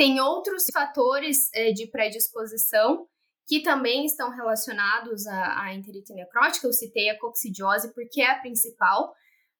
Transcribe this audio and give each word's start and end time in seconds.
Tem 0.00 0.18
outros 0.18 0.64
fatores 0.72 1.50
é, 1.52 1.72
de 1.72 1.86
predisposição 1.86 3.06
que 3.46 3.60
também 3.60 4.06
estão 4.06 4.30
relacionados 4.30 5.26
à, 5.26 5.64
à 5.64 5.74
enterite 5.74 6.14
necrótica. 6.14 6.66
Eu 6.66 6.72
citei 6.72 7.10
a 7.10 7.18
coccidiose 7.18 7.92
porque 7.92 8.22
é 8.22 8.30
a 8.30 8.38
principal, 8.38 9.12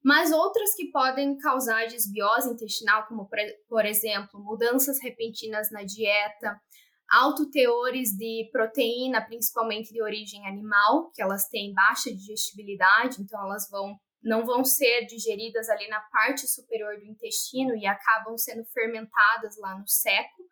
mas 0.03 0.33
outras 0.33 0.75
que 0.75 0.91
podem 0.91 1.37
causar 1.37 1.89
desbiose 1.89 2.49
intestinal, 2.49 3.07
como 3.07 3.29
por 3.69 3.85
exemplo, 3.85 4.41
mudanças 4.43 4.99
repentinas 5.03 5.71
na 5.71 5.83
dieta, 5.83 6.59
alto 7.11 7.51
teores 7.51 8.17
de 8.17 8.49
proteína, 8.51 9.21
principalmente 9.21 9.93
de 9.93 10.03
origem 10.03 10.47
animal, 10.47 11.11
que 11.15 11.21
elas 11.21 11.51
têm 11.51 11.75
baixa 11.75 12.11
digestibilidade, 12.11 13.21
então 13.21 13.45
elas 13.45 13.69
vão 13.71 13.95
não 14.23 14.45
vão 14.45 14.65
ser 14.65 15.07
digeridas 15.07 15.69
ali 15.69 15.89
na 15.89 16.01
parte 16.01 16.47
superior 16.47 16.99
do 16.99 17.07
intestino 17.07 17.75
e 17.75 17.87
acabam 17.87 18.37
sendo 18.37 18.65
fermentadas 18.67 19.57
lá 19.59 19.79
no 19.79 19.89
seco. 19.89 20.43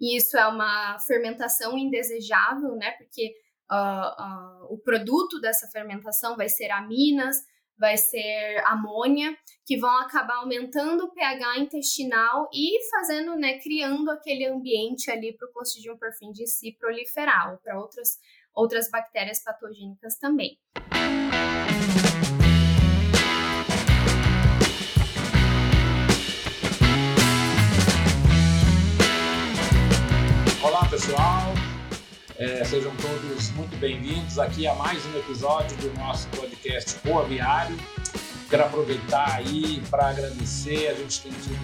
E 0.00 0.16
isso 0.16 0.36
é 0.36 0.46
uma 0.46 0.98
fermentação 1.00 1.76
indesejável, 1.76 2.76
né? 2.76 2.92
Porque 2.92 3.34
uh, 3.70 4.64
uh, 4.64 4.74
o 4.74 4.78
produto 4.78 5.40
dessa 5.40 5.66
fermentação 5.68 6.36
vai 6.36 6.48
ser 6.48 6.70
aminas, 6.70 7.36
vai 7.78 7.96
ser 7.96 8.62
amônia, 8.66 9.36
que 9.66 9.76
vão 9.76 9.94
acabar 9.98 10.36
aumentando 10.36 11.04
o 11.04 11.12
pH 11.12 11.58
intestinal 11.58 12.48
e 12.52 12.78
fazendo, 12.90 13.36
né, 13.36 13.58
criando 13.58 14.10
aquele 14.10 14.46
ambiente 14.46 15.10
ali 15.10 15.36
para 15.36 15.48
o 15.48 15.52
Clostridium 15.52 15.98
perfringens 15.98 16.58
se 16.58 16.72
proliferar, 16.78 17.52
ou 17.52 17.58
para 17.58 17.78
outras, 17.78 18.18
outras 18.54 18.90
bactérias 18.90 19.42
patogênicas 19.42 20.16
também. 20.18 20.58
Olá, 30.86 30.92
pessoal. 30.92 31.54
É, 32.38 32.64
sejam 32.64 32.94
todos 32.98 33.50
muito 33.50 33.76
bem-vindos 33.78 34.38
aqui 34.38 34.68
a 34.68 34.74
mais 34.76 35.04
um 35.06 35.18
episódio 35.18 35.76
do 35.78 35.92
nosso 35.94 36.28
podcast 36.28 36.96
Boa 37.04 37.24
Viário. 37.24 37.76
Quero 38.48 38.66
aproveitar 38.66 39.34
aí 39.34 39.80
para 39.90 40.10
agradecer, 40.10 40.86
a 40.86 40.94
gente 40.94 41.22
tem 41.22 41.32
tido 41.32 41.58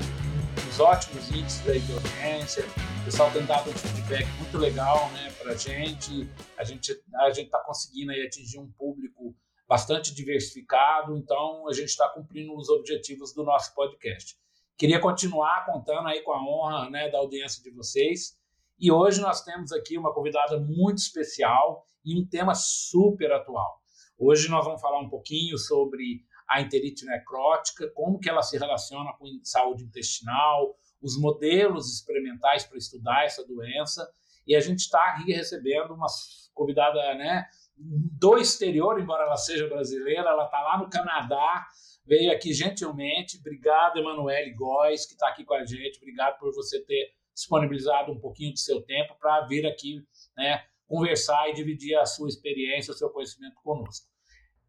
uns 0.68 0.80
ótimos 0.80 1.30
índices 1.30 1.68
aí 1.68 1.78
de 1.78 1.92
audiência, 1.92 2.64
o 3.00 3.04
pessoal 3.04 3.30
tem 3.30 3.46
dado 3.46 3.70
um 3.70 3.72
feedback 3.72 4.26
muito 4.40 4.58
legal 4.58 5.08
né, 5.10 5.32
para 5.40 5.52
a 5.52 5.56
gente, 5.56 6.28
a 6.58 6.64
gente 6.64 7.00
a 7.14 7.28
está 7.28 7.60
conseguindo 7.60 8.10
aí 8.10 8.26
atingir 8.26 8.58
um 8.58 8.72
público 8.72 9.36
bastante 9.68 10.12
diversificado, 10.12 11.16
então 11.16 11.68
a 11.68 11.72
gente 11.72 11.90
está 11.90 12.08
cumprindo 12.08 12.56
os 12.56 12.68
objetivos 12.68 13.32
do 13.32 13.44
nosso 13.44 13.72
podcast. 13.72 14.36
Queria 14.76 14.98
continuar 14.98 15.64
contando 15.64 16.08
aí 16.08 16.22
com 16.22 16.32
a 16.32 16.42
honra 16.42 16.90
né, 16.90 17.08
da 17.08 17.18
audiência 17.18 17.62
de 17.62 17.70
vocês, 17.70 18.41
e 18.82 18.90
hoje 18.90 19.20
nós 19.20 19.44
temos 19.44 19.70
aqui 19.70 19.96
uma 19.96 20.12
convidada 20.12 20.58
muito 20.58 20.98
especial 20.98 21.86
e 22.04 22.20
um 22.20 22.26
tema 22.26 22.52
super 22.52 23.30
atual. 23.30 23.80
Hoje 24.18 24.50
nós 24.50 24.64
vamos 24.64 24.80
falar 24.80 24.98
um 24.98 25.08
pouquinho 25.08 25.56
sobre 25.56 26.24
a 26.50 26.60
enterite 26.60 27.06
necrótica, 27.06 27.88
como 27.94 28.18
que 28.18 28.28
ela 28.28 28.42
se 28.42 28.58
relaciona 28.58 29.12
com 29.12 29.24
saúde 29.44 29.84
intestinal, 29.84 30.76
os 31.00 31.16
modelos 31.16 31.94
experimentais 31.94 32.64
para 32.64 32.76
estudar 32.76 33.24
essa 33.24 33.46
doença. 33.46 34.04
E 34.44 34.56
a 34.56 34.60
gente 34.60 34.80
está 34.80 35.10
aqui 35.10 35.32
recebendo 35.32 35.94
uma 35.94 36.08
convidada 36.52 37.14
né, 37.14 37.46
do 37.76 38.36
exterior, 38.36 39.00
embora 39.00 39.26
ela 39.26 39.36
seja 39.36 39.68
brasileira, 39.68 40.28
ela 40.28 40.46
está 40.46 40.60
lá 40.60 40.78
no 40.78 40.90
Canadá, 40.90 41.68
veio 42.04 42.32
aqui 42.32 42.52
gentilmente. 42.52 43.38
Obrigado, 43.38 44.00
Emanuele 44.00 44.52
Góes, 44.54 45.06
que 45.06 45.12
está 45.12 45.28
aqui 45.28 45.44
com 45.44 45.54
a 45.54 45.64
gente. 45.64 45.98
Obrigado 45.98 46.36
por 46.40 46.52
você 46.52 46.84
ter 46.84 47.21
disponibilizado 47.42 48.12
um 48.12 48.18
pouquinho 48.18 48.52
do 48.52 48.58
seu 48.58 48.80
tempo 48.82 49.14
para 49.20 49.46
vir 49.46 49.66
aqui 49.66 50.02
né, 50.36 50.64
conversar 50.86 51.48
e 51.48 51.54
dividir 51.54 51.96
a 51.96 52.06
sua 52.06 52.28
experiência, 52.28 52.92
o 52.92 52.96
seu 52.96 53.10
conhecimento 53.10 53.56
conosco. 53.62 54.06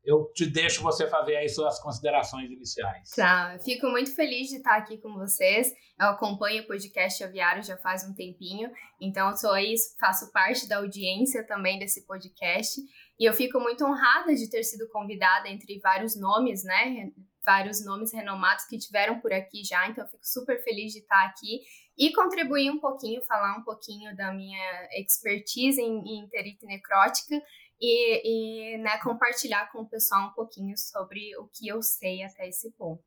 Eu 0.06 0.30
te 0.34 0.46
deixo 0.46 0.84
você 0.84 1.08
fazer 1.08 1.38
aí 1.38 1.47
suas 1.47 1.80
considerações 1.80 2.52
iniciais. 2.52 3.09
Tá, 3.16 3.58
fico 3.64 3.88
muito 3.88 4.14
feliz 4.14 4.50
de 4.50 4.58
estar 4.58 4.75
aqui 4.75 4.97
com 4.97 5.14
vocês. 5.14 5.72
Eu 5.97 6.08
acompanho 6.08 6.64
o 6.64 6.68
podcast 6.68 7.24
Aviário 7.24 7.64
já 7.64 7.78
faz 7.78 8.03
um 8.03 8.14
tempinho, 8.14 8.70
então 9.00 9.34
sou 9.38 9.52
aí, 9.52 9.76
faço 9.97 10.30
parte 10.34 10.68
da 10.68 10.78
audiência 10.78 11.46
também 11.47 11.80
desse 11.80 12.06
podcast. 12.06 12.81
E 13.18 13.24
eu 13.24 13.34
fico 13.34 13.62
muito 13.62 13.86
honrada 13.86 14.36
de 14.36 14.50
ter 14.50 14.64
sido 14.64 14.90
convidada 14.90 15.47
entre 15.47 15.80
vários 15.80 16.20
nomes, 16.20 16.66
né? 16.66 17.09
Vários 17.46 17.86
nomes 17.86 18.14
renomados 18.14 18.66
que 18.66 18.78
tiveram 18.78 19.22
por 19.22 19.31
aqui 19.31 19.64
já, 19.64 19.88
então 19.88 20.03
eu 20.03 20.09
fico 20.09 20.26
super 20.26 20.62
feliz 20.64 20.92
de 20.92 21.00
estar 21.00 21.26
aqui 21.26 21.62
e 21.98 22.12
contribuir 22.14 22.72
um 22.72 22.80
pouquinho, 22.80 23.24
falar 23.26 23.58
um 23.58 23.64
pouquinho 23.64 24.16
da 24.16 24.34
minha 24.34 24.90
expertise 25.00 25.81
em, 25.81 26.00
em 26.00 26.20
enterite 26.26 26.66
necrótica 26.66 27.42
e, 27.80 28.76
e 28.76 28.78
né, 28.78 28.98
compartilhar 29.00 29.72
com 29.72 29.81
o 29.81 29.90
pessoal 29.90 30.30
um 30.30 30.34
pouquinho 30.34 30.76
sobre 30.78 31.36
o 31.38 31.48
que 31.48 31.68
eu 31.68 31.82
sei 31.82 32.24
até 32.24 32.48
esse 32.48 32.72
ponto. 32.72 33.03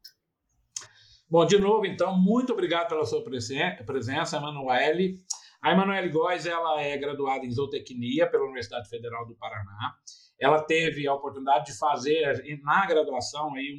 Bom, 1.29 1.45
de 1.45 1.59
novo, 1.59 1.85
então, 1.85 2.17
muito 2.17 2.53
obrigado 2.53 2.89
pela 2.89 3.05
sua 3.05 3.25
presença, 3.25 4.37
Emanuele. 4.37 5.21
A 5.61 5.73
Emanuele 5.73 6.09
Góes, 6.11 6.47
ela 6.47 6.81
é 6.81 6.97
graduada 6.97 7.45
em 7.45 7.51
zootecnia 7.51 8.31
pela 8.31 8.45
Universidade 8.45 8.89
Federal 8.89 9.27
do 9.27 9.35
Paraná. 9.35 9.97
Ela 10.39 10.63
teve 10.63 11.09
a 11.09 11.15
oportunidade 11.15 11.73
de 11.73 11.79
fazer, 11.79 12.45
na 12.63 12.87
graduação, 12.87 13.55
aí, 13.55 13.75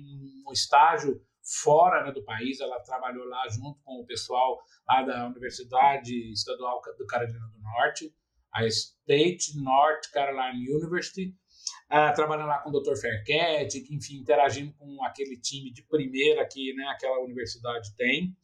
um 0.45 0.51
estágio 0.51 1.21
fora 1.47 2.03
né, 2.03 2.11
do 2.11 2.23
país. 2.23 2.59
Ela 2.59 2.79
trabalhou 2.81 3.25
lá 3.25 3.47
junto 3.49 3.79
com 3.83 4.01
o 4.01 4.05
pessoal 4.05 4.59
lá 4.87 5.01
da 5.03 5.27
Universidade 5.27 6.31
Estadual 6.31 6.81
do 6.97 7.05
Carolina 7.05 7.47
do 7.47 7.59
Norte, 7.61 8.13
a 8.53 8.65
State 8.65 9.57
North 9.61 10.11
Carolina 10.11 10.53
University, 10.53 11.33
uh, 11.91 12.13
trabalhando 12.13 12.47
lá 12.47 12.59
com 12.59 12.69
o 12.69 12.79
Dr. 12.79 12.95
Ferquete, 12.99 13.87
enfim, 13.91 14.17
interagindo 14.17 14.73
com 14.73 15.03
aquele 15.03 15.39
time 15.39 15.71
de 15.71 15.83
primeira 15.83 16.45
que 16.45 16.73
né, 16.73 16.85
aquela 16.89 17.19
universidade 17.19 17.95
tem. 17.95 18.35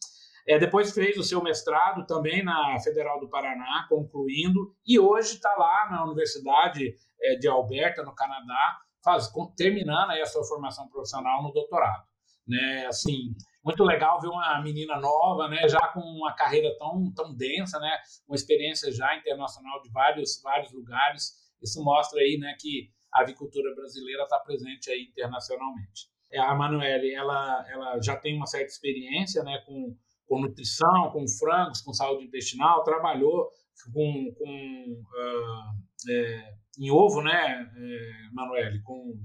É, 0.45 0.59
depois 0.59 0.91
fez 0.91 1.17
o 1.17 1.23
seu 1.23 1.41
mestrado 1.41 2.05
também 2.05 2.43
na 2.43 2.77
Federal 2.83 3.17
do 3.17 3.29
Paraná, 3.29 3.85
concluindo, 3.87 4.75
e 4.85 4.99
hoje 4.99 5.35
está 5.35 5.55
lá 5.55 5.89
na 5.89 6.03
Universidade 6.03 6.93
é, 7.21 7.35
de 7.37 7.47
Alberta, 7.47 8.03
no 8.03 8.13
Canadá, 8.13 8.81
faz, 9.01 9.31
terminando 9.55 10.11
aí 10.11 10.21
a 10.21 10.25
sua 10.25 10.43
formação 10.43 10.89
profissional 10.89 11.41
no 11.41 11.53
doutorado 11.53 12.12
né? 12.47 12.85
Assim, 12.87 13.33
muito 13.63 13.83
legal 13.83 14.19
ver 14.19 14.27
uma 14.27 14.61
menina 14.61 14.99
nova, 14.99 15.47
né? 15.47 15.67
Já 15.67 15.87
com 15.87 15.99
uma 15.99 16.33
carreira 16.33 16.75
tão, 16.77 17.11
tão 17.13 17.35
densa, 17.35 17.79
né? 17.79 17.97
Uma 18.27 18.35
experiência 18.35 18.91
já 18.91 19.15
internacional 19.15 19.81
de 19.81 19.89
vários, 19.91 20.41
vários 20.41 20.71
lugares. 20.73 21.33
Isso 21.61 21.83
mostra 21.83 22.19
aí, 22.19 22.37
né? 22.39 22.55
Que 22.59 22.89
a 23.13 23.21
avicultura 23.21 23.73
brasileira 23.75 24.23
está 24.23 24.39
presente 24.39 24.89
aí 24.89 25.03
internacionalmente. 25.03 26.11
É, 26.31 26.39
a 26.39 26.53
Manuele, 26.55 27.13
ela, 27.13 27.65
ela 27.69 28.01
já 28.01 28.15
tem 28.15 28.35
uma 28.35 28.47
certa 28.47 28.67
experiência, 28.67 29.43
né? 29.43 29.61
Com, 29.65 29.95
com 30.27 30.41
nutrição, 30.41 31.11
com 31.11 31.27
frangos, 31.27 31.81
com 31.81 31.93
saúde 31.93 32.25
intestinal, 32.25 32.83
trabalhou 32.83 33.51
com, 33.93 34.33
com 34.37 35.01
uh, 35.01 36.11
é, 36.11 36.53
em 36.79 36.91
ovo, 36.91 37.21
né, 37.21 37.71
é, 37.75 38.33
Manuele, 38.33 38.81
com 38.81 39.15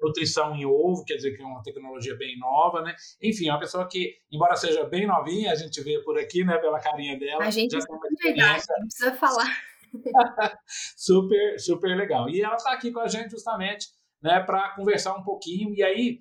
nutrição 0.00 0.54
em 0.54 0.64
ovo, 0.66 1.04
quer 1.04 1.16
dizer 1.16 1.36
que 1.36 1.42
é 1.42 1.46
uma 1.46 1.62
tecnologia 1.62 2.16
bem 2.16 2.38
nova, 2.38 2.82
né? 2.82 2.94
Enfim, 3.22 3.48
é 3.48 3.52
uma 3.52 3.60
pessoa 3.60 3.88
que, 3.88 4.14
embora 4.30 4.56
seja 4.56 4.84
bem 4.84 5.06
novinha, 5.06 5.52
a 5.52 5.54
gente 5.54 5.80
vê 5.82 5.98
por 6.02 6.18
aqui, 6.18 6.44
né, 6.44 6.58
pela 6.58 6.80
carinha 6.80 7.18
dela, 7.18 7.44
a 7.44 7.50
gente 7.50 7.72
já 7.72 7.80
tem 7.80 7.96
uma 7.96 8.06
experiência. 8.08 8.74
Não 8.78 8.86
precisa 8.86 9.14
falar. 9.14 9.62
super, 10.96 11.58
super 11.58 11.96
legal. 11.96 12.28
E 12.28 12.42
ela 12.42 12.56
está 12.56 12.72
aqui 12.72 12.90
com 12.90 13.00
a 13.00 13.08
gente 13.08 13.30
justamente, 13.30 13.88
né, 14.22 14.40
para 14.40 14.74
conversar 14.74 15.14
um 15.14 15.22
pouquinho. 15.22 15.74
E 15.74 15.82
aí, 15.82 16.18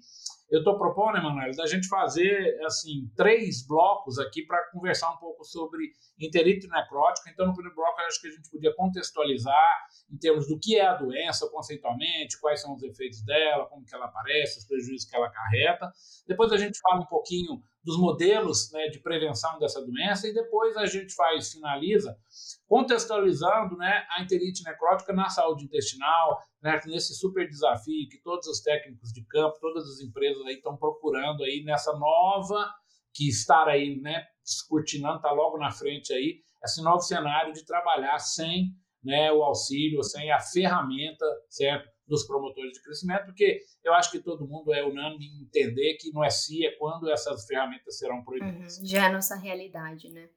eu 0.54 0.60
estou 0.60 0.78
propondo, 0.78 1.18
Emanuel, 1.18 1.50
da 1.56 1.66
gente 1.66 1.88
fazer 1.88 2.64
assim 2.64 3.12
três 3.16 3.66
blocos 3.66 4.20
aqui 4.20 4.46
para 4.46 4.70
conversar 4.72 5.12
um 5.12 5.18
pouco 5.18 5.44
sobre 5.44 5.92
enterite 6.20 6.68
necrótica. 6.68 7.32
Então, 7.32 7.48
no 7.48 7.54
primeiro 7.54 7.76
bloco, 7.76 8.00
acho 8.02 8.22
que 8.22 8.28
a 8.28 8.32
gente 8.32 8.52
podia 8.52 8.72
contextualizar 8.76 9.88
em 10.12 10.18
termos 10.18 10.48
do 10.48 10.60
que 10.60 10.78
é 10.78 10.86
a 10.86 10.94
doença 10.94 11.50
conceitualmente, 11.50 12.40
quais 12.40 12.62
são 12.62 12.76
os 12.76 12.84
efeitos 12.84 13.24
dela, 13.24 13.66
como 13.66 13.84
que 13.84 13.96
ela 13.96 14.06
aparece, 14.06 14.60
os 14.60 14.66
prejuízos 14.66 15.10
que 15.10 15.16
ela 15.16 15.26
acarreta. 15.26 15.92
Depois 16.28 16.52
a 16.52 16.58
gente 16.58 16.80
fala 16.80 17.02
um 17.02 17.08
pouquinho 17.08 17.60
dos 17.84 18.00
modelos 18.00 18.72
né, 18.72 18.88
de 18.88 19.00
prevenção 19.00 19.60
dessa 19.60 19.82
doença 19.82 20.28
e 20.28 20.34
depois 20.34 20.76
a 20.78 20.86
gente 20.86 21.14
faz, 21.14 21.52
finaliza, 21.52 22.18
contextualizando 22.66 23.76
né, 23.76 24.06
a 24.12 24.24
enterite 24.24 24.64
necrótica 24.64 25.12
na 25.12 25.30
saúde 25.30 25.66
intestinal, 25.66 26.40
né, 26.62 26.80
nesse 26.86 27.14
super 27.14 27.48
desafio 27.48 28.08
que 28.10 28.22
todos 28.22 28.48
os 28.48 28.62
técnicos 28.62 29.12
de 29.12 29.26
campo, 29.26 29.60
todas 29.60 29.84
as 29.90 30.00
empresas 30.00 30.46
aí 30.46 30.56
estão 30.56 30.78
procurando 30.78 31.44
aí 31.44 31.62
nessa 31.66 31.92
nova 31.94 32.74
que 33.14 33.28
estar 33.28 33.68
aí, 33.68 34.00
né, 34.00 34.26
descortinando, 34.44 35.18
está 35.18 35.32
logo 35.32 35.58
na 35.58 35.70
frente 35.70 36.14
aí, 36.14 36.40
esse 36.64 36.82
novo 36.82 37.02
cenário 37.02 37.54
de 37.54 37.66
trabalhar 37.66 38.18
sem 38.20 38.72
né, 39.04 39.32
o 39.32 39.44
auxílio, 39.44 40.02
sem 40.04 40.32
a 40.32 40.40
ferramenta, 40.40 41.26
certo? 41.50 41.93
Dos 42.08 42.26
promotores 42.26 42.74
de 42.74 42.82
crescimento, 42.82 43.26
porque 43.26 43.62
eu 43.84 43.94
acho 43.94 44.12
que 44.12 44.20
todo 44.20 44.48
mundo 44.48 44.74
é 44.74 44.84
unânime 44.84 45.26
em 45.26 45.44
entender 45.44 45.96
que 45.96 46.12
não 46.12 46.24
é 46.24 46.30
se, 46.30 46.66
é 46.66 46.72
quando 46.78 47.10
essas 47.10 47.46
ferramentas 47.46 47.98
serão 47.98 48.24
proibidas. 48.24 48.78
Uhum, 48.78 48.86
já 48.86 49.04
é 49.04 49.06
a 49.08 49.12
nossa 49.12 49.36
realidade, 49.36 50.10
né? 50.10 50.30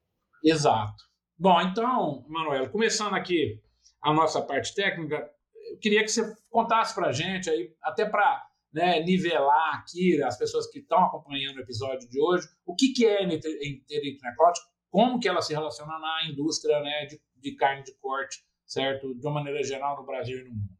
Exato. 0.43 1.03
Bom, 1.37 1.61
então, 1.61 2.25
Manuel, 2.27 2.69
começando 2.69 3.13
aqui 3.13 3.61
a 4.01 4.13
nossa 4.13 4.41
parte 4.41 4.73
técnica, 4.73 5.29
eu 5.71 5.79
queria 5.79 6.01
que 6.03 6.09
você 6.09 6.35
contasse 6.49 6.95
para 6.95 7.07
a 7.07 7.11
gente, 7.11 7.49
aí, 7.49 7.75
até 7.83 8.05
para 8.05 8.47
né, 8.71 9.01
nivelar 9.01 9.75
aqui 9.75 10.21
as 10.23 10.37
pessoas 10.37 10.69
que 10.69 10.79
estão 10.79 11.03
acompanhando 11.05 11.57
o 11.57 11.61
episódio 11.61 12.07
de 12.09 12.19
hoje, 12.19 12.47
o 12.65 12.75
que, 12.75 12.93
que 12.93 13.05
é 13.05 13.23
enterite 13.23 14.23
necrótico, 14.23 14.67
como 14.89 15.19
que 15.19 15.27
ela 15.27 15.41
se 15.41 15.53
relaciona 15.53 15.99
na 15.99 16.29
indústria 16.29 16.79
né, 16.79 17.05
de, 17.05 17.21
de 17.35 17.55
carne 17.55 17.83
de 17.83 17.93
corte, 17.99 18.37
certo? 18.65 19.13
De 19.15 19.25
uma 19.25 19.35
maneira 19.35 19.61
geral 19.63 19.97
no 19.97 20.05
Brasil 20.05 20.39
e 20.39 20.43
no 20.43 20.51
mundo. 20.51 20.76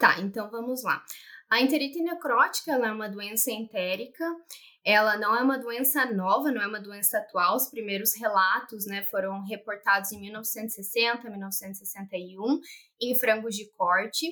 Tá, 0.00 0.18
então 0.20 0.50
vamos 0.50 0.82
lá. 0.82 1.04
A 1.48 1.60
enterite 1.60 2.02
necrótica 2.02 2.72
é 2.72 2.92
uma 2.92 3.08
doença 3.08 3.52
entérica 3.52 4.24
ela 4.84 5.18
não 5.18 5.36
é 5.36 5.42
uma 5.42 5.58
doença 5.58 6.06
nova, 6.06 6.50
não 6.50 6.62
é 6.62 6.66
uma 6.66 6.80
doença 6.80 7.18
atual. 7.18 7.56
Os 7.56 7.68
primeiros 7.68 8.14
relatos 8.16 8.86
né, 8.86 9.02
foram 9.02 9.42
reportados 9.44 10.10
em 10.12 10.20
1960, 10.20 11.28
1961, 11.28 12.60
em 13.00 13.14
frangos 13.14 13.54
de 13.54 13.70
corte. 13.72 14.26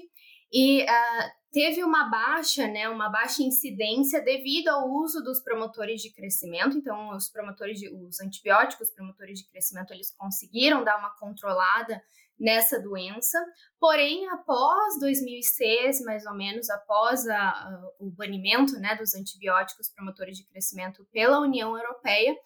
E 0.50 0.82
uh, 0.84 1.30
teve 1.52 1.84
uma 1.84 2.08
baixa, 2.08 2.66
né, 2.66 2.88
uma 2.88 3.10
baixa 3.10 3.42
incidência 3.42 4.22
devido 4.22 4.68
ao 4.68 4.88
uso 4.88 5.22
dos 5.22 5.40
promotores 5.40 6.00
de 6.00 6.10
crescimento. 6.10 6.78
Então, 6.78 7.10
os 7.14 7.28
promotores 7.28 7.78
de, 7.78 7.90
os 7.92 8.18
antibióticos, 8.18 8.88
promotores 8.90 9.40
de 9.40 9.48
crescimento, 9.50 9.92
eles 9.92 10.10
conseguiram 10.16 10.82
dar 10.82 10.98
uma 10.98 11.14
controlada 11.18 12.02
nessa 12.38 12.80
doença. 12.80 13.38
Porém, 13.80 14.28
após 14.28 14.98
2006, 15.00 16.00
mais 16.02 16.24
ou 16.26 16.34
menos, 16.34 16.70
após 16.70 17.26
a, 17.26 17.38
a, 17.38 17.90
o 17.98 18.10
banimento 18.10 18.78
né, 18.78 18.94
dos 18.96 19.14
antibióticos 19.14 19.88
promotores 19.88 20.36
de 20.36 20.46
crescimento 20.46 21.06
pela 21.12 21.40
União 21.40 21.76
Europeia, 21.76 22.36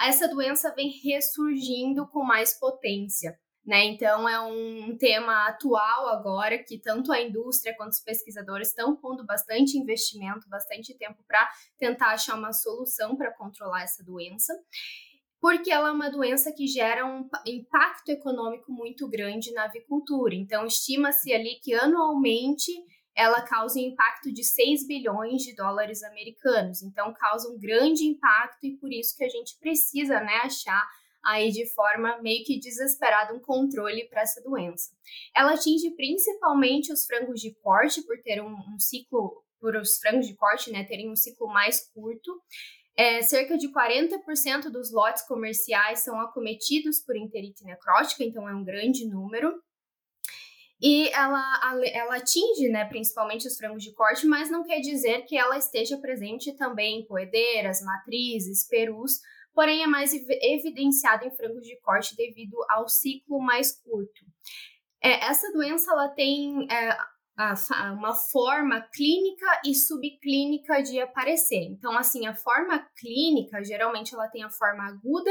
essa 0.00 0.28
doença 0.28 0.74
vem 0.74 0.90
ressurgindo 1.04 2.06
com 2.08 2.24
mais 2.24 2.58
potência. 2.58 3.38
Né? 3.64 3.84
Então, 3.84 4.28
é 4.28 4.38
um 4.40 4.94
tema 4.98 5.48
atual 5.48 6.08
agora 6.08 6.62
que 6.62 6.78
tanto 6.78 7.10
a 7.10 7.20
indústria 7.20 7.74
quanto 7.76 7.92
os 7.92 8.00
pesquisadores 8.00 8.68
estão 8.68 8.94
pondo 8.94 9.24
bastante 9.24 9.78
investimento, 9.78 10.48
bastante 10.50 10.94
tempo 10.98 11.24
para 11.26 11.48
tentar 11.78 12.10
achar 12.10 12.36
uma 12.36 12.52
solução 12.52 13.16
para 13.16 13.32
controlar 13.32 13.82
essa 13.82 14.04
doença 14.04 14.52
porque 15.44 15.70
ela 15.70 15.90
é 15.90 15.92
uma 15.92 16.10
doença 16.10 16.50
que 16.50 16.66
gera 16.66 17.04
um 17.04 17.28
impacto 17.44 18.08
econômico 18.08 18.72
muito 18.72 19.06
grande 19.06 19.52
na 19.52 19.64
avicultura. 19.64 20.34
Então, 20.34 20.64
estima-se 20.64 21.34
ali 21.34 21.60
que 21.62 21.74
anualmente 21.74 22.72
ela 23.14 23.42
causa 23.42 23.78
um 23.78 23.82
impacto 23.82 24.32
de 24.32 24.42
6 24.42 24.86
bilhões 24.86 25.42
de 25.42 25.54
dólares 25.54 26.02
americanos. 26.02 26.82
Então, 26.82 27.12
causa 27.12 27.46
um 27.50 27.58
grande 27.58 28.06
impacto 28.06 28.64
e 28.64 28.78
por 28.78 28.90
isso 28.90 29.14
que 29.14 29.22
a 29.22 29.28
gente 29.28 29.58
precisa 29.60 30.18
né, 30.18 30.36
achar 30.44 30.82
aí 31.22 31.50
de 31.50 31.66
forma 31.74 32.16
meio 32.22 32.42
que 32.42 32.58
desesperada 32.58 33.34
um 33.34 33.38
controle 33.38 34.08
para 34.08 34.22
essa 34.22 34.40
doença. 34.40 34.92
Ela 35.36 35.52
atinge 35.52 35.90
principalmente 35.90 36.90
os 36.90 37.04
frangos 37.04 37.38
de 37.38 37.54
corte 37.56 38.00
por 38.06 38.16
ter 38.22 38.40
um, 38.40 38.48
um 38.50 38.78
ciclo, 38.78 39.44
por 39.60 39.76
os 39.76 39.98
frangos 39.98 40.26
de 40.26 40.34
corte 40.36 40.72
né, 40.72 40.84
terem 40.84 41.10
um 41.10 41.16
ciclo 41.16 41.48
mais 41.48 41.86
curto. 41.92 42.32
É, 42.96 43.22
cerca 43.22 43.58
de 43.58 43.68
40% 43.72 44.70
dos 44.70 44.92
lotes 44.92 45.26
comerciais 45.26 46.00
são 46.00 46.20
acometidos 46.20 47.00
por 47.00 47.16
enterite 47.16 47.64
necrótica, 47.64 48.22
então 48.22 48.48
é 48.48 48.54
um 48.54 48.64
grande 48.64 49.08
número. 49.08 49.52
E 50.80 51.08
ela, 51.08 51.42
ela 51.92 52.16
atinge 52.16 52.68
né, 52.68 52.84
principalmente 52.84 53.46
os 53.48 53.56
frangos 53.56 53.82
de 53.82 53.92
corte, 53.94 54.26
mas 54.26 54.50
não 54.50 54.64
quer 54.64 54.80
dizer 54.80 55.22
que 55.22 55.36
ela 55.36 55.56
esteja 55.56 55.98
presente 55.98 56.54
também 56.56 57.00
em 57.00 57.06
poedeiras, 57.06 57.82
matrizes, 57.82 58.68
perus, 58.68 59.20
porém 59.54 59.82
é 59.82 59.86
mais 59.86 60.12
evidenciada 60.12 61.24
em 61.24 61.34
frangos 61.34 61.66
de 61.66 61.78
corte 61.80 62.14
devido 62.16 62.56
ao 62.68 62.88
ciclo 62.88 63.40
mais 63.40 63.80
curto. 63.80 64.24
É, 65.02 65.26
essa 65.26 65.50
doença 65.52 65.92
ela 65.92 66.08
tem 66.08 66.66
é, 66.70 66.96
uma 67.92 68.14
forma 68.14 68.80
clínica 68.94 69.60
e 69.64 69.74
subclínica 69.74 70.82
de 70.82 71.00
aparecer. 71.00 71.64
Então, 71.64 71.96
assim, 71.96 72.26
a 72.26 72.34
forma 72.34 72.78
clínica, 72.96 73.62
geralmente 73.64 74.14
ela 74.14 74.28
tem 74.28 74.44
a 74.44 74.50
forma 74.50 74.84
aguda 74.86 75.30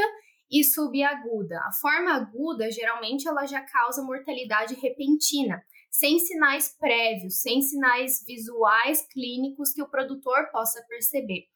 e 0.52 0.64
subaguda. 0.64 1.60
A 1.60 1.72
forma 1.72 2.14
aguda, 2.14 2.70
geralmente, 2.70 3.28
ela 3.28 3.46
já 3.46 3.62
causa 3.62 4.04
mortalidade 4.04 4.76
repentina, 4.76 5.64
sem 5.90 6.20
sinais 6.20 6.76
prévios, 6.78 7.42
sem 7.42 7.62
sinais 7.62 8.24
visuais 8.28 9.08
clínicos 9.12 9.72
que 9.74 9.82
o 9.82 9.90
produtor 9.90 10.50
possa 10.52 10.84
perceber. 10.88 11.48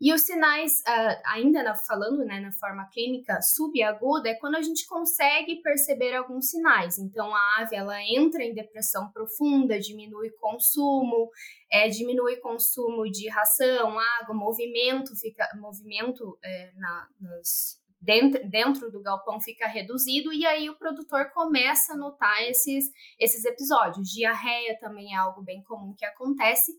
E 0.00 0.12
os 0.12 0.22
sinais, 0.22 0.80
uh, 0.80 1.20
ainda 1.26 1.62
na, 1.62 1.74
falando 1.74 2.24
né, 2.24 2.38
na 2.38 2.52
forma 2.52 2.88
clínica 2.92 3.42
subaguda, 3.42 4.28
é 4.28 4.34
quando 4.34 4.54
a 4.54 4.62
gente 4.62 4.86
consegue 4.86 5.60
perceber 5.60 6.14
alguns 6.14 6.50
sinais. 6.50 6.98
Então, 6.98 7.34
a 7.34 7.56
ave 7.60 7.74
ela 7.74 8.00
entra 8.02 8.44
em 8.44 8.54
depressão 8.54 9.10
profunda, 9.10 9.78
diminui 9.80 10.30
consumo, 10.40 11.30
é, 11.70 11.88
diminui 11.88 12.36
consumo 12.36 13.10
de 13.10 13.28
ração, 13.28 13.98
água, 13.98 14.34
movimento, 14.34 15.16
fica 15.16 15.48
movimento 15.56 16.38
é, 16.44 16.70
na, 16.76 17.08
nos, 17.20 17.80
dentro, 18.00 18.48
dentro 18.48 18.90
do 18.90 19.02
galpão 19.02 19.40
fica 19.40 19.66
reduzido 19.66 20.32
e 20.32 20.46
aí 20.46 20.70
o 20.70 20.76
produtor 20.76 21.30
começa 21.32 21.92
a 21.92 21.96
notar 21.96 22.42
esses, 22.44 22.90
esses 23.18 23.44
episódios. 23.44 24.08
Diarreia 24.08 24.78
também 24.78 25.14
é 25.14 25.16
algo 25.16 25.42
bem 25.42 25.62
comum 25.64 25.94
que 25.96 26.04
acontece. 26.04 26.72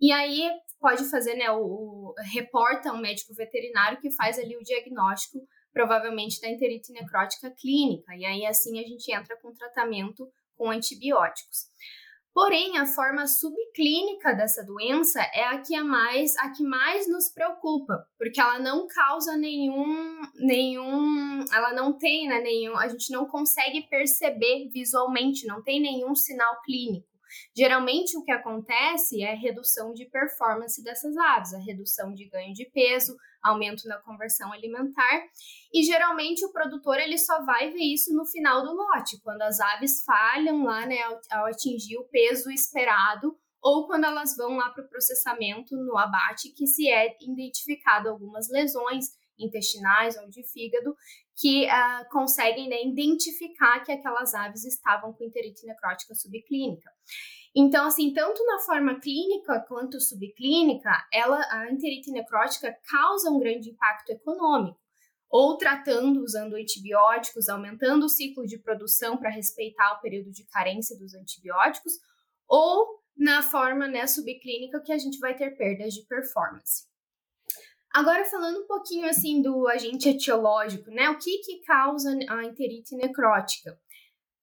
E 0.00 0.12
aí 0.12 0.50
pode 0.80 1.08
fazer, 1.08 1.34
né, 1.36 1.50
o, 1.50 1.60
o 1.60 2.14
reporta 2.32 2.92
um 2.92 3.00
médico 3.00 3.34
veterinário 3.34 4.00
que 4.00 4.10
faz 4.14 4.38
ali 4.38 4.56
o 4.56 4.62
diagnóstico, 4.62 5.46
provavelmente 5.72 6.40
da 6.40 6.48
enterite 6.48 6.92
necrótica 6.92 7.50
clínica. 7.50 8.14
E 8.16 8.24
aí 8.24 8.46
assim 8.46 8.78
a 8.78 8.82
gente 8.82 9.10
entra 9.12 9.36
com 9.40 9.52
tratamento 9.52 10.28
com 10.56 10.70
antibióticos. 10.70 11.66
Porém, 12.36 12.76
a 12.76 12.84
forma 12.84 13.26
subclínica 13.26 14.34
dessa 14.34 14.62
doença 14.62 15.22
é 15.32 15.44
a 15.44 15.58
que 15.58 15.74
é 15.74 15.82
mais 15.82 16.36
a 16.36 16.50
que 16.50 16.62
mais 16.62 17.08
nos 17.08 17.30
preocupa, 17.30 18.06
porque 18.18 18.38
ela 18.38 18.58
não 18.58 18.86
causa 18.86 19.38
nenhum 19.38 20.20
nenhum, 20.34 21.42
ela 21.50 21.72
não 21.72 21.94
tem, 21.94 22.28
né, 22.28 22.42
nenhum, 22.42 22.76
a 22.76 22.88
gente 22.88 23.10
não 23.10 23.24
consegue 23.24 23.88
perceber 23.88 24.68
visualmente, 24.70 25.46
não 25.46 25.62
tem 25.62 25.80
nenhum 25.80 26.14
sinal 26.14 26.60
clínico. 26.62 27.08
Geralmente 27.56 28.16
o 28.16 28.22
que 28.22 28.30
acontece 28.30 29.22
é 29.22 29.34
redução 29.34 29.92
de 29.92 30.04
performance 30.06 30.82
dessas 30.82 31.16
aves, 31.16 31.54
a 31.54 31.58
redução 31.58 32.12
de 32.14 32.28
ganho 32.28 32.52
de 32.52 32.64
peso, 32.70 33.16
aumento 33.42 33.86
na 33.86 33.98
conversão 33.98 34.52
alimentar, 34.52 35.22
e 35.72 35.82
geralmente 35.82 36.44
o 36.44 36.52
produtor 36.52 36.98
ele 36.98 37.18
só 37.18 37.44
vai 37.44 37.70
ver 37.70 37.82
isso 37.82 38.14
no 38.14 38.26
final 38.26 38.62
do 38.64 38.72
lote, 38.72 39.20
quando 39.22 39.42
as 39.42 39.60
aves 39.60 40.02
falham 40.04 40.64
lá, 40.64 40.84
né, 40.86 41.02
ao, 41.02 41.20
ao 41.30 41.46
atingir 41.46 41.96
o 41.98 42.08
peso 42.08 42.50
esperado 42.50 43.36
ou 43.62 43.86
quando 43.86 44.04
elas 44.04 44.36
vão 44.36 44.56
lá 44.56 44.70
para 44.70 44.84
o 44.84 44.88
processamento 44.88 45.76
no 45.76 45.98
abate, 45.98 46.52
que 46.54 46.66
se 46.66 46.88
é 46.88 47.16
identificado 47.20 48.08
algumas 48.08 48.48
lesões 48.48 49.06
intestinais 49.38 50.16
ou 50.16 50.28
de 50.28 50.42
fígado 50.44 50.94
que 51.36 51.66
uh, 51.66 52.08
conseguem 52.10 52.68
né, 52.68 52.82
identificar 52.82 53.80
que 53.80 53.92
aquelas 53.92 54.32
aves 54.34 54.64
estavam 54.64 55.12
com 55.12 55.24
enterite 55.24 55.66
necrótica 55.66 56.14
subclínica. 56.14 56.90
Então, 57.54 57.86
assim, 57.86 58.12
tanto 58.12 58.44
na 58.44 58.58
forma 58.60 58.98
clínica 59.00 59.64
quanto 59.68 60.00
subclínica, 60.00 60.90
ela, 61.12 61.40
a 61.50 61.70
enterite 61.70 62.10
necrótica 62.10 62.74
causa 62.90 63.30
um 63.30 63.38
grande 63.38 63.70
impacto 63.70 64.10
econômico, 64.10 64.78
ou 65.28 65.58
tratando 65.58 66.22
usando 66.22 66.54
antibióticos, 66.54 67.48
aumentando 67.48 68.06
o 68.06 68.10
ciclo 68.10 68.46
de 68.46 68.58
produção 68.58 69.16
para 69.16 69.30
respeitar 69.30 69.92
o 69.92 70.00
período 70.00 70.30
de 70.30 70.46
carência 70.46 70.96
dos 70.98 71.14
antibióticos, 71.14 71.92
ou 72.48 73.00
na 73.16 73.42
forma 73.42 73.86
né, 73.88 74.06
subclínica 74.06 74.82
que 74.82 74.92
a 74.92 74.98
gente 74.98 75.18
vai 75.18 75.34
ter 75.34 75.50
perdas 75.56 75.92
de 75.92 76.06
performance. 76.06 76.84
Agora, 77.96 78.26
falando 78.26 78.58
um 78.58 78.66
pouquinho 78.66 79.08
assim 79.08 79.40
do 79.40 79.66
agente 79.66 80.10
etiológico, 80.10 80.90
né? 80.90 81.08
O 81.08 81.18
que, 81.18 81.38
que 81.38 81.62
causa 81.62 82.10
a 82.28 82.44
enterite 82.44 82.94
necrótica? 82.94 83.74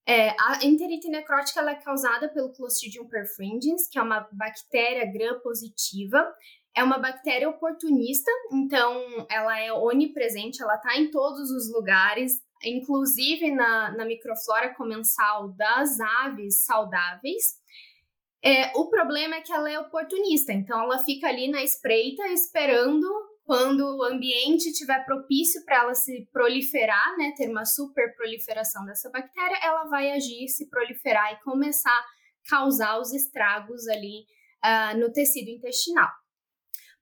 É, 0.07 0.29
a 0.29 0.65
enterite 0.65 1.07
necrótica 1.07 1.61
é 1.61 1.75
causada 1.75 2.27
pelo 2.29 2.51
Clostridium 2.51 3.07
perfringens, 3.07 3.87
que 3.87 3.99
é 3.99 4.01
uma 4.01 4.27
bactéria 4.31 5.05
gram-positiva. 5.05 6.33
É 6.75 6.83
uma 6.83 6.97
bactéria 6.97 7.47
oportunista, 7.47 8.31
então 8.51 9.27
ela 9.29 9.59
é 9.59 9.71
onipresente, 9.71 10.63
ela 10.63 10.73
está 10.73 10.97
em 10.97 11.11
todos 11.11 11.51
os 11.51 11.71
lugares, 11.71 12.41
inclusive 12.63 13.51
na, 13.51 13.95
na 13.95 14.03
microflora 14.03 14.73
comensal 14.73 15.49
das 15.49 15.99
aves 15.99 16.65
saudáveis. 16.65 17.61
É, 18.43 18.75
o 18.75 18.89
problema 18.89 19.35
é 19.35 19.41
que 19.41 19.53
ela 19.53 19.71
é 19.71 19.79
oportunista, 19.79 20.51
então 20.51 20.81
ela 20.81 21.03
fica 21.03 21.27
ali 21.27 21.51
na 21.51 21.63
espreita 21.63 22.27
esperando 22.29 23.07
quando 23.45 23.81
o 23.81 24.03
ambiente 24.03 24.69
estiver 24.69 25.05
propício 25.05 25.63
para 25.65 25.83
ela 25.83 25.93
se 25.93 26.27
proliferar, 26.31 27.17
né, 27.17 27.33
ter 27.35 27.49
uma 27.49 27.65
super 27.65 28.15
proliferação 28.15 28.85
dessa 28.85 29.09
bactéria, 29.09 29.59
ela 29.61 29.85
vai 29.85 30.11
agir, 30.11 30.47
se 30.47 30.69
proliferar 30.69 31.33
e 31.33 31.43
começar 31.43 31.91
a 31.91 32.05
causar 32.49 32.99
os 32.99 33.13
estragos 33.13 33.87
ali 33.87 34.25
uh, 34.63 34.97
no 34.97 35.11
tecido 35.11 35.49
intestinal. 35.49 36.09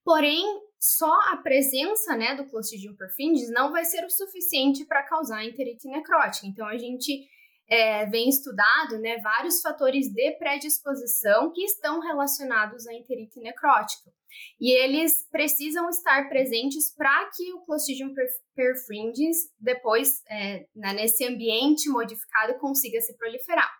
Porém, 0.03 0.43
só 0.79 1.13
a 1.31 1.37
presença 1.37 2.15
né, 2.15 2.35
do 2.35 2.47
Clostridium 2.49 2.95
perfringens 2.95 3.51
não 3.51 3.71
vai 3.71 3.85
ser 3.85 4.03
o 4.03 4.09
suficiente 4.09 4.83
para 4.85 5.03
causar 5.03 5.45
enterite 5.45 5.87
necrótica. 5.87 6.47
Então, 6.47 6.67
a 6.67 6.77
gente 6.77 7.29
é, 7.71 8.05
vem 8.07 8.27
estudado 8.27 8.99
né, 8.99 9.17
vários 9.19 9.61
fatores 9.61 10.11
de 10.11 10.31
predisposição 10.33 11.53
que 11.53 11.63
estão 11.63 12.01
relacionados 12.01 12.85
à 12.85 12.93
enterite 12.93 13.39
necrótica. 13.39 14.11
E 14.59 14.77
eles 14.83 15.25
precisam 15.31 15.89
estar 15.89 16.27
presentes 16.27 16.93
para 16.93 17.29
que 17.33 17.53
o 17.53 17.61
Clostridium 17.61 18.13
perfringens, 18.53 19.37
depois, 19.57 20.21
é, 20.29 20.65
né, 20.75 20.93
nesse 20.93 21.25
ambiente 21.25 21.89
modificado, 21.89 22.59
consiga 22.59 22.99
se 22.99 23.15
proliferar. 23.17 23.71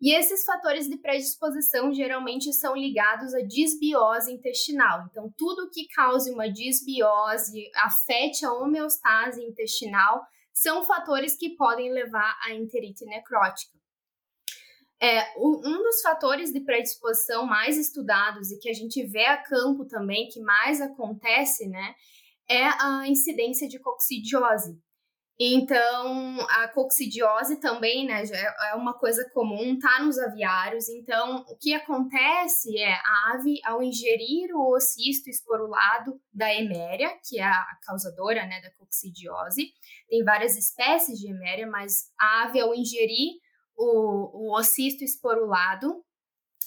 E 0.00 0.14
esses 0.16 0.44
fatores 0.44 0.88
de 0.88 0.96
predisposição 0.96 1.92
geralmente 1.92 2.52
são 2.52 2.74
ligados 2.76 3.34
à 3.34 3.40
disbiose 3.40 4.32
intestinal. 4.32 5.06
Então, 5.10 5.32
tudo 5.36 5.70
que 5.72 5.86
cause 5.94 6.30
uma 6.32 6.48
disbiose, 6.48 7.70
afete 7.76 8.44
a 8.44 8.52
homeostase 8.52 9.44
intestinal, 9.44 10.24
são 10.60 10.82
fatores 10.82 11.36
que 11.36 11.50
podem 11.50 11.92
levar 11.92 12.36
à 12.44 12.52
enterite 12.52 13.04
necrótica. 13.04 13.78
É, 15.00 15.38
um 15.38 15.82
dos 15.84 16.00
fatores 16.00 16.52
de 16.52 16.60
predisposição 16.60 17.46
mais 17.46 17.78
estudados 17.78 18.50
e 18.50 18.58
que 18.58 18.68
a 18.68 18.72
gente 18.72 19.06
vê 19.06 19.24
a 19.26 19.36
campo 19.36 19.84
também, 19.84 20.28
que 20.28 20.40
mais 20.40 20.80
acontece, 20.80 21.68
né, 21.68 21.94
é 22.48 22.64
a 22.64 23.06
incidência 23.06 23.68
de 23.68 23.78
coccidiose. 23.78 24.76
Então, 25.40 26.40
a 26.50 26.66
coccidiose 26.66 27.60
também, 27.60 28.04
né, 28.04 28.26
já 28.26 28.36
é 28.36 28.74
uma 28.74 28.92
coisa 28.92 29.24
comum, 29.32 29.78
tá 29.78 30.02
nos 30.02 30.18
aviários. 30.18 30.88
Então, 30.88 31.44
o 31.48 31.56
que 31.56 31.72
acontece 31.72 32.76
é 32.76 32.92
a 32.92 33.34
ave, 33.34 33.60
ao 33.64 33.80
ingerir 33.80 34.50
o 34.52 34.74
ocisto 34.74 35.30
esporulado 35.30 36.20
da 36.32 36.52
eméria, 36.52 37.16
que 37.24 37.38
é 37.38 37.44
a 37.44 37.78
causadora, 37.86 38.46
né, 38.46 38.60
da 38.60 38.72
coccidiose, 38.72 39.72
tem 40.08 40.24
várias 40.24 40.56
espécies 40.56 41.16
de 41.20 41.30
eméria, 41.30 41.68
mas 41.68 42.10
a 42.18 42.42
ave, 42.42 42.60
ao 42.60 42.74
ingerir 42.74 43.34
o, 43.76 44.48
o 44.48 44.58
ocisto 44.58 45.04
esporulado, 45.04 46.04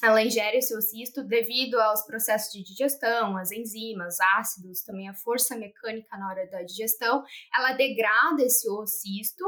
ela 0.02 0.22
ingere 0.22 0.58
esse 0.58 0.76
ocisto 0.76 1.22
devido 1.22 1.80
aos 1.80 2.04
processos 2.04 2.52
de 2.52 2.64
digestão, 2.64 3.36
as 3.36 3.52
enzimas, 3.52 4.18
ácidos, 4.36 4.82
também 4.82 5.08
a 5.08 5.14
força 5.14 5.56
mecânica 5.56 6.16
na 6.16 6.28
hora 6.28 6.46
da 6.50 6.62
digestão, 6.62 7.22
ela 7.54 7.72
degrada 7.72 8.42
esse 8.42 8.68
ocisto 8.68 9.44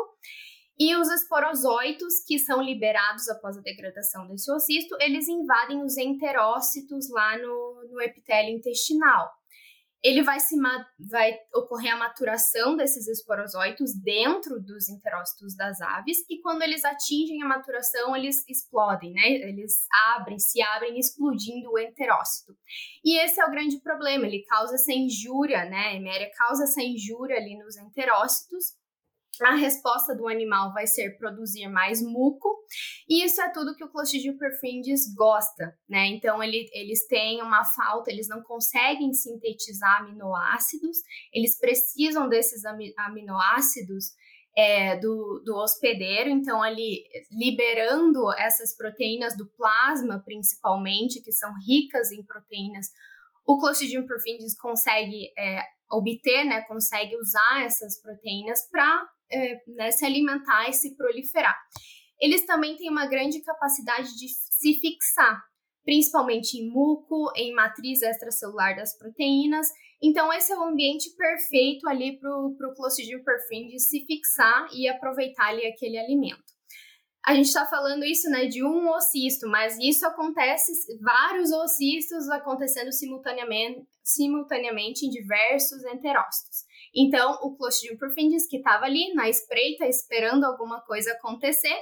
e 0.78 0.96
os 0.96 1.08
esporozóitos 1.10 2.24
que 2.26 2.38
são 2.38 2.62
liberados 2.62 3.28
após 3.28 3.56
a 3.56 3.60
degradação 3.60 4.26
desse 4.26 4.50
ocisto, 4.50 4.96
eles 5.00 5.28
invadem 5.28 5.82
os 5.82 5.96
enterócitos 5.96 7.08
lá 7.10 7.38
no, 7.38 7.88
no 7.90 8.00
epitélio 8.00 8.56
intestinal 8.56 9.30
ele 10.04 10.22
vai 10.22 10.38
se 10.38 10.54
vai 10.98 11.34
ocorrer 11.54 11.94
a 11.94 11.96
maturação 11.96 12.76
desses 12.76 13.08
esporozóitos 13.08 13.94
dentro 13.94 14.60
dos 14.60 14.90
enterócitos 14.90 15.56
das 15.56 15.80
aves 15.80 16.18
e 16.28 16.42
quando 16.42 16.60
eles 16.60 16.84
atingem 16.84 17.42
a 17.42 17.48
maturação 17.48 18.14
eles 18.14 18.46
explodem, 18.46 19.14
né? 19.14 19.26
Eles 19.26 19.86
abrem, 20.14 20.38
se 20.38 20.60
abrem 20.60 20.98
explodindo 20.98 21.70
o 21.72 21.78
enterócito. 21.78 22.54
E 23.02 23.18
esse 23.18 23.40
é 23.40 23.46
o 23.46 23.50
grande 23.50 23.80
problema, 23.80 24.26
ele 24.26 24.44
causa 24.44 24.74
essa 24.74 24.92
injúria, 24.92 25.64
né? 25.64 25.88
A 25.88 25.94
eméria 25.94 26.30
causa 26.36 26.64
essa 26.64 26.82
injúria 26.82 27.38
ali 27.38 27.56
nos 27.56 27.78
enterócitos 27.78 28.83
a 29.42 29.54
resposta 29.54 30.14
do 30.14 30.28
animal 30.28 30.72
vai 30.72 30.86
ser 30.86 31.16
produzir 31.18 31.68
mais 31.68 32.02
muco, 32.02 32.48
e 33.08 33.24
isso 33.24 33.40
é 33.40 33.50
tudo 33.52 33.74
que 33.74 33.84
o 33.84 33.90
Clostridium 33.90 34.36
perfringens 34.36 35.12
gosta, 35.14 35.76
né? 35.88 36.06
Então, 36.06 36.42
ele, 36.42 36.68
eles 36.72 37.06
têm 37.06 37.42
uma 37.42 37.64
falta, 37.64 38.10
eles 38.10 38.28
não 38.28 38.42
conseguem 38.42 39.12
sintetizar 39.12 40.00
aminoácidos, 40.00 40.98
eles 41.32 41.58
precisam 41.58 42.28
desses 42.28 42.62
aminoácidos 42.98 44.06
é, 44.56 44.96
do, 44.98 45.42
do 45.44 45.56
hospedeiro, 45.56 46.30
então, 46.30 46.62
ali, 46.62 47.02
liberando 47.32 48.32
essas 48.38 48.76
proteínas 48.76 49.36
do 49.36 49.48
plasma, 49.56 50.22
principalmente, 50.24 51.20
que 51.22 51.32
são 51.32 51.50
ricas 51.66 52.12
em 52.12 52.24
proteínas, 52.24 52.86
o 53.46 53.58
Clostridium 53.58 54.06
perfringens 54.06 54.56
consegue 54.56 55.32
é, 55.36 55.62
obter, 55.90 56.44
né, 56.44 56.62
consegue 56.62 57.16
usar 57.16 57.64
essas 57.64 58.00
proteínas 58.00 58.68
para 58.70 59.06
é, 59.34 59.62
né, 59.66 59.90
se 59.90 60.04
alimentar 60.04 60.68
e 60.68 60.72
se 60.72 60.96
proliferar. 60.96 61.56
Eles 62.20 62.46
também 62.46 62.76
têm 62.76 62.90
uma 62.90 63.06
grande 63.06 63.42
capacidade 63.42 64.16
de 64.16 64.28
se 64.28 64.74
fixar, 64.80 65.42
principalmente 65.84 66.54
em 66.54 66.70
muco, 66.70 67.32
em 67.36 67.52
matriz 67.52 68.02
extracelular 68.02 68.76
das 68.76 68.96
proteínas. 68.96 69.66
Então, 70.02 70.32
esse 70.32 70.52
é 70.52 70.56
o 70.56 70.62
ambiente 70.62 71.10
perfeito 71.16 71.88
ali 71.88 72.18
para 72.18 72.30
o 72.30 72.74
Clostridium 72.76 73.22
perfringens 73.24 73.88
se 73.88 74.04
fixar 74.06 74.68
e 74.72 74.88
aproveitar 74.88 75.48
ali 75.48 75.66
aquele 75.66 75.98
alimento. 75.98 76.54
A 77.26 77.34
gente 77.34 77.46
está 77.46 77.64
falando 77.64 78.04
isso 78.04 78.28
né, 78.28 78.44
de 78.44 78.62
um 78.62 78.90
ocisto, 78.90 79.48
mas 79.48 79.78
isso 79.80 80.06
acontece, 80.06 80.72
vários 81.00 81.50
ocistos 81.52 82.28
acontecendo 82.28 82.92
simultaneamente, 82.92 83.80
simultaneamente 84.02 85.06
em 85.06 85.10
diversos 85.10 85.82
enterócitos. 85.84 86.64
Então, 86.94 87.38
o 87.42 87.56
Clostridium 87.56 87.98
perfringens, 87.98 88.46
que 88.46 88.58
estava 88.58 88.84
ali 88.84 89.12
na 89.14 89.28
espreita, 89.28 89.86
esperando 89.86 90.44
alguma 90.44 90.80
coisa 90.82 91.12
acontecer, 91.12 91.76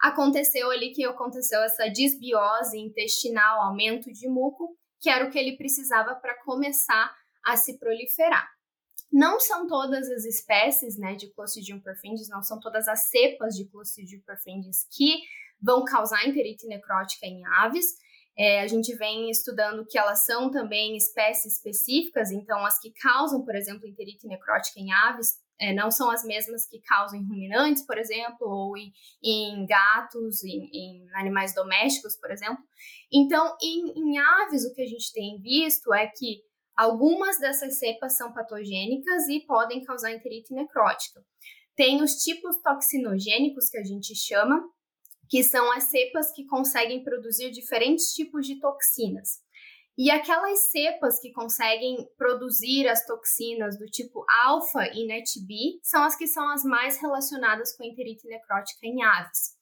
aconteceu 0.00 0.70
ali 0.70 0.92
que 0.92 1.04
aconteceu 1.04 1.60
essa 1.62 1.88
disbiose 1.88 2.78
intestinal, 2.78 3.60
aumento 3.62 4.12
de 4.12 4.28
muco, 4.28 4.76
que 5.00 5.08
era 5.08 5.24
o 5.24 5.30
que 5.30 5.38
ele 5.38 5.56
precisava 5.56 6.14
para 6.16 6.34
começar 6.42 7.14
a 7.44 7.56
se 7.56 7.78
proliferar. 7.78 8.48
Não 9.12 9.38
são 9.38 9.68
todas 9.68 10.10
as 10.10 10.24
espécies 10.24 10.98
né, 10.98 11.14
de 11.14 11.32
Clostridium 11.32 11.80
perfringens, 11.80 12.28
não 12.28 12.42
são 12.42 12.58
todas 12.58 12.88
as 12.88 13.08
cepas 13.08 13.54
de 13.54 13.68
Clostridium 13.70 14.20
perfringens 14.26 14.86
que 14.90 15.18
vão 15.62 15.84
causar 15.84 16.26
enterite 16.26 16.66
necrótica 16.66 17.24
em 17.24 17.44
aves, 17.46 17.86
é, 18.38 18.60
a 18.60 18.66
gente 18.66 18.94
vem 18.96 19.30
estudando 19.30 19.86
que 19.86 19.98
elas 19.98 20.24
são 20.24 20.50
também 20.50 20.96
espécies 20.96 21.54
específicas, 21.54 22.30
então 22.30 22.64
as 22.66 22.78
que 22.78 22.92
causam, 22.92 23.44
por 23.44 23.54
exemplo, 23.54 23.86
enterite 23.86 24.26
necrótica 24.26 24.78
em 24.78 24.92
aves 24.92 25.44
é, 25.58 25.72
não 25.72 25.90
são 25.90 26.10
as 26.10 26.24
mesmas 26.24 26.66
que 26.66 26.80
causam 26.80 27.18
em 27.18 27.26
ruminantes, 27.26 27.84
por 27.84 27.98
exemplo, 27.98 28.46
ou 28.46 28.76
em, 28.76 28.92
em 29.22 29.66
gatos, 29.66 30.44
em, 30.44 30.68
em, 30.72 31.06
animais 31.14 31.54
domésticos, 31.54 32.16
por 32.16 32.30
exemplo. 32.30 32.62
Então, 33.12 33.56
em, 33.62 33.92
em 33.96 34.18
aves, 34.18 34.64
o 34.64 34.74
que 34.74 34.82
a 34.82 34.86
gente 34.86 35.12
tem 35.12 35.40
visto 35.40 35.92
é 35.94 36.06
que 36.06 36.42
algumas 36.76 37.38
dessas 37.38 37.78
cepas 37.78 38.16
são 38.16 38.32
patogênicas 38.32 39.28
e 39.28 39.40
podem 39.46 39.82
causar 39.84 40.12
enterite 40.12 40.52
necrótica. 40.52 41.24
Tem 41.74 42.02
os 42.02 42.16
tipos 42.16 42.56
toxinogênicos 42.62 43.68
que 43.68 43.78
a 43.78 43.84
gente 43.84 44.14
chama, 44.14 44.62
que 45.28 45.42
são 45.42 45.70
as 45.72 45.84
cepas 45.84 46.32
que 46.32 46.46
conseguem 46.46 47.02
produzir 47.02 47.50
diferentes 47.50 48.12
tipos 48.12 48.46
de 48.46 48.60
toxinas. 48.60 49.44
E 49.98 50.10
aquelas 50.10 50.70
cepas 50.70 51.18
que 51.20 51.32
conseguem 51.32 52.06
produzir 52.18 52.86
as 52.86 53.04
toxinas 53.06 53.78
do 53.78 53.86
tipo 53.86 54.26
alfa 54.44 54.86
e 54.92 55.06
NETB 55.06 55.80
são 55.82 56.04
as 56.04 56.14
que 56.14 56.26
são 56.26 56.46
as 56.50 56.62
mais 56.64 57.00
relacionadas 57.00 57.74
com 57.74 57.82
enterite 57.82 58.28
necrótica 58.28 58.86
em 58.86 59.02
aves. 59.02 59.56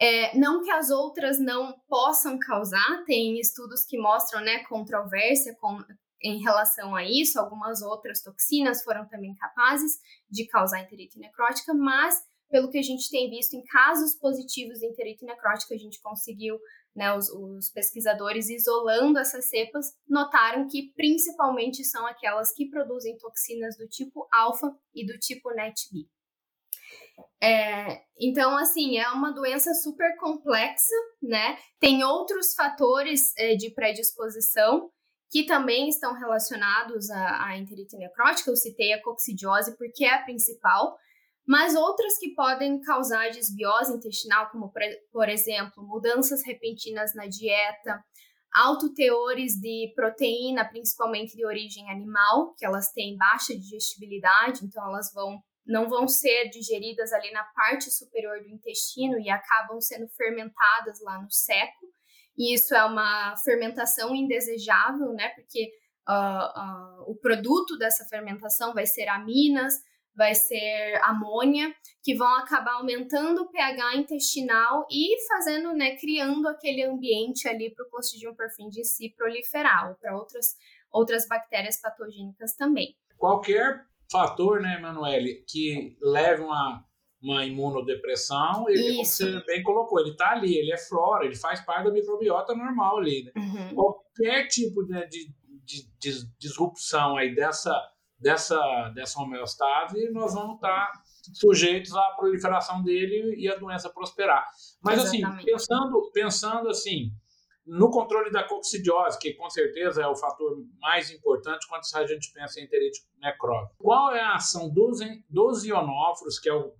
É, 0.00 0.34
não 0.34 0.62
que 0.62 0.70
as 0.70 0.88
outras 0.88 1.38
não 1.38 1.78
possam 1.86 2.38
causar, 2.38 3.04
tem 3.04 3.38
estudos 3.38 3.84
que 3.84 3.98
mostram 3.98 4.40
né, 4.40 4.64
controvérsia 4.64 5.54
com, 5.60 5.78
em 6.22 6.42
relação 6.42 6.96
a 6.96 7.04
isso, 7.04 7.38
algumas 7.38 7.82
outras 7.82 8.22
toxinas 8.22 8.82
foram 8.82 9.06
também 9.08 9.34
capazes 9.34 9.98
de 10.30 10.46
causar 10.46 10.80
enterite 10.80 11.18
necrótica, 11.18 11.74
mas 11.74 12.18
pelo 12.50 12.70
que 12.70 12.78
a 12.78 12.82
gente 12.82 13.08
tem 13.08 13.30
visto 13.30 13.54
em 13.54 13.64
casos 13.64 14.14
positivos 14.14 14.80
de 14.80 14.86
enterite 14.86 15.24
necrótica, 15.24 15.74
a 15.74 15.78
gente 15.78 16.00
conseguiu, 16.02 16.58
né, 16.94 17.14
os, 17.14 17.30
os, 17.30 17.70
pesquisadores 17.70 18.50
isolando 18.50 19.18
essas 19.18 19.48
cepas, 19.48 19.86
notaram 20.08 20.66
que 20.68 20.92
principalmente 20.94 21.84
são 21.84 22.06
aquelas 22.06 22.52
que 22.52 22.68
produzem 22.68 23.16
toxinas 23.18 23.76
do 23.76 23.86
tipo 23.88 24.28
alfa 24.32 24.74
e 24.94 25.06
do 25.06 25.16
tipo 25.18 25.50
NETB. 25.54 26.08
É, 27.42 28.02
então, 28.18 28.56
assim, 28.56 28.98
é 28.98 29.08
uma 29.10 29.32
doença 29.32 29.72
super 29.74 30.16
complexa, 30.18 30.94
né? 31.22 31.56
Tem 31.78 32.02
outros 32.02 32.54
fatores 32.54 33.32
é, 33.36 33.54
de 33.54 33.70
predisposição 33.70 34.90
que 35.30 35.44
também 35.44 35.88
estão 35.88 36.12
relacionados 36.14 37.08
à, 37.10 37.46
à 37.46 37.58
enterite 37.58 37.96
necrótica. 37.96 38.50
Eu 38.50 38.56
citei 38.56 38.92
a 38.92 39.02
coccidiose 39.02 39.76
porque 39.76 40.04
é 40.04 40.14
a 40.14 40.22
principal, 40.22 40.96
mas 41.46 41.74
outras 41.74 42.18
que 42.18 42.34
podem 42.34 42.80
causar 42.80 43.30
desbiose 43.30 43.92
intestinal, 43.92 44.50
como 44.50 44.72
por 45.12 45.28
exemplo, 45.28 45.86
mudanças 45.86 46.44
repentinas 46.44 47.14
na 47.14 47.26
dieta, 47.26 48.02
alto 48.52 48.92
teores 48.92 49.54
de 49.54 49.92
proteína, 49.94 50.64
principalmente 50.64 51.36
de 51.36 51.44
origem 51.44 51.90
animal, 51.90 52.54
que 52.56 52.64
elas 52.64 52.90
têm 52.92 53.16
baixa 53.16 53.56
digestibilidade, 53.56 54.64
então 54.64 54.84
elas 54.86 55.12
vão 55.12 55.40
não 55.66 55.88
vão 55.88 56.08
ser 56.08 56.48
digeridas 56.48 57.12
ali 57.12 57.30
na 57.30 57.44
parte 57.44 57.90
superior 57.90 58.40
do 58.40 58.48
intestino 58.48 59.20
e 59.20 59.30
acabam 59.30 59.80
sendo 59.80 60.08
fermentadas 60.16 61.00
lá 61.02 61.22
no 61.22 61.30
seco. 61.30 61.86
E 62.36 62.54
isso 62.54 62.74
é 62.74 62.84
uma 62.84 63.36
fermentação 63.44 64.14
indesejável, 64.14 65.12
né? 65.12 65.28
Porque 65.28 65.70
uh, 66.08 67.02
uh, 67.02 67.10
o 67.10 67.14
produto 67.20 67.76
dessa 67.78 68.04
fermentação 68.06 68.72
vai 68.72 68.86
ser 68.86 69.06
aminas, 69.08 69.74
vai 70.14 70.34
ser 70.34 71.00
amônia, 71.02 71.74
que 72.02 72.14
vão 72.14 72.28
acabar 72.36 72.74
aumentando 72.74 73.42
o 73.42 73.50
pH 73.50 73.96
intestinal 73.96 74.86
e 74.90 75.16
fazendo, 75.28 75.72
né, 75.72 75.96
criando 75.96 76.46
aquele 76.48 76.82
ambiente 76.82 77.48
ali 77.48 77.72
para 77.74 77.86
o 77.86 77.90
Clostridium 77.90 78.34
se 78.82 79.14
proliferar, 79.16 79.90
ou 79.90 79.94
para 79.96 80.16
outras, 80.16 80.56
outras 80.90 81.26
bactérias 81.28 81.80
patogênicas 81.80 82.54
também. 82.54 82.96
Qualquer 83.16 83.86
fator, 84.10 84.60
né, 84.60 84.76
Emanuele, 84.78 85.44
que 85.46 85.96
leve 86.00 86.42
uma, 86.42 86.84
uma 87.22 87.44
imunodepressão, 87.44 88.68
ele, 88.68 88.90
como 88.90 89.04
você 89.04 89.40
bem 89.46 89.62
colocou, 89.62 90.00
ele 90.00 90.10
está 90.10 90.30
ali, 90.30 90.56
ele 90.56 90.72
é 90.72 90.78
flora, 90.78 91.24
ele 91.24 91.36
faz 91.36 91.60
parte 91.60 91.84
da 91.84 91.92
microbiota 91.92 92.54
normal 92.54 92.98
ali. 92.98 93.24
Né? 93.24 93.32
Uhum. 93.36 93.74
Qualquer 93.74 94.48
tipo 94.48 94.82
né, 94.86 95.06
de, 95.06 95.32
de, 95.64 95.88
de, 95.98 96.26
disrupção 96.38 97.16
aí 97.16 97.34
dessa, 97.34 97.72
dessa, 98.20 98.90
dessa 98.94 99.20
homeostase, 99.20 100.10
nós 100.10 100.34
vamos 100.34 100.56
estar 100.56 100.92
tá 100.92 101.02
sujeitos 101.34 101.94
à 101.94 102.02
proliferação 102.16 102.82
dele 102.82 103.34
e 103.36 103.48
a 103.48 103.56
doença 103.56 103.88
prosperar. 103.90 104.46
Mas 104.82 104.98
assim, 104.98 105.18
Exatamente. 105.18 105.52
assim, 105.52 105.52
pensando, 105.52 106.10
pensando 106.12 106.68
assim, 106.68 107.12
no 107.66 107.90
controle 107.90 108.30
da 108.30 108.42
coccidiose, 108.42 109.18
que 109.18 109.34
com 109.34 109.48
certeza 109.48 110.02
é 110.02 110.06
o 110.06 110.16
fator 110.16 110.56
mais 110.80 111.10
importante 111.10 111.66
quando 111.68 111.82
a 111.94 112.06
gente 112.06 112.32
pensa 112.32 112.60
em 112.60 112.64
enterite 112.64 113.00
necrótica. 113.20 113.76
Qual 113.78 114.12
é 114.12 114.20
a 114.20 114.34
ação 114.34 114.68
dos, 114.68 114.98
dos 115.28 115.64
ionóforos, 115.64 116.38
que 116.38 116.48
é 116.48 116.54
o, 116.54 116.74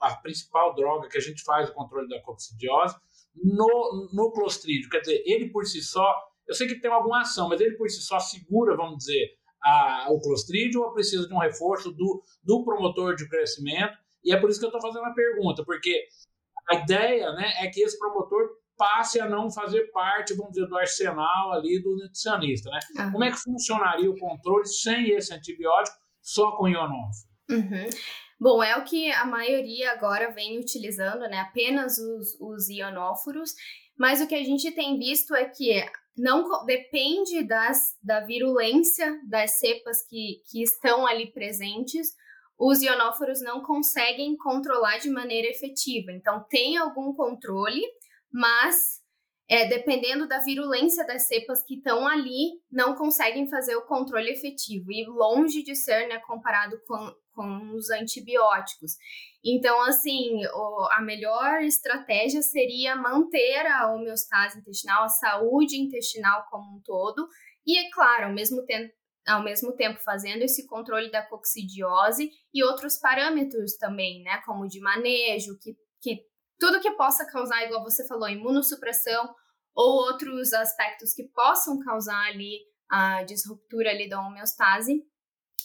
a, 0.00 0.08
a, 0.08 0.16
principal 0.16 0.74
droga 0.74 1.08
que 1.08 1.16
a 1.16 1.20
gente 1.20 1.42
faz 1.42 1.70
o 1.70 1.72
controle 1.72 2.08
da 2.08 2.20
coccidiose, 2.20 2.96
no, 3.36 4.10
no 4.12 4.30
clostrídio? 4.32 4.90
Quer 4.90 5.00
dizer, 5.00 5.22
ele 5.24 5.50
por 5.50 5.64
si 5.64 5.80
só, 5.80 6.14
eu 6.46 6.54
sei 6.54 6.66
que 6.68 6.80
tem 6.80 6.90
alguma 6.90 7.22
ação, 7.22 7.48
mas 7.48 7.60
ele 7.60 7.76
por 7.76 7.88
si 7.88 8.02
só 8.02 8.18
segura, 8.18 8.76
vamos 8.76 8.98
dizer, 8.98 9.37
a, 9.62 10.06
o 10.10 10.20
clostrídio 10.20 10.82
ou 10.82 10.92
precisa 10.92 11.26
de 11.26 11.34
um 11.34 11.38
reforço 11.38 11.90
do, 11.92 12.22
do 12.42 12.64
promotor 12.64 13.14
de 13.14 13.28
crescimento? 13.28 13.96
E 14.24 14.32
é 14.32 14.40
por 14.40 14.50
isso 14.50 14.58
que 14.58 14.66
eu 14.66 14.70
estou 14.70 14.82
fazendo 14.82 15.04
a 15.04 15.14
pergunta, 15.14 15.64
porque 15.64 16.06
a 16.68 16.74
ideia 16.76 17.32
né, 17.32 17.52
é 17.60 17.68
que 17.68 17.80
esse 17.80 17.98
promotor 17.98 18.48
passe 18.76 19.20
a 19.20 19.28
não 19.28 19.50
fazer 19.50 19.90
parte, 19.90 20.34
vamos 20.34 20.52
dizer, 20.52 20.66
do 20.66 20.78
arsenal 20.78 21.52
ali 21.52 21.82
do 21.82 21.96
nutricionista, 21.96 22.70
né? 22.70 22.78
Uhum. 22.96 23.12
Como 23.12 23.24
é 23.24 23.30
que 23.30 23.38
funcionaria 23.38 24.10
o 24.10 24.16
controle 24.16 24.66
sem 24.66 25.10
esse 25.10 25.34
antibiótico, 25.34 25.96
só 26.22 26.52
com 26.52 26.68
ionófilo? 26.68 27.28
Uhum. 27.50 27.90
Bom, 28.40 28.62
é 28.62 28.76
o 28.76 28.84
que 28.84 29.10
a 29.10 29.26
maioria 29.26 29.90
agora 29.92 30.30
vem 30.30 30.60
utilizando, 30.60 31.22
né? 31.22 31.40
Apenas 31.40 31.98
os, 31.98 32.40
os 32.40 32.68
ionóforos, 32.68 33.50
mas 33.98 34.20
o 34.20 34.28
que 34.28 34.34
a 34.34 34.44
gente 34.44 34.70
tem 34.70 34.96
visto 34.96 35.34
é 35.34 35.44
que 35.46 35.72
não 36.18 36.64
depende 36.66 37.46
das, 37.46 37.96
da 38.02 38.20
virulência 38.20 39.20
das 39.28 39.58
cepas 39.58 40.04
que, 40.06 40.42
que 40.50 40.62
estão 40.62 41.06
ali 41.06 41.32
presentes, 41.32 42.08
os 42.58 42.82
ionóforos 42.82 43.40
não 43.40 43.62
conseguem 43.62 44.36
controlar 44.36 44.98
de 44.98 45.08
maneira 45.08 45.48
efetiva. 45.48 46.10
Então, 46.10 46.44
tem 46.50 46.76
algum 46.76 47.14
controle, 47.14 47.82
mas 48.32 49.00
é, 49.48 49.66
dependendo 49.66 50.28
da 50.28 50.40
virulência 50.40 51.06
das 51.06 51.26
cepas 51.26 51.64
que 51.64 51.76
estão 51.76 52.06
ali, 52.06 52.60
não 52.70 52.94
conseguem 52.94 53.48
fazer 53.48 53.74
o 53.76 53.86
controle 53.86 54.30
efetivo 54.30 54.92
e 54.92 55.06
longe 55.06 55.62
de 55.62 55.74
ser 55.74 56.06
né, 56.06 56.18
comparado 56.18 56.78
com, 56.86 57.14
com 57.32 57.74
os 57.74 57.88
antibióticos. 57.88 58.92
Então, 59.42 59.80
assim, 59.82 60.44
o, 60.52 60.88
a 60.92 61.00
melhor 61.00 61.62
estratégia 61.62 62.42
seria 62.42 62.94
manter 62.94 63.66
a 63.66 63.90
homeostase 63.90 64.58
intestinal, 64.58 65.04
a 65.04 65.08
saúde 65.08 65.80
intestinal 65.80 66.46
como 66.50 66.76
um 66.76 66.82
todo, 66.82 67.26
e, 67.66 67.78
é 67.78 67.90
claro, 67.90 68.26
ao 68.26 68.34
mesmo 68.34 68.64
tempo, 68.66 68.92
ao 69.26 69.42
mesmo 69.42 69.74
tempo 69.76 69.98
fazendo 70.00 70.42
esse 70.42 70.66
controle 70.66 71.10
da 71.10 71.22
coccidiose 71.22 72.30
e 72.52 72.64
outros 72.64 72.98
parâmetros 72.98 73.76
também, 73.78 74.22
né, 74.22 74.42
como 74.44 74.68
de 74.68 74.80
manejo, 74.80 75.58
que, 75.58 75.74
que 76.02 76.22
tudo 76.58 76.80
que 76.80 76.90
possa 76.92 77.26
causar, 77.26 77.64
igual 77.64 77.82
você 77.82 78.06
falou, 78.06 78.28
imunossupressão 78.28 79.34
ou 79.74 80.06
outros 80.06 80.52
aspectos 80.52 81.12
que 81.14 81.24
possam 81.28 81.78
causar 81.78 82.26
ali 82.26 82.58
a 82.90 83.22
disruptura 83.22 83.90
ali 83.90 84.08
da 84.08 84.20
homeostase, 84.20 85.02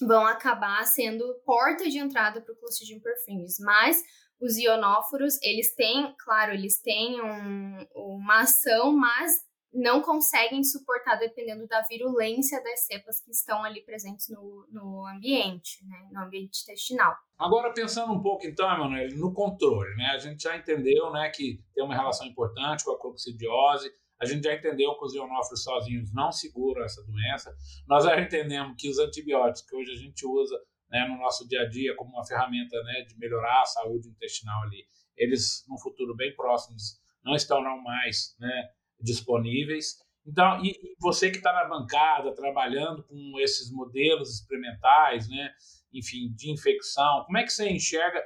vão 0.02 0.26
acabar 0.26 0.86
sendo 0.86 1.24
porta 1.46 1.90
de 1.90 1.98
entrada 1.98 2.42
para 2.42 2.54
o 2.54 2.58
Clostridium 2.58 3.00
perfringens. 3.00 3.58
Mas 3.60 4.02
os 4.40 4.58
ionóforos, 4.58 5.42
eles 5.42 5.74
têm, 5.74 6.14
claro, 6.20 6.54
eles 6.54 6.80
têm 6.82 7.22
um, 7.22 7.88
uma 7.96 8.42
ação, 8.42 8.92
mas 8.92 9.32
não 9.74 10.02
conseguem 10.02 10.64
suportar 10.64 11.16
dependendo 11.16 11.68
da 11.68 11.82
virulência 11.82 12.62
das 12.64 12.86
cepas 12.86 13.20
que 13.20 13.32
estão 13.32 13.64
ali 13.64 13.82
presentes 13.82 14.30
no, 14.30 14.68
no 14.72 15.08
ambiente, 15.08 15.84
né, 15.86 16.10
no 16.12 16.22
ambiente 16.22 16.62
intestinal. 16.62 17.16
Agora, 17.38 17.74
pensando 17.74 18.14
um 18.14 18.22
pouco, 18.22 18.46
então, 18.46 18.72
Emanuel, 18.72 19.10
no 19.18 19.34
controle, 19.34 19.96
né? 19.96 20.12
A 20.14 20.18
gente 20.20 20.44
já 20.44 20.56
entendeu 20.56 21.12
né, 21.12 21.30
que 21.30 21.60
tem 21.74 21.84
uma 21.84 21.96
relação 21.96 22.28
importante 22.28 22.86
com 22.86 22.92
a 22.92 23.00
coccidiose, 23.00 23.92
a 24.20 24.26
gente 24.26 24.44
já 24.44 24.54
entendeu 24.54 24.98
que 24.98 25.06
os 25.06 25.14
ionófilos 25.14 25.64
sozinhos 25.64 26.14
não 26.14 26.32
seguram 26.32 26.84
essa 26.84 27.04
doença, 27.04 27.54
nós 27.88 28.06
já 28.06 28.20
entendemos 28.20 28.76
que 28.78 28.90
os 28.90 29.00
antibióticos 29.00 29.70
que 29.70 29.76
hoje 29.76 29.92
a 29.92 29.96
gente 29.96 30.26
usa 30.26 30.58
né, 30.90 31.06
no 31.10 31.18
nosso 31.18 31.48
dia 31.48 31.62
a 31.62 31.70
dia 31.70 31.96
como 31.96 32.12
uma 32.12 32.26
ferramenta 32.26 32.82
né, 32.84 33.02
de 33.02 33.18
melhorar 33.18 33.62
a 33.62 33.66
saúde 33.66 34.08
intestinal 34.08 34.62
ali, 34.64 34.86
eles, 35.18 35.66
no 35.68 35.78
futuro 35.78 36.16
bem 36.16 36.34
próximo, 36.36 36.78
não 37.24 37.36
estão 37.36 37.62
não 37.62 37.82
mais 37.82 38.36
né, 38.40 38.70
disponíveis. 39.04 40.02
Então, 40.26 40.64
e, 40.64 40.96
você 41.00 41.30
que 41.30 41.38
está 41.38 41.52
na 41.52 41.66
bancada 41.66 42.34
trabalhando 42.34 43.04
com 43.04 43.40
esses 43.40 43.70
modelos 43.70 44.34
experimentais, 44.34 45.28
né, 45.28 45.52
enfim, 45.94 46.34
de 46.34 46.50
infecção, 46.50 47.24
como 47.26 47.38
é 47.38 47.44
que 47.44 47.52
você 47.52 47.70
enxerga, 47.70 48.24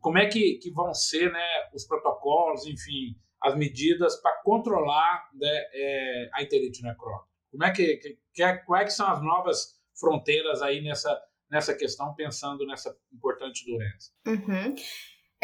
como 0.00 0.18
é 0.18 0.26
que, 0.26 0.58
que 0.58 0.70
vão 0.70 0.94
ser 0.94 1.32
né, 1.32 1.68
os 1.74 1.84
protocolos, 1.84 2.64
enfim, 2.66 3.18
as 3.42 3.56
medidas 3.56 4.16
para 4.22 4.40
controlar 4.42 5.28
né, 5.34 5.64
é, 5.74 6.30
a 6.34 6.42
enterite 6.42 6.82
necrótica? 6.82 7.28
Como 7.50 7.64
é 7.64 7.72
que, 7.72 7.96
que, 7.96 8.18
que, 8.32 8.42
é, 8.42 8.56
quais 8.58 8.82
é 8.82 8.86
que 8.86 8.92
são 8.92 9.08
as 9.08 9.20
novas 9.20 9.78
fronteiras 9.98 10.62
aí 10.62 10.80
nessa, 10.80 11.20
nessa 11.50 11.74
questão, 11.74 12.14
pensando 12.14 12.64
nessa 12.66 12.96
importante 13.12 13.66
doença? 13.66 14.12
Uhum. 14.26 14.74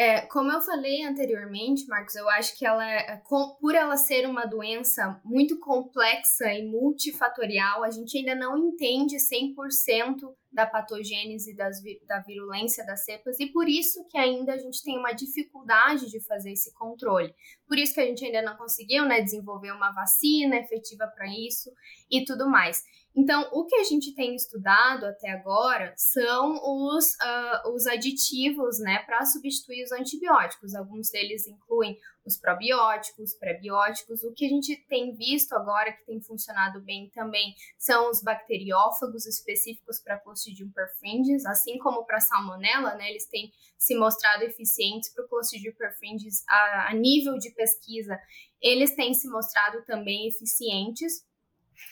É, 0.01 0.21
como 0.27 0.49
eu 0.49 0.61
falei 0.61 1.03
anteriormente, 1.03 1.85
Marcos, 1.85 2.15
eu 2.15 2.29
acho 2.29 2.57
que 2.57 2.65
ela, 2.65 2.89
é, 2.89 3.21
por 3.59 3.75
ela 3.75 3.97
ser 3.97 4.25
uma 4.25 4.45
doença 4.45 5.19
muito 5.25 5.59
complexa 5.59 6.53
e 6.53 6.65
multifatorial, 6.65 7.83
a 7.83 7.91
gente 7.91 8.17
ainda 8.17 8.33
não 8.33 8.57
entende 8.57 9.17
100% 9.17 10.21
da 10.51 10.65
patogênese 10.65 11.55
das, 11.55 11.77
da 12.07 12.19
virulência 12.19 12.85
das 12.85 13.05
cepas 13.05 13.39
e 13.39 13.47
por 13.47 13.67
isso 13.67 14.05
que 14.09 14.17
ainda 14.17 14.53
a 14.53 14.57
gente 14.57 14.81
tem 14.83 14.97
uma 14.97 15.13
dificuldade 15.13 16.09
de 16.09 16.19
fazer 16.25 16.51
esse 16.51 16.73
controle. 16.73 17.33
Por 17.67 17.77
isso 17.77 17.93
que 17.93 18.01
a 18.01 18.05
gente 18.05 18.25
ainda 18.25 18.41
não 18.41 18.57
conseguiu 18.57 19.05
né, 19.05 19.21
desenvolver 19.21 19.71
uma 19.71 19.91
vacina 19.91 20.57
efetiva 20.57 21.07
para 21.07 21.27
isso 21.27 21.71
e 22.09 22.25
tudo 22.25 22.49
mais. 22.49 22.81
Então, 23.15 23.49
o 23.51 23.65
que 23.65 23.75
a 23.75 23.83
gente 23.83 24.13
tem 24.15 24.35
estudado 24.35 25.05
até 25.05 25.31
agora 25.31 25.93
são 25.97 26.53
os, 26.53 27.05
uh, 27.15 27.73
os 27.73 27.85
aditivos 27.87 28.79
né, 28.79 28.99
para 28.99 29.25
substituir 29.25 29.83
os 29.83 29.91
antibióticos. 29.91 30.75
Alguns 30.75 31.09
deles 31.09 31.47
incluem 31.47 31.97
os 32.29 32.37
probióticos, 32.37 33.33
prebióticos. 33.33 34.23
O 34.23 34.31
que 34.33 34.45
a 34.45 34.49
gente 34.49 34.75
tem 34.87 35.13
visto 35.13 35.53
agora 35.53 35.91
que 35.91 36.05
tem 36.05 36.21
funcionado 36.21 36.79
bem 36.81 37.09
também 37.09 37.55
são 37.77 38.09
os 38.09 38.21
bacteriófagos 38.21 39.25
específicos 39.25 39.99
para 39.99 40.19
Clostridium 40.19 40.71
perfringens, 40.71 41.45
assim 41.45 41.77
como 41.79 42.05
para 42.05 42.21
Salmonella, 42.21 42.95
né? 42.95 43.09
Eles 43.09 43.25
têm 43.27 43.51
se 43.77 43.97
mostrado 43.97 44.43
eficientes 44.43 45.11
para 45.13 45.25
o 45.25 45.27
Clostridium 45.27 45.73
perfringens 45.73 46.43
a, 46.47 46.89
a 46.89 46.93
nível 46.93 47.37
de 47.37 47.49
pesquisa. 47.51 48.19
Eles 48.61 48.95
têm 48.95 49.13
se 49.13 49.27
mostrado 49.27 49.83
também 49.85 50.27
eficientes 50.27 51.27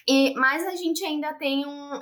e, 0.08 0.34
mas 0.36 0.66
a 0.66 0.76
gente 0.76 1.04
ainda 1.04 1.34
tem 1.34 1.66
um, 1.66 2.00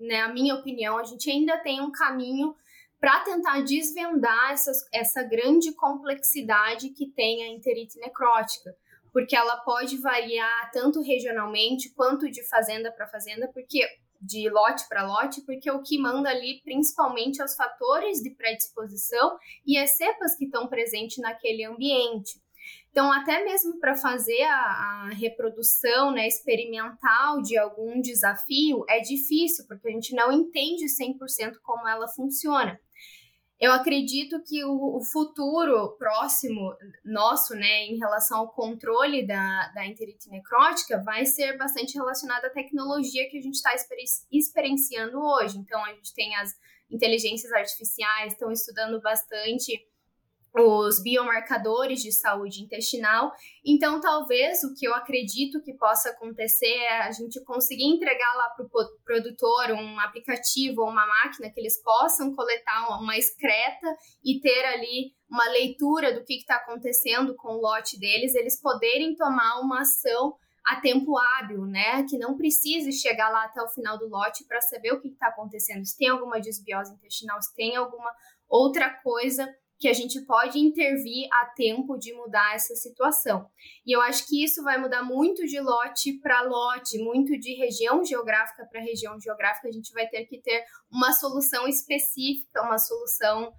né, 0.00 0.20
a 0.22 0.28
minha 0.28 0.54
opinião, 0.54 0.98
a 0.98 1.04
gente 1.04 1.30
ainda 1.30 1.56
tem 1.58 1.80
um 1.80 1.90
caminho 1.90 2.54
para 3.00 3.20
tentar 3.20 3.62
desvendar 3.62 4.54
essa 4.92 5.22
grande 5.22 5.72
complexidade 5.72 6.90
que 6.90 7.06
tem 7.06 7.44
a 7.44 7.48
enterite 7.48 7.98
necrótica, 7.98 8.76
porque 9.12 9.36
ela 9.36 9.56
pode 9.58 9.96
variar 9.98 10.70
tanto 10.72 11.00
regionalmente 11.00 11.90
quanto 11.94 12.30
de 12.30 12.42
fazenda 12.48 12.90
para 12.90 13.06
fazenda, 13.06 13.48
porque 13.52 13.86
de 14.20 14.50
lote 14.50 14.88
para 14.88 15.06
lote, 15.06 15.42
porque 15.42 15.70
o 15.70 15.82
que 15.82 15.98
manda 15.98 16.28
ali 16.28 16.60
principalmente 16.64 17.40
é 17.40 17.44
os 17.44 17.54
fatores 17.54 18.18
de 18.18 18.30
predisposição 18.30 19.38
e 19.64 19.78
as 19.78 19.96
cepas 19.96 20.34
que 20.36 20.44
estão 20.44 20.66
presentes 20.66 21.18
naquele 21.18 21.64
ambiente. 21.64 22.40
Então, 22.90 23.12
até 23.12 23.44
mesmo 23.44 23.78
para 23.78 23.94
fazer 23.94 24.42
a, 24.42 24.54
a, 24.54 25.08
reprodução 25.10 26.10
né, 26.10 26.26
experimental 26.26 27.40
de 27.42 27.56
algum 27.56 28.00
desafio 28.00 28.84
é 28.88 28.98
difícil, 28.98 29.66
porque 29.68 29.88
a 29.88 29.92
gente 29.92 30.14
não 30.14 30.32
entende 30.32 30.86
100% 30.86 31.58
como 31.62 31.86
ela 31.86 32.08
funciona. 32.08 32.78
Eu 33.60 33.72
acredito 33.72 34.40
que 34.44 34.64
o, 34.64 34.98
o, 34.98 35.02
futuro 35.02 35.96
próximo 35.98 36.76
nosso, 37.04 37.54
né, 37.54 37.86
em 37.86 37.98
relação 37.98 38.38
ao 38.38 38.52
controle 38.52 39.26
da, 39.26 39.68
da 39.74 39.84
enterite 39.84 40.30
necrótica, 40.30 41.02
vai 41.02 41.26
ser 41.26 41.56
bastante 41.58 41.94
relacionado 41.94 42.44
à 42.44 42.50
tecnologia 42.50 43.28
que 43.28 43.36
a 43.36 43.42
gente 43.42 43.56
está 43.56 43.72
experienciando 44.30 45.18
hoje. 45.18 45.58
Então, 45.58 45.84
a 45.84 45.92
gente 45.92 46.14
tem 46.14 46.36
as 46.36 46.54
inteligências 46.88 47.52
artificiais, 47.52 48.32
estão 48.32 48.52
estudando 48.52 49.00
bastante 49.00 49.87
os 50.60 51.02
biomarcadores 51.02 52.00
de 52.00 52.12
saúde 52.12 52.62
intestinal. 52.62 53.32
Então, 53.64 54.00
talvez 54.00 54.62
o 54.64 54.74
que 54.74 54.86
eu 54.86 54.94
acredito 54.94 55.62
que 55.62 55.74
possa 55.74 56.10
acontecer 56.10 56.66
é 56.66 57.02
a 57.02 57.10
gente 57.10 57.42
conseguir 57.44 57.84
entregar 57.84 58.34
lá 58.34 58.50
para 58.50 58.64
o 58.64 58.70
produtor 59.04 59.70
um 59.72 60.00
aplicativo 60.00 60.82
ou 60.82 60.88
uma 60.88 61.06
máquina 61.06 61.50
que 61.50 61.60
eles 61.60 61.82
possam 61.82 62.34
coletar 62.34 62.98
uma 63.00 63.16
excreta 63.16 63.96
e 64.24 64.40
ter 64.40 64.64
ali 64.66 65.12
uma 65.30 65.44
leitura 65.50 66.12
do 66.12 66.24
que 66.24 66.34
está 66.34 66.56
acontecendo 66.56 67.34
com 67.36 67.56
o 67.56 67.60
lote 67.60 67.98
deles, 67.98 68.34
eles 68.34 68.60
poderem 68.60 69.14
tomar 69.14 69.60
uma 69.60 69.80
ação 69.80 70.34
a 70.66 70.80
tempo 70.80 71.16
hábil, 71.16 71.64
né? 71.66 72.04
Que 72.04 72.18
não 72.18 72.36
precise 72.36 72.92
chegar 72.92 73.30
lá 73.30 73.44
até 73.44 73.62
o 73.62 73.68
final 73.68 73.98
do 73.98 74.08
lote 74.08 74.44
para 74.46 74.60
saber 74.60 74.92
o 74.92 75.00
que 75.00 75.08
está 75.08 75.28
acontecendo, 75.28 75.84
se 75.84 75.96
tem 75.96 76.08
alguma 76.08 76.40
desbiose 76.40 76.92
intestinal, 76.92 77.40
se 77.40 77.54
tem 77.54 77.76
alguma 77.76 78.10
outra 78.48 78.90
coisa 79.02 79.48
que 79.78 79.88
a 79.88 79.92
gente 79.92 80.20
pode 80.22 80.58
intervir 80.58 81.28
a 81.32 81.46
tempo 81.46 81.96
de 81.96 82.12
mudar 82.12 82.54
essa 82.54 82.74
situação. 82.74 83.48
E 83.86 83.94
eu 83.94 84.00
acho 84.02 84.26
que 84.26 84.42
isso 84.42 84.62
vai 84.62 84.76
mudar 84.76 85.02
muito 85.02 85.46
de 85.46 85.60
lote 85.60 86.18
para 86.20 86.42
lote, 86.42 86.98
muito 86.98 87.38
de 87.38 87.54
região 87.54 88.04
geográfica 88.04 88.66
para 88.66 88.80
região 88.80 89.18
geográfica. 89.20 89.68
A 89.68 89.72
gente 89.72 89.92
vai 89.92 90.08
ter 90.08 90.24
que 90.26 90.40
ter 90.40 90.64
uma 90.90 91.12
solução 91.12 91.68
específica, 91.68 92.62
uma 92.62 92.78
solução 92.78 93.52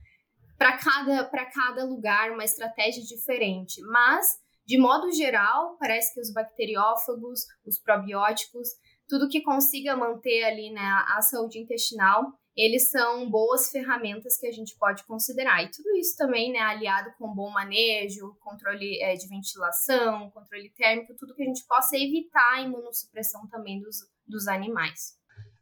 para 0.58 0.78
cada, 0.78 1.24
cada 1.54 1.86
lugar, 1.86 2.32
uma 2.32 2.44
estratégia 2.44 3.02
diferente. 3.02 3.82
Mas, 3.84 4.28
de 4.68 4.78
modo 4.78 5.10
geral, 5.14 5.78
parece 5.80 6.14
que 6.14 6.20
os 6.20 6.34
bacteriófagos, 6.34 7.46
os 7.66 7.80
probióticos, 7.80 8.68
tudo 9.08 9.30
que 9.30 9.42
consiga 9.42 9.96
manter 9.96 10.44
ali 10.44 10.70
né, 10.70 10.82
a 11.08 11.22
saúde 11.22 11.60
intestinal 11.60 12.38
eles 12.56 12.90
são 12.90 13.30
boas 13.30 13.70
ferramentas 13.70 14.38
que 14.38 14.48
a 14.48 14.52
gente 14.52 14.76
pode 14.78 15.04
considerar. 15.06 15.64
E 15.64 15.72
tudo 15.72 15.96
isso 15.96 16.16
também, 16.18 16.52
né, 16.52 16.60
aliado 16.60 17.12
com 17.18 17.34
bom 17.34 17.50
manejo, 17.52 18.36
controle 18.40 19.02
é, 19.02 19.16
de 19.16 19.28
ventilação, 19.28 20.30
controle 20.32 20.70
térmico, 20.72 21.16
tudo 21.16 21.34
que 21.34 21.44
a 21.44 21.46
gente 21.46 21.66
possa 21.66 21.98
evitar 21.98 22.56
a 22.56 22.62
imunossupressão 22.62 23.48
também 23.48 23.80
dos, 23.80 23.98
dos 24.28 24.48
animais. 24.48 25.18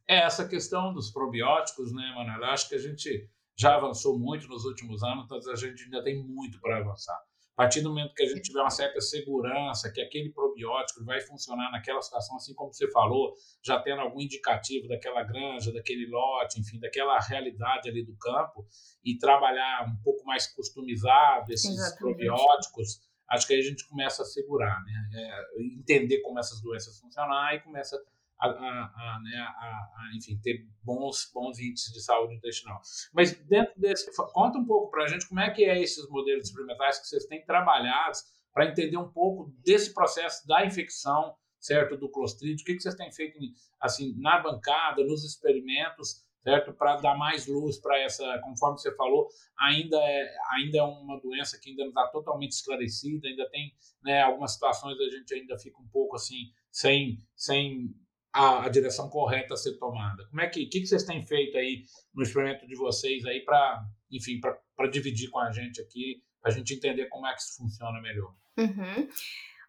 É, 0.07 0.23
essa 0.23 0.47
questão 0.47 0.93
dos 0.93 1.11
probióticos, 1.11 1.93
né, 1.93 2.13
Manuela, 2.15 2.53
acho 2.53 2.69
que 2.69 2.75
a 2.75 2.79
gente 2.79 3.29
já 3.57 3.75
avançou 3.75 4.17
muito 4.17 4.47
nos 4.47 4.65
últimos 4.65 5.03
anos, 5.03 5.27
mas 5.29 5.47
a 5.47 5.55
gente 5.55 5.83
ainda 5.83 6.03
tem 6.03 6.23
muito 6.23 6.59
para 6.61 6.77
avançar. 6.77 7.19
A 7.57 7.63
partir 7.63 7.81
do 7.81 7.89
momento 7.89 8.13
que 8.13 8.21
a 8.21 8.27
gente 8.27 8.43
tiver 8.43 8.61
uma 8.61 8.69
certa 8.69 9.01
segurança 9.01 9.91
que 9.91 9.99
aquele 9.99 10.29
probiótico 10.29 11.03
vai 11.03 11.19
funcionar 11.19 11.71
naquela 11.71 11.99
situação, 12.03 12.35
assim 12.35 12.53
como 12.53 12.71
você 12.71 12.87
falou, 12.91 13.33
já 13.65 13.79
tendo 13.81 13.99
algum 14.01 14.21
indicativo 14.21 14.87
daquela 14.87 15.23
granja, 15.23 15.73
daquele 15.73 16.05
lote, 16.05 16.59
enfim, 16.59 16.79
daquela 16.79 17.19
realidade 17.19 17.89
ali 17.89 18.05
do 18.05 18.15
campo, 18.15 18.63
e 19.03 19.17
trabalhar 19.17 19.87
um 19.87 19.99
pouco 20.03 20.23
mais 20.23 20.45
customizado 20.45 21.51
esses 21.51 21.71
Exatamente. 21.71 21.97
probióticos, 21.97 23.01
acho 23.27 23.47
que 23.47 23.53
aí 23.55 23.59
a 23.59 23.63
gente 23.63 23.87
começa 23.87 24.21
a 24.21 24.25
segurar, 24.25 24.79
né? 24.83 25.09
É, 25.15 25.63
entender 25.79 26.21
como 26.21 26.37
essas 26.37 26.61
doenças 26.61 26.99
funcionam 26.99 27.35
e 27.55 27.59
começa 27.61 27.95
a, 27.95 27.99
a, 28.39 28.47
a, 28.47 29.19
né, 29.23 29.37
a, 29.37 30.11
enfim, 30.15 30.39
ter 30.41 30.65
bons, 30.83 31.29
bons 31.33 31.59
índices 31.59 31.91
de 31.91 32.01
saúde 32.01 32.35
intestinal. 32.35 32.79
Mas 33.13 33.33
dentro 33.33 33.73
desse, 33.79 34.11
conta 34.33 34.59
um 34.59 34.65
pouco 34.65 34.91
para 34.91 35.03
a 35.03 35.07
gente 35.07 35.27
como 35.27 35.39
é 35.39 35.49
que 35.49 35.63
é 35.65 35.81
esses 35.81 36.07
modelos 36.09 36.47
experimentais 36.47 36.99
que 36.99 37.07
vocês 37.07 37.25
têm 37.25 37.43
trabalhado 37.45 38.17
para 38.53 38.65
entender 38.65 38.97
um 38.97 39.11
pouco 39.11 39.51
desse 39.63 39.93
processo 39.93 40.47
da 40.47 40.65
infecção, 40.65 41.35
certo, 41.59 41.97
do 41.97 42.09
Clostridium, 42.09 42.61
o 42.61 42.65
que, 42.65 42.75
que 42.75 42.81
vocês 42.81 42.95
têm 42.95 43.11
feito 43.11 43.37
assim 43.79 44.15
na 44.17 44.39
bancada, 44.39 45.03
nos 45.03 45.23
experimentos, 45.23 46.23
certo, 46.43 46.73
para 46.73 46.95
dar 46.97 47.17
mais 47.17 47.45
luz 47.45 47.79
para 47.79 47.99
essa, 47.99 48.39
conforme 48.39 48.79
você 48.79 48.95
falou, 48.95 49.27
ainda 49.59 49.97
é, 49.97 50.35
ainda 50.53 50.77
é 50.77 50.81
uma 50.83 51.19
doença 51.19 51.59
que 51.59 51.71
ainda 51.71 51.83
não 51.83 51.89
está 51.89 52.07
totalmente 52.07 52.51
esclarecida, 52.51 53.27
ainda 53.27 53.49
tem 53.49 53.73
né, 54.03 54.21
algumas 54.21 54.53
situações 54.53 54.97
a 54.99 55.09
gente 55.09 55.33
ainda 55.33 55.57
fica 55.57 55.77
um 55.81 55.87
pouco 55.89 56.15
assim 56.15 56.51
sem, 56.71 57.19
sem 57.35 57.93
a, 58.37 58.65
a, 58.65 58.69
direção 58.69 59.09
correta 59.09 59.53
a 59.53 59.57
ser 59.57 59.77
tomada? 59.77 60.25
Como 60.29 60.41
é 60.41 60.47
que, 60.47 60.65
que, 60.67 60.81
que 60.81 60.87
vocês 60.87 61.03
têm 61.03 61.25
feito 61.25 61.57
aí 61.57 61.83
no 62.13 62.23
experimento 62.23 62.67
de 62.67 62.75
vocês 62.75 63.25
aí 63.25 63.41
para, 63.41 63.83
enfim, 64.11 64.39
para 64.39 64.87
dividir 64.87 65.29
com 65.29 65.39
a 65.39 65.51
gente 65.51 65.81
aqui, 65.81 66.21
para 66.41 66.51
a 66.51 66.55
gente 66.55 66.73
entender 66.73 67.07
como 67.07 67.25
é 67.27 67.33
que 67.33 67.41
isso 67.41 67.57
funciona 67.57 68.01
melhor? 68.01 68.33
Uhum. 68.57 69.07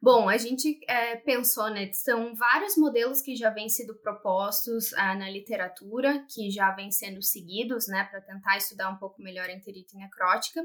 Bom, 0.00 0.28
a 0.28 0.36
gente 0.36 0.78
é, 0.88 1.16
pensou, 1.16 1.68
né, 1.70 1.90
são 1.92 2.32
vários 2.36 2.76
modelos 2.76 3.20
que 3.20 3.34
já 3.34 3.50
vêm 3.50 3.68
sendo 3.68 3.96
propostos 3.96 4.92
ah, 4.92 5.16
na 5.16 5.28
literatura, 5.28 6.24
que 6.32 6.50
já 6.50 6.70
vêm 6.70 6.90
sendo 6.92 7.20
seguidos, 7.20 7.88
né, 7.88 8.04
para 8.04 8.20
tentar 8.20 8.56
estudar 8.56 8.90
um 8.90 8.96
pouco 8.96 9.20
melhor 9.20 9.48
a 9.48 9.52
enterite 9.52 9.96
necrótica. 9.96 10.64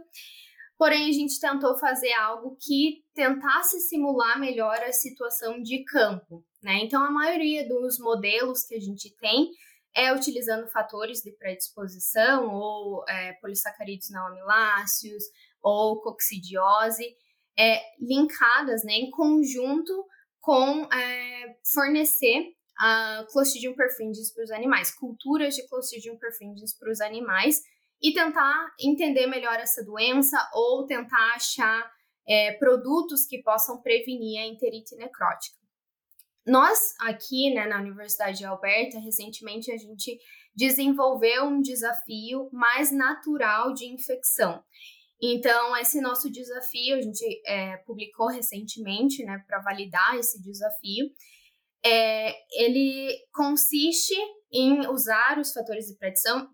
Porém, 0.83 1.07
a 1.07 1.13
gente 1.13 1.39
tentou 1.39 1.77
fazer 1.77 2.11
algo 2.11 2.57
que 2.59 3.05
tentasse 3.15 3.79
simular 3.87 4.37
melhor 4.37 4.75
a 4.83 4.91
situação 4.91 5.63
de 5.63 5.81
campo, 5.85 6.45
né? 6.61 6.81
Então, 6.83 7.01
a 7.01 7.09
maioria 7.09 7.65
dos 7.65 7.97
modelos 7.99 8.65
que 8.65 8.75
a 8.75 8.81
gente 8.81 9.15
tem 9.15 9.49
é 9.95 10.13
utilizando 10.13 10.67
fatores 10.67 11.21
de 11.21 11.31
predisposição, 11.37 12.53
ou 12.53 13.01
é, 13.07 13.31
polissacarídeos 13.41 14.09
não 14.09 14.27
amiláceos, 14.27 15.23
ou 15.61 16.01
coccidiose, 16.01 17.15
é, 17.57 17.81
linkadas 17.97 18.83
né, 18.83 18.91
em 18.91 19.09
conjunto 19.09 19.93
com 20.41 20.83
é, 20.93 21.55
fornecer 21.73 22.43
a 22.77 23.25
Clostridium 23.31 23.73
perfringens 23.73 24.33
para 24.33 24.43
os 24.43 24.51
animais, 24.51 24.93
culturas 24.93 25.55
de 25.55 25.65
Clostridium 25.69 26.17
perfringens 26.17 26.77
para 26.77 26.91
os 26.91 26.99
animais, 26.99 27.61
e 28.03 28.13
tentar 28.13 28.73
entender 28.79 29.27
melhor 29.27 29.55
essa 29.55 29.83
doença 29.83 30.37
ou 30.53 30.85
tentar 30.85 31.35
achar 31.35 31.89
é, 32.27 32.51
produtos 32.53 33.25
que 33.25 33.41
possam 33.41 33.81
prevenir 33.81 34.41
a 34.41 34.45
enterite 34.45 34.95
necrótica. 34.97 35.57
Nós, 36.45 36.77
aqui 36.99 37.53
né, 37.53 37.65
na 37.65 37.79
Universidade 37.79 38.39
de 38.39 38.45
Alberta, 38.45 38.99
recentemente 38.99 39.71
a 39.71 39.77
gente 39.77 40.19
desenvolveu 40.53 41.45
um 41.45 41.61
desafio 41.61 42.49
mais 42.51 42.91
natural 42.91 43.73
de 43.73 43.85
infecção. 43.85 44.61
Então, 45.21 45.75
esse 45.77 46.01
nosso 46.01 46.29
desafio, 46.29 46.97
a 46.97 47.01
gente 47.01 47.41
é, 47.45 47.77
publicou 47.77 48.27
recentemente, 48.27 49.23
né, 49.23 49.41
para 49.47 49.61
validar 49.61 50.17
esse 50.17 50.41
desafio, 50.41 51.09
é, 51.85 52.33
ele 52.51 53.09
consiste 53.31 54.15
em 54.53 54.87
usar 54.87 55.39
os 55.39 55.51
fatores 55.51 55.87
de 55.87 55.97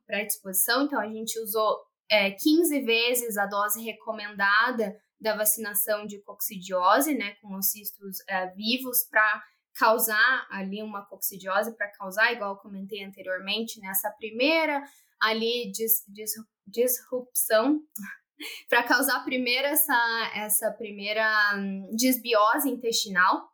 predisposição. 0.08 0.84
Então, 0.84 1.00
a 1.00 1.08
gente 1.08 1.38
usou 1.40 1.78
é, 2.10 2.32
15 2.32 2.82
vezes 2.82 3.38
a 3.38 3.46
dose 3.46 3.84
recomendada 3.84 4.96
da 5.20 5.36
vacinação 5.36 6.06
de 6.08 6.22
coccidiose, 6.22 7.14
né, 7.14 7.36
com 7.42 7.56
os 7.56 7.72
cistos 7.72 8.18
é, 8.28 8.48
vivos, 8.48 9.04
para 9.04 9.44
causar 9.76 10.48
ali 10.50 10.82
uma 10.82 11.06
coccidiose, 11.06 11.76
para 11.76 11.92
causar, 11.92 12.32
igual 12.32 12.58
comentei 12.58 13.04
anteriormente, 13.04 13.80
nessa 13.82 14.10
primeira 14.12 14.82
ali 15.20 15.70
dis, 15.72 16.04
dis, 16.08 16.32
disrupção, 16.66 17.82
para 18.70 18.84
causar 18.84 19.24
primeiro 19.26 19.68
essa, 19.68 20.32
essa 20.36 20.72
primeira 20.72 21.28
um, 21.58 21.94
desbiose 21.94 22.70
intestinal 22.70 23.50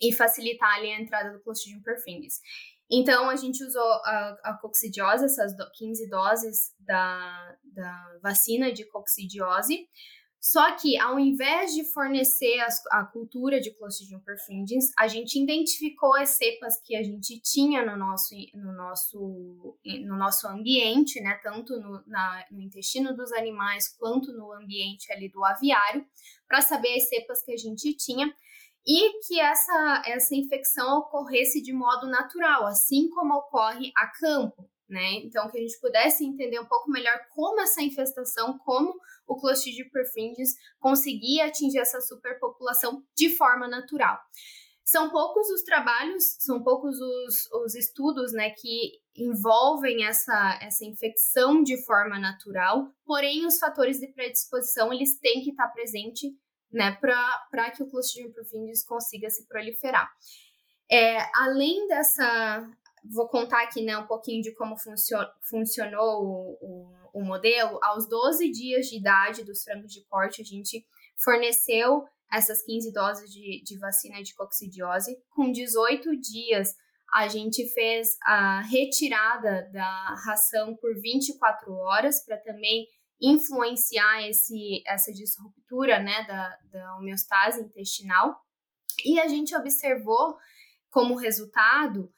e 0.00 0.12
facilitar 0.12 0.74
ali 0.74 0.92
a 0.92 1.00
entrada 1.00 1.32
do 1.32 1.42
Clostridium 1.42 1.82
perfringens. 1.82 2.40
Então, 2.90 3.30
a 3.30 3.36
gente 3.36 3.62
usou 3.62 3.82
a, 3.82 4.36
a 4.44 4.60
essas 5.22 5.54
15 5.76 6.08
doses 6.08 6.74
da, 6.80 7.56
da 7.62 8.18
vacina 8.20 8.72
de 8.72 8.84
coccidiose, 8.84 9.88
só 10.40 10.74
que, 10.74 10.98
ao 10.98 11.20
invés 11.20 11.74
de 11.74 11.84
fornecer 11.92 12.58
as, 12.60 12.82
a 12.90 13.04
cultura 13.04 13.60
de 13.60 13.70
Clostridium 13.72 14.20
perfringens, 14.20 14.86
a 14.98 15.06
gente 15.06 15.38
identificou 15.38 16.16
as 16.16 16.30
cepas 16.30 16.80
que 16.82 16.96
a 16.96 17.02
gente 17.02 17.38
tinha 17.40 17.84
no 17.84 17.94
nosso, 17.94 18.34
no 18.54 18.72
nosso, 18.72 19.78
no 19.84 20.16
nosso 20.16 20.48
ambiente, 20.48 21.20
né, 21.20 21.38
tanto 21.42 21.78
no, 21.78 22.02
na, 22.06 22.46
no 22.50 22.62
intestino 22.62 23.14
dos 23.14 23.30
animais 23.32 23.94
quanto 23.98 24.32
no 24.32 24.50
ambiente 24.54 25.12
ali 25.12 25.28
do 25.28 25.44
aviário, 25.44 26.06
para 26.48 26.62
saber 26.62 26.96
as 26.96 27.08
cepas 27.10 27.42
que 27.44 27.52
a 27.52 27.58
gente 27.58 27.94
tinha 27.94 28.34
e 28.86 29.20
que 29.26 29.40
essa, 29.40 30.02
essa 30.06 30.34
infecção 30.34 30.98
ocorresse 30.98 31.62
de 31.62 31.72
modo 31.72 32.06
natural, 32.08 32.66
assim 32.66 33.08
como 33.10 33.34
ocorre 33.34 33.92
a 33.96 34.06
campo 34.18 34.68
né? 34.90 35.12
Então, 35.24 35.48
que 35.48 35.56
a 35.56 35.60
gente 35.60 35.78
pudesse 35.80 36.24
entender 36.24 36.58
um 36.58 36.66
pouco 36.66 36.90
melhor 36.90 37.16
como 37.30 37.60
essa 37.60 37.80
infestação, 37.80 38.58
como 38.58 38.92
o 39.26 39.36
Clostridium 39.36 39.88
perfringens 39.90 40.54
conseguia 40.80 41.46
atingir 41.46 41.78
essa 41.78 42.00
superpopulação 42.00 43.02
de 43.16 43.34
forma 43.36 43.68
natural. 43.68 44.18
São 44.84 45.08
poucos 45.08 45.48
os 45.50 45.62
trabalhos, 45.62 46.36
são 46.40 46.64
poucos 46.64 46.96
os, 47.00 47.48
os 47.64 47.76
estudos 47.76 48.32
né, 48.32 48.50
que 48.50 48.98
envolvem 49.16 50.04
essa, 50.04 50.58
essa 50.60 50.84
infecção 50.84 51.62
de 51.62 51.80
forma 51.84 52.18
natural, 52.18 52.92
porém 53.04 53.46
os 53.46 53.60
fatores 53.60 54.00
de 54.00 54.08
predisposição 54.08 54.92
eles 54.92 55.16
têm 55.20 55.44
que 55.44 55.50
estar 55.50 55.68
presentes 55.68 56.32
né, 56.72 56.96
para 57.00 57.70
que 57.70 57.82
o 57.82 57.90
Clostridium 57.90 58.32
perfringens 58.32 58.84
consiga 58.84 59.28
se 59.30 59.46
proliferar. 59.46 60.10
É, 60.90 61.18
além 61.34 61.86
dessa, 61.88 62.68
vou 63.12 63.28
contar 63.28 63.62
aqui 63.62 63.82
né, 63.82 63.96
um 63.96 64.06
pouquinho 64.06 64.42
de 64.42 64.54
como 64.54 64.76
funcio 64.76 65.18
funcionou 65.42 66.24
o, 66.24 66.58
o, 66.60 67.20
o, 67.20 67.24
modelo. 67.24 67.78
Aos 67.82 68.08
12 68.08 68.50
dias 68.50 68.86
de 68.86 68.98
idade 68.98 69.44
dos 69.44 69.62
frangos 69.62 69.92
de 69.92 70.04
corte, 70.06 70.42
a 70.42 70.44
gente 70.44 70.84
forneceu 71.16 72.04
essas 72.32 72.62
15 72.62 72.92
doses 72.92 73.30
de, 73.30 73.62
de 73.64 73.78
vacina 73.78 74.22
de 74.22 74.34
coccidiose. 74.34 75.16
Com 75.30 75.50
18 75.50 76.16
dias, 76.20 76.74
a 77.12 77.26
gente 77.28 77.68
fez 77.72 78.16
a 78.22 78.60
retirada 78.62 79.68
da 79.72 80.14
ração 80.24 80.76
por 80.76 80.94
24 81.00 81.72
horas 81.72 82.24
para 82.24 82.36
também 82.38 82.86
influenciar 83.20 84.26
esse, 84.28 84.82
essa 84.86 85.12
disruptura 85.12 86.00
né, 86.00 86.24
da, 86.26 86.56
da 86.72 86.96
homeostase 86.96 87.60
intestinal. 87.60 88.40
E 89.04 89.20
a 89.20 89.28
gente 89.28 89.54
observou 89.56 90.36
como 90.90 91.14
resultado 91.14 92.10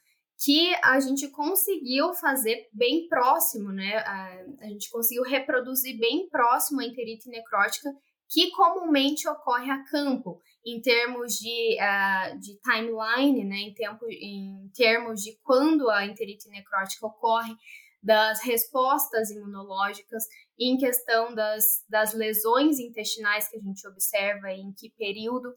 que 0.45 0.75
a 0.83 0.99
gente 0.99 1.29
conseguiu 1.29 2.13
fazer 2.15 2.69
bem 2.73 3.07
próximo, 3.07 3.71
né? 3.71 3.99
A, 3.99 4.69
gente 4.69 4.91
conseguiu 4.91 5.23
reproduzir 5.23 5.97
bem 5.99 6.29
próximo 6.29 6.81
a 6.81 6.85
enterite 6.85 7.29
necrótica 7.29 7.91
que 8.29 8.51
comumente 8.51 9.29
ocorre 9.29 9.71
a 9.71 9.85
campo, 9.85 10.41
em 10.65 10.81
termos 10.81 11.35
de, 11.35 11.77
uh, 11.79 12.39
de 12.41 12.59
timeline, 12.61 13.45
né, 13.45 13.57
em, 13.57 13.75
tempo, 13.75 14.07
em 14.09 14.71
termos 14.75 15.21
de 15.21 15.39
quando 15.43 15.91
a 15.91 16.07
enterite 16.07 16.49
necrótica 16.49 17.07
ocorre, 17.07 17.55
das 18.03 18.43
respostas 18.43 19.31
imunológicas, 19.31 20.25
em 20.59 20.77
questão 20.77 21.35
das, 21.35 21.85
das 21.89 22.13
lesões 22.13 22.79
intestinais 22.79 23.49
que 23.49 23.57
a 23.57 23.61
gente 23.61 23.87
observa, 23.87 24.51
em 24.51 24.73
que 24.73 24.91
período. 24.91 25.55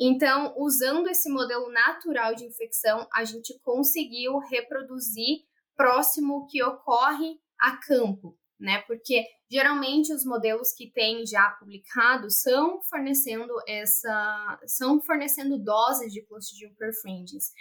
Então, 0.00 0.54
usando 0.56 1.08
esse 1.08 1.30
modelo 1.30 1.70
natural 1.70 2.34
de 2.34 2.44
infecção, 2.44 3.06
a 3.12 3.24
gente 3.24 3.58
conseguiu 3.60 4.38
reproduzir 4.38 5.44
próximo 5.76 6.38
o 6.38 6.46
que 6.46 6.62
ocorre 6.62 7.38
a 7.60 7.76
campo, 7.76 8.36
né? 8.58 8.82
Porque 8.86 9.24
geralmente 9.50 10.12
os 10.12 10.24
modelos 10.24 10.72
que 10.72 10.90
têm 10.90 11.26
já 11.26 11.50
publicados 11.50 12.40
são 12.40 12.80
fornecendo 12.82 13.52
essa, 13.68 14.58
são 14.66 15.00
fornecendo 15.02 15.58
doses 15.58 16.12
de 16.12 16.22
Clostridium 16.22 16.74
perfringens. 16.74 17.52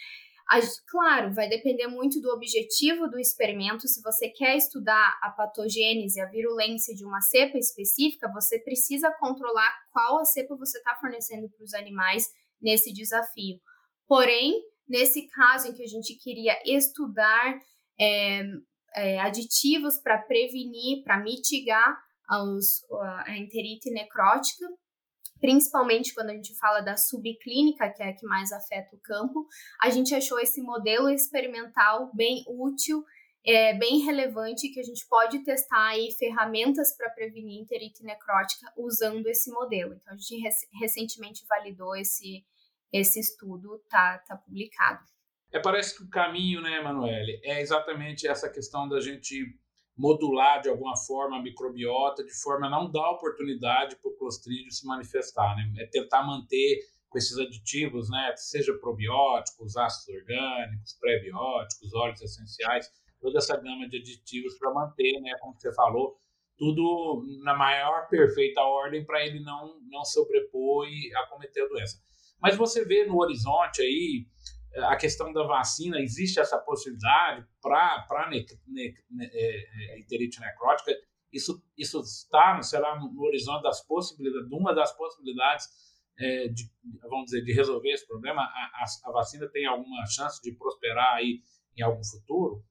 Claro, 0.87 1.33
vai 1.33 1.47
depender 1.47 1.87
muito 1.87 2.19
do 2.19 2.29
objetivo 2.29 3.07
do 3.07 3.17
experimento. 3.17 3.87
Se 3.87 4.01
você 4.01 4.27
quer 4.29 4.57
estudar 4.57 5.17
a 5.21 5.29
patogênese, 5.29 6.19
a 6.19 6.25
virulência 6.25 6.93
de 6.93 7.05
uma 7.05 7.21
cepa 7.21 7.57
específica, 7.57 8.31
você 8.33 8.59
precisa 8.59 9.11
controlar 9.17 9.73
qual 9.91 10.19
a 10.19 10.25
cepa 10.25 10.55
você 10.57 10.77
está 10.77 10.95
fornecendo 10.95 11.49
para 11.49 11.63
os 11.63 11.73
animais 11.73 12.25
nesse 12.61 12.91
desafio. 12.91 13.59
Porém, 14.07 14.61
nesse 14.87 15.27
caso 15.29 15.69
em 15.69 15.73
que 15.73 15.83
a 15.83 15.87
gente 15.87 16.15
queria 16.15 16.59
estudar 16.65 17.57
é, 17.97 18.43
é, 18.95 19.19
aditivos 19.19 19.97
para 19.97 20.17
prevenir, 20.17 21.03
para 21.03 21.17
mitigar 21.17 21.97
os, 22.43 22.83
a 23.25 23.37
enterite 23.37 23.89
necrótica, 23.89 24.65
principalmente 25.41 26.13
quando 26.13 26.29
a 26.29 26.33
gente 26.33 26.55
fala 26.57 26.79
da 26.79 26.95
subclínica, 26.95 27.89
que 27.89 28.03
é 28.03 28.09
a 28.09 28.15
que 28.15 28.25
mais 28.25 28.51
afeta 28.51 28.95
o 28.95 28.99
campo, 28.99 29.45
a 29.81 29.89
gente 29.89 30.13
achou 30.13 30.39
esse 30.39 30.61
modelo 30.61 31.09
experimental 31.09 32.11
bem 32.13 32.45
útil, 32.47 33.03
é, 33.43 33.73
bem 33.73 34.05
relevante, 34.05 34.69
que 34.69 34.79
a 34.79 34.83
gente 34.83 35.05
pode 35.09 35.43
testar 35.43 35.89
aí 35.89 36.11
ferramentas 36.17 36.95
para 36.95 37.09
prevenir 37.09 37.59
enterite 37.59 38.03
necrótica 38.03 38.71
usando 38.77 39.25
esse 39.27 39.51
modelo. 39.51 39.95
Então, 39.95 40.13
a 40.13 40.17
gente 40.17 40.39
rec 40.39 40.53
recentemente 40.79 41.43
validou 41.49 41.95
esse, 41.95 42.45
esse 42.93 43.19
estudo, 43.19 43.83
tá, 43.89 44.19
tá 44.19 44.37
publicado. 44.37 45.03
É, 45.51 45.59
parece 45.59 45.97
que 45.97 46.03
o 46.03 46.09
caminho, 46.09 46.61
né, 46.61 46.77
Emanuele, 46.77 47.41
é 47.43 47.59
exatamente 47.61 48.27
essa 48.27 48.47
questão 48.47 48.87
da 48.87 49.01
gente 49.01 49.59
modular 49.97 50.61
de 50.61 50.69
alguma 50.69 50.95
forma 50.95 51.37
a 51.37 51.41
microbiota, 51.41 52.23
de 52.23 52.33
forma 52.41 52.67
a 52.67 52.69
não 52.69 52.91
dar 52.91 53.11
oportunidade 53.11 53.95
para 53.97 54.11
o 54.11 54.15
clostrídio 54.17 54.71
se 54.71 54.85
manifestar, 54.85 55.55
né? 55.55 55.71
É 55.79 55.85
tentar 55.87 56.23
manter 56.23 56.79
com 57.09 57.17
esses 57.17 57.37
aditivos, 57.37 58.09
né, 58.09 58.33
seja 58.37 58.73
probióticos, 58.79 59.75
ácidos 59.75 60.21
orgânicos, 60.21 60.97
prebióticos, 60.97 61.93
óleos 61.93 62.21
essenciais, 62.21 62.89
toda 63.19 63.37
essa 63.37 63.57
gama 63.57 63.87
de 63.89 63.97
aditivos 63.97 64.57
para 64.57 64.73
manter, 64.73 65.19
né, 65.19 65.35
como 65.41 65.53
você 65.59 65.73
falou, 65.73 66.15
tudo 66.57 67.23
na 67.43 67.53
maior 67.53 68.07
perfeita 68.07 68.61
ordem 68.61 69.05
para 69.05 69.25
ele 69.25 69.41
não 69.41 69.79
não 69.89 70.05
sobrepor 70.05 70.87
e 70.87 71.13
acometer 71.15 71.63
a 71.63 71.67
doença. 71.67 71.99
Mas 72.41 72.55
você 72.55 72.85
vê 72.85 73.05
no 73.05 73.19
horizonte 73.19 73.81
aí 73.81 74.25
a 74.75 74.95
questão 74.95 75.33
da 75.33 75.43
vacina, 75.43 75.99
existe 75.99 76.39
essa 76.39 76.57
possibilidade 76.57 77.45
para 77.61 78.05
a 78.09 78.29
ne, 78.29 78.45
ne, 78.67 78.93
ne, 79.09 79.25
é, 79.25 79.95
é, 79.95 79.99
enterite 79.99 80.39
necrótica? 80.39 80.91
Isso, 81.31 81.63
isso 81.77 81.99
está, 82.01 82.61
será 82.61 82.99
no 82.99 83.21
horizonte 83.21 83.63
das 83.63 83.85
possibilidades, 83.85 84.49
uma 84.51 84.73
das 84.73 84.95
possibilidades 84.95 85.67
é, 86.19 86.47
de, 86.49 86.69
vamos 87.01 87.25
dizer, 87.25 87.41
de 87.43 87.53
resolver 87.53 87.91
esse 87.91 88.05
problema? 88.07 88.41
A, 88.41 88.45
a, 88.45 89.09
a, 89.09 89.11
vacina 89.11 89.47
tem 89.49 89.65
alguma 89.65 90.05
chance 90.05 90.41
de 90.41 90.53
prosperar 90.53 91.15
aí 91.15 91.41
em 91.77 91.81
algum 91.81 92.03
futuro? 92.03 92.63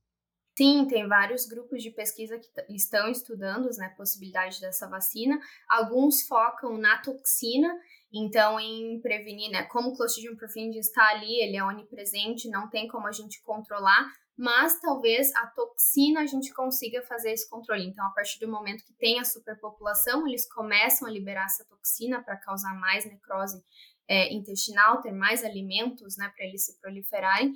Sim, 0.57 0.87
tem 0.87 1.09
vários 1.09 1.47
grupos 1.47 1.83
de 1.83 1.91
pesquisa 1.91 2.39
que 2.39 2.75
estão 2.75 3.09
estudando 3.09 3.69
né, 3.79 3.87
a 3.87 3.97
possibilidade 3.97 4.61
dessa 4.61 4.87
vacina. 4.89 5.41
Alguns 5.69 6.27
focam 6.27 6.77
na 6.77 6.99
toxina 6.99 7.75
então, 8.13 8.59
em 8.59 9.01
prevenir, 9.01 9.51
né? 9.51 9.63
Como 9.65 9.91
o 9.91 9.97
Clostridium 9.97 10.37
perfringens 10.37 10.87
está 10.89 11.09
ali, 11.11 11.41
ele 11.41 11.57
é 11.57 11.65
onipresente, 11.65 12.51
não 12.51 12.69
tem 12.69 12.89
como 12.89 13.07
a 13.07 13.13
gente 13.13 13.41
controlar, 13.43 14.11
mas 14.37 14.81
talvez 14.81 15.33
a 15.37 15.47
toxina 15.49 16.23
a 16.23 16.27
gente 16.27 16.53
consiga 16.53 17.03
fazer 17.03 17.33
esse 17.33 17.49
controle. 17.49 17.85
Então, 17.85 18.05
a 18.07 18.11
partir 18.11 18.41
do 18.41 18.51
momento 18.51 18.85
que 18.85 18.95
tem 18.95 19.21
a 19.21 19.25
superpopulação, 19.25 20.27
eles 20.27 20.51
começam 20.53 21.07
a 21.07 21.11
liberar 21.11 21.45
essa 21.45 21.65
toxina 21.67 22.23
para 22.23 22.37
causar 22.37 22.75
mais 22.75 23.05
necrose 23.05 23.63
é, 24.09 24.33
intestinal, 24.33 25.01
ter 25.01 25.13
mais 25.13 25.45
alimentos, 25.45 26.17
né, 26.17 26.33
para 26.35 26.45
eles 26.45 26.65
se 26.65 26.81
proliferarem. 26.81 27.53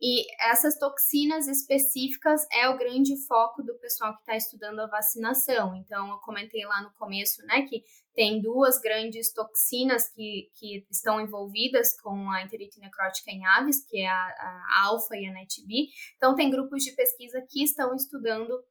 E 0.00 0.26
essas 0.50 0.78
toxinas 0.78 1.48
específicas 1.48 2.46
é 2.52 2.68
o 2.68 2.76
grande 2.76 3.16
foco 3.26 3.62
do 3.62 3.78
pessoal 3.78 4.14
que 4.14 4.20
está 4.20 4.36
estudando 4.36 4.80
a 4.80 4.86
vacinação. 4.86 5.74
Então, 5.74 6.10
eu 6.10 6.18
comentei 6.18 6.64
lá 6.66 6.82
no 6.82 6.92
começo, 6.92 7.44
né, 7.46 7.62
que 7.62 7.82
tem 8.14 8.40
duas 8.40 8.78
grandes 8.78 9.32
toxinas 9.32 10.08
que, 10.12 10.50
que 10.54 10.86
estão 10.90 11.20
envolvidas 11.20 11.98
com 12.00 12.30
a 12.30 12.42
enterite 12.42 12.78
necrótica 12.78 13.30
em 13.30 13.44
aves, 13.46 13.86
que 13.86 14.00
é 14.00 14.08
a, 14.08 14.14
a 14.14 14.82
alfa 14.84 15.16
e 15.16 15.26
a 15.26 15.32
NETB. 15.32 15.88
Então, 16.16 16.34
tem 16.34 16.50
grupos 16.50 16.82
de 16.82 16.92
pesquisa 16.92 17.42
que 17.48 17.62
estão 17.62 17.94
estudando 17.94 18.62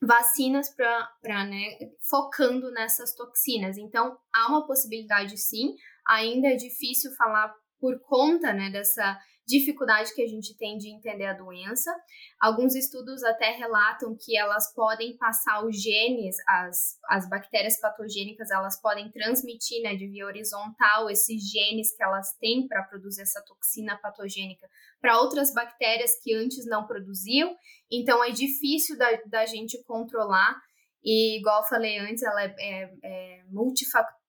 vacinas 0.00 0.68
para, 0.74 1.44
né, 1.44 1.78
focando 2.08 2.70
nessas 2.72 3.14
toxinas. 3.14 3.78
Então, 3.78 4.16
há 4.32 4.48
uma 4.48 4.66
possibilidade 4.66 5.36
sim, 5.38 5.74
ainda 6.06 6.48
é 6.48 6.56
difícil 6.56 7.12
falar 7.16 7.52
por 7.80 7.98
conta, 8.00 8.52
né, 8.52 8.70
dessa 8.70 9.18
dificuldade 9.58 10.14
que 10.14 10.22
a 10.22 10.26
gente 10.26 10.56
tem 10.56 10.78
de 10.78 10.88
entender 10.88 11.26
a 11.26 11.34
doença. 11.34 11.90
Alguns 12.40 12.74
estudos 12.74 13.22
até 13.22 13.50
relatam 13.50 14.16
que 14.18 14.36
elas 14.36 14.72
podem 14.74 15.16
passar 15.16 15.64
os 15.64 15.80
genes, 15.80 16.36
as, 16.48 16.98
as 17.08 17.28
bactérias 17.28 17.78
patogênicas, 17.78 18.50
elas 18.50 18.80
podem 18.80 19.10
transmitir 19.10 19.82
né, 19.82 19.94
de 19.94 20.08
via 20.08 20.26
horizontal 20.26 21.10
esses 21.10 21.42
genes 21.50 21.94
que 21.94 22.02
elas 22.02 22.34
têm 22.40 22.66
para 22.66 22.82
produzir 22.84 23.22
essa 23.22 23.42
toxina 23.42 23.98
patogênica 23.98 24.68
para 25.00 25.20
outras 25.20 25.52
bactérias 25.52 26.12
que 26.22 26.32
antes 26.34 26.64
não 26.64 26.86
produziam. 26.86 27.54
Então, 27.90 28.24
é 28.24 28.30
difícil 28.30 28.96
da, 28.96 29.10
da 29.26 29.44
gente 29.44 29.82
controlar. 29.84 30.56
E, 31.04 31.38
igual 31.38 31.62
eu 31.62 31.68
falei 31.68 31.98
antes, 31.98 32.22
ela 32.22 32.44
é, 32.44 32.54
é, 32.58 32.94
é 33.02 33.44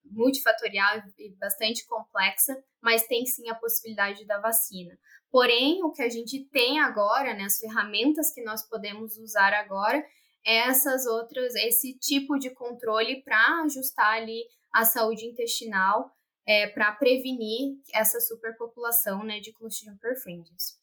multifatorial 0.06 1.02
e 1.18 1.36
bastante 1.36 1.86
complexa, 1.88 2.56
mas 2.82 3.08
tem 3.08 3.26
sim 3.26 3.50
a 3.50 3.56
possibilidade 3.56 4.26
da 4.26 4.40
vacina. 4.40 4.98
Porém, 5.32 5.84
o 5.84 5.92
que 5.92 6.02
a 6.02 6.10
gente 6.10 6.46
tem 6.50 6.80
agora, 6.80 7.34
né, 7.34 7.46
as 7.46 7.58
ferramentas 7.58 8.32
que 8.34 8.44
nós 8.44 8.68
podemos 8.68 9.18
usar 9.18 9.54
agora, 9.54 10.04
é 10.46 10.58
essas 10.68 11.06
outras, 11.06 11.56
esse 11.56 11.98
tipo 11.98 12.38
de 12.38 12.50
controle 12.52 13.24
para 13.24 13.64
ajustar 13.64 14.14
ali 14.16 14.44
a 14.74 14.86
saúde 14.86 15.26
intestinal, 15.26 16.12
é, 16.46 16.68
para 16.68 16.92
prevenir 16.92 17.78
essa 17.94 18.20
superpopulação 18.20 19.24
né, 19.24 19.40
de 19.40 19.54
Clostridium 19.54 19.98
perfringens. 19.98 20.78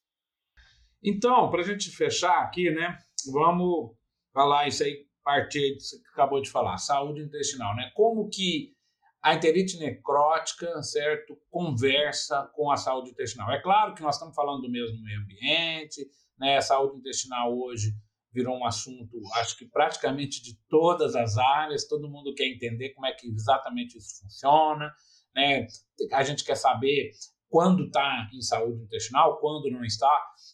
Então, 1.03 1.51
para 1.51 1.61
a 1.61 1.65
gente 1.65 1.91
fechar 1.91 2.43
aqui, 2.43 2.71
né, 2.71 2.99
vamos 3.31 3.95
falar 4.33 4.69
isso 4.69 4.83
aí, 4.83 5.07
partir 5.23 5.77
que 5.77 6.09
acabou 6.13 6.41
de 6.41 6.51
falar, 6.51 6.77
saúde 6.79 7.23
intestinal, 7.23 7.75
né? 7.77 7.91
Como 7.95 8.29
que 8.29 8.75
a 9.23 9.35
enterite 9.35 9.79
necrótica, 9.79 10.83
certo, 10.83 11.39
conversa 11.51 12.51
com 12.55 12.71
a 12.71 12.77
saúde 12.77 13.11
intestinal. 13.11 13.51
É 13.51 13.61
claro 13.61 13.95
que 13.95 14.03
nós 14.03 14.15
estamos 14.15 14.35
falando 14.35 14.63
do 14.63 14.71
mesmo 14.71 15.03
meio 15.03 15.21
ambiente, 15.21 16.07
né? 16.39 16.57
A 16.57 16.63
saúde 16.63 16.99
intestinal 16.99 17.57
hoje 17.57 17.93
virou 18.33 18.57
um 18.57 18.65
assunto, 18.65 19.21
acho 19.35 19.59
que 19.59 19.67
praticamente 19.67 20.43
de 20.43 20.57
todas 20.69 21.17
as 21.17 21.37
áreas, 21.37 21.87
todo 21.87 22.09
mundo 22.09 22.35
quer 22.35 22.47
entender 22.47 22.91
como 22.91 23.07
é 23.07 23.13
que 23.13 23.27
exatamente 23.29 23.99
isso 23.99 24.21
funciona, 24.21 24.91
né? 25.35 25.67
A 26.13 26.23
gente 26.23 26.45
quer 26.45 26.57
saber 26.57 27.11
quando 27.51 27.87
está 27.87 28.31
em 28.33 28.41
saúde 28.41 28.85
intestinal, 28.85 29.39
quando 29.41 29.71
não 29.71 29.85
está. 29.85 30.11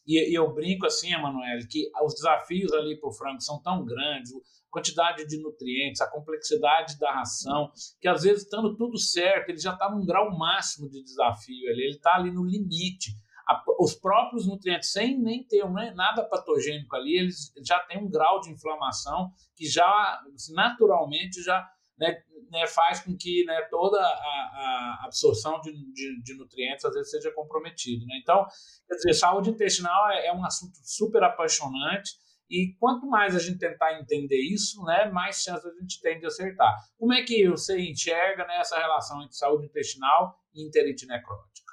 E, 0.06 0.30
e 0.30 0.34
eu 0.34 0.52
brinco 0.54 0.86
assim, 0.86 1.12
Emanuele, 1.12 1.66
que 1.66 1.90
os 2.02 2.14
desafios 2.14 2.72
ali 2.72 2.98
para 2.98 3.10
o 3.10 3.12
frango 3.12 3.40
são 3.40 3.60
tão 3.62 3.84
grandes, 3.84 4.32
a 4.32 4.70
quantidade 4.70 5.26
de 5.26 5.38
nutrientes, 5.40 6.00
a 6.00 6.10
complexidade 6.10 6.98
da 6.98 7.12
ração, 7.12 7.70
que 8.00 8.08
às 8.08 8.22
vezes, 8.22 8.44
estando 8.44 8.74
tudo 8.76 8.98
certo, 8.98 9.50
ele 9.50 9.58
já 9.58 9.74
está 9.74 9.90
num 9.90 10.06
grau 10.06 10.36
máximo 10.36 10.88
de 10.88 11.02
desafio 11.02 11.70
ali, 11.70 11.82
ele 11.82 11.96
está 11.96 12.14
ali 12.14 12.32
no 12.32 12.44
limite. 12.44 13.12
A, 13.46 13.62
os 13.78 13.94
próprios 13.94 14.46
nutrientes, 14.46 14.90
sem 14.90 15.20
nem 15.20 15.46
ter 15.46 15.70
né, 15.70 15.92
nada 15.94 16.24
patogênico 16.24 16.96
ali, 16.96 17.18
eles 17.18 17.52
já 17.64 17.78
têm 17.80 18.02
um 18.02 18.10
grau 18.10 18.40
de 18.40 18.50
inflamação 18.50 19.30
que 19.54 19.68
já, 19.68 20.20
assim, 20.34 20.54
naturalmente, 20.54 21.42
já 21.42 21.64
né, 21.98 22.22
né, 22.50 22.66
faz 22.66 23.00
com 23.00 23.16
que 23.16 23.44
né, 23.44 23.62
toda 23.70 23.98
a, 23.98 24.02
a 24.02 25.02
absorção 25.04 25.60
de, 25.60 25.72
de, 25.92 26.22
de, 26.22 26.34
nutrientes 26.34 26.84
às 26.84 26.94
vezes 26.94 27.10
seja 27.10 27.32
comprometida. 27.32 28.04
Né? 28.06 28.18
Então, 28.22 28.46
quer 28.88 28.94
dizer, 28.96 29.14
saúde 29.14 29.50
intestinal 29.50 30.10
é, 30.10 30.26
é, 30.26 30.32
um 30.32 30.44
assunto 30.44 30.76
super 30.82 31.22
apaixonante 31.22 32.12
e 32.48 32.76
quanto 32.78 33.06
mais 33.06 33.34
a 33.34 33.40
gente 33.40 33.58
tentar 33.58 33.98
entender 34.00 34.40
isso, 34.40 34.82
né, 34.84 35.10
mais 35.10 35.42
chance 35.42 35.66
a 35.66 35.80
gente 35.80 36.00
tem 36.00 36.18
de 36.20 36.26
acertar. 36.26 36.72
Como 36.96 37.12
é 37.12 37.22
que 37.22 37.48
você 37.48 37.78
enxerga 37.80 38.46
né, 38.46 38.60
essa 38.60 38.78
relação 38.78 39.22
entre 39.22 39.34
saúde 39.34 39.66
intestinal 39.66 40.38
e 40.54 40.64
enterite 40.64 41.06
necrótica? 41.06 41.66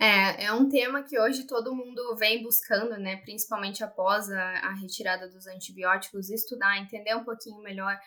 É, 0.00 0.44
é 0.44 0.52
um 0.52 0.68
tema 0.68 1.02
que 1.02 1.18
hoje 1.18 1.44
todo 1.46 1.74
mundo 1.74 2.16
vem 2.16 2.42
buscando, 2.42 2.96
né, 2.96 3.16
principalmente 3.16 3.82
após 3.82 4.30
a, 4.30 4.50
a 4.68 4.74
retirada 4.74 5.28
dos 5.28 5.46
antibióticos, 5.46 6.30
estudar, 6.30 6.78
entender 6.78 7.14
um 7.16 7.24
pouquinho 7.24 7.60
melhor 7.60 7.98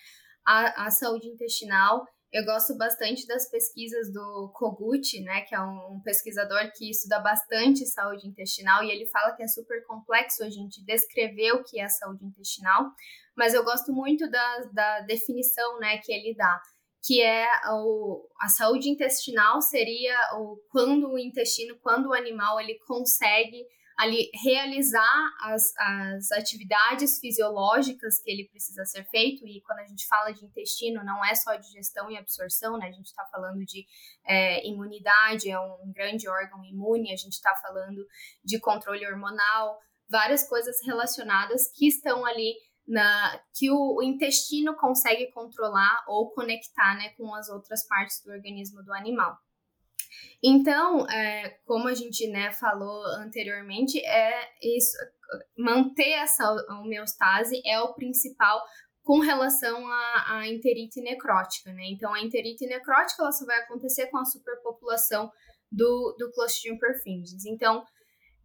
a, 0.46 0.86
a 0.86 0.92
saúde 0.92 1.28
intestinal. 1.28 2.06
Eu 2.32 2.46
gosto 2.46 2.78
bastante 2.78 3.28
das 3.28 3.50
pesquisas 3.50 4.12
do 4.14 4.52
Kogut, 4.56 5.20
né, 5.22 5.42
que 5.42 5.54
é 5.54 5.60
um, 5.60 6.00
pesquisador 6.02 6.72
que 6.74 6.90
estuda 6.90 7.20
bastante 7.20 7.86
saúde 7.86 8.26
intestinal, 8.26 8.84
e 8.84 8.90
ele 8.90 9.06
fala 9.08 9.36
que 9.36 9.44
é 9.44 9.48
super 9.48 9.86
complexo 9.86 10.42
a 10.44 10.50
gente 10.50 10.82
descrever 10.86 11.52
o 11.52 11.64
que 11.64 11.78
é 11.78 11.90
saúde 11.90 12.24
intestinal, 12.26 12.90
mas 13.36 13.54
eu 13.54 13.66
gosto 13.66 13.92
muito 13.92 14.30
da, 14.32 14.60
da 14.72 15.02
definição, 15.02 15.78
né, 15.80 15.98
que 15.98 16.14
ele 16.14 16.34
dá, 16.34 16.62
que 17.04 17.22
é 17.22 17.46
o, 17.70 18.26
a 18.40 18.48
saúde 18.48 18.88
intestinal 18.88 19.62
seria 19.62 20.16
o, 20.36 20.56
quando 20.70 21.12
o 21.12 21.20
intestino, 21.20 21.78
quando 21.82 22.08
o 22.08 22.14
animal 22.14 22.62
ele 22.62 22.80
consegue 22.88 23.66
ali 24.02 24.32
realizar 24.34 25.32
as, 25.42 25.72
as 25.78 26.32
atividades 26.32 27.20
fisiológicas 27.20 28.20
que 28.24 28.32
ele 28.32 28.50
precisa 28.50 28.84
ser 28.84 29.04
feito, 29.06 29.48
e 29.48 29.62
quando 29.62 29.78
a 29.78 29.86
gente 29.86 30.08
fala 30.08 30.32
de 30.32 30.44
intestino, 30.44 31.04
não 31.04 31.24
é 31.24 31.36
só 31.36 31.56
digestão 31.56 32.10
e 32.10 32.18
absorção, 32.18 32.80
né? 32.80 32.88
A 32.88 32.92
gente 32.92 33.06
está 33.06 33.24
falando 33.26 33.64
de 33.64 33.86
é, 34.26 34.68
imunidade, 34.68 35.52
é 35.52 35.60
um 35.60 35.94
grande 35.94 36.28
órgão 36.28 36.66
imune, 36.66 37.14
a 37.14 37.16
gente 37.16 37.34
está 37.34 37.54
falando 37.62 38.04
de 38.44 38.60
controle 38.60 39.06
hormonal, 39.06 39.78
várias 40.10 40.50
coisas 40.50 40.78
relacionadas 40.84 41.72
que 41.72 41.88
estão 41.88 42.26
ali 42.26 42.56
na, 42.88 43.40
que 43.54 43.70
o, 43.70 43.98
o, 44.00 44.04
intestino 44.04 44.76
consegue 44.76 45.32
controlar 45.32 46.04
ou 46.08 46.32
conectar 46.32 46.96
né, 46.98 47.10
com 47.10 47.36
as 47.36 47.50
outras 47.50 47.88
partes 47.88 48.20
do 48.26 48.32
organismo 48.32 48.84
do 48.84 48.92
animal. 48.94 49.38
Então, 50.44 51.08
é, 51.10 51.58
como 51.66 51.88
a 51.88 51.94
gente 51.94 52.28
né, 52.28 52.52
falou 52.54 53.06
anteriormente, 53.18 54.00
é 54.00 54.50
isso, 54.62 54.98
manter 55.58 56.12
essa 56.12 56.44
homeostase 56.70 57.62
é 57.66 57.80
o 57.80 57.94
principal 57.94 58.62
com 59.04 59.20
relação 59.20 59.86
à, 59.88 60.48
enterite 60.48 61.02
necrótica, 61.02 61.72
né? 61.74 61.84
Então, 61.92 62.14
a 62.14 62.22
enterite 62.22 62.66
necrótica 62.68 63.24
ela 63.24 63.32
só 63.32 63.46
vai 63.46 63.60
acontecer 63.60 64.08
com 64.08 64.18
a 64.18 64.26
superpopulação 64.26 65.32
do, 65.72 66.16
do 66.20 66.32
Clostridium 66.32 66.78
perfringens. 66.78 67.46
Então, 67.46 67.84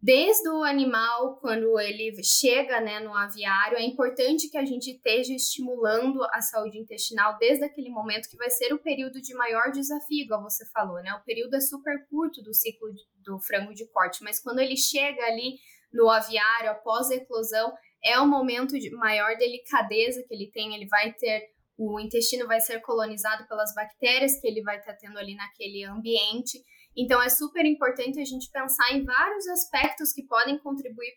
Desde 0.01 0.47
o 0.49 0.63
animal, 0.63 1.37
quando 1.37 1.79
ele 1.79 2.23
chega 2.23 2.79
né, 2.79 2.99
no 2.99 3.15
aviário, 3.15 3.77
é 3.77 3.83
importante 3.83 4.49
que 4.49 4.57
a 4.57 4.63
gente 4.63 4.91
esteja 4.91 5.33
estimulando 5.33 6.23
a 6.31 6.39
saúde 6.39 6.77
intestinal 6.77 7.35
desde 7.39 7.65
aquele 7.65 7.89
momento 7.89 8.29
que 8.29 8.37
vai 8.37 8.49
ser 8.49 8.73
o 8.73 8.81
período 8.81 9.19
de 9.19 9.33
maior 9.33 9.71
desafio, 9.71 10.23
igual 10.23 10.43
você 10.43 10.65
falou, 10.71 11.01
né? 11.01 11.13
O 11.15 11.23
período 11.23 11.55
é 11.55 11.59
super 11.59 12.07
curto 12.09 12.43
do 12.43 12.53
ciclo 12.53 12.87
do 13.23 13.39
frango 13.39 13.73
de 13.73 13.89
corte, 13.91 14.23
mas 14.23 14.39
quando 14.39 14.59
ele 14.59 14.77
chega 14.77 15.23
ali 15.25 15.55
no 15.91 16.09
aviário 16.09 16.69
após 16.69 17.09
a 17.09 17.15
eclosão, 17.15 17.73
é 18.03 18.19
o 18.19 18.27
momento 18.27 18.77
de 18.77 18.91
maior 18.91 19.35
delicadeza 19.35 20.23
que 20.27 20.33
ele 20.33 20.51
tem, 20.51 20.75
ele 20.75 20.87
vai 20.87 21.11
ter 21.13 21.41
o 21.77 21.99
intestino 21.99 22.47
vai 22.47 22.59
ser 22.59 22.81
colonizado 22.81 23.47
pelas 23.47 23.73
bactérias 23.75 24.39
que 24.41 24.47
ele 24.47 24.63
vai 24.63 24.79
estar 24.79 24.95
tendo 24.95 25.17
ali 25.19 25.35
naquele 25.35 25.83
ambiente. 25.83 26.57
Então, 26.99 27.21
é 27.21 27.29
super 27.29 27.63
importante 27.63 28.19
a 28.19 28.25
gente 28.25 28.49
pensar 28.49 28.91
em 28.91 29.05
vários 29.05 29.47
aspectos 29.49 30.11
que 30.11 30.23
podem 30.23 30.57
contribuir 30.57 31.13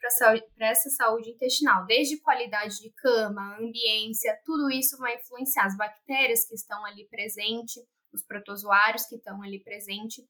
para 0.54 0.68
essa 0.68 0.90
saúde 0.90 1.30
intestinal, 1.30 1.86
desde 1.86 2.20
qualidade 2.20 2.78
de 2.80 2.92
cama, 2.92 3.56
ambiência, 3.58 4.38
tudo 4.44 4.70
isso 4.70 4.98
vai 4.98 5.16
influenciar 5.16 5.64
as 5.64 5.76
bactérias 5.78 6.46
que 6.46 6.54
estão 6.54 6.84
ali 6.84 7.08
presentes, 7.08 7.82
os 8.12 8.22
protozoários 8.26 9.06
que 9.06 9.16
estão 9.16 9.42
ali 9.42 9.62
presentes, 9.62 10.22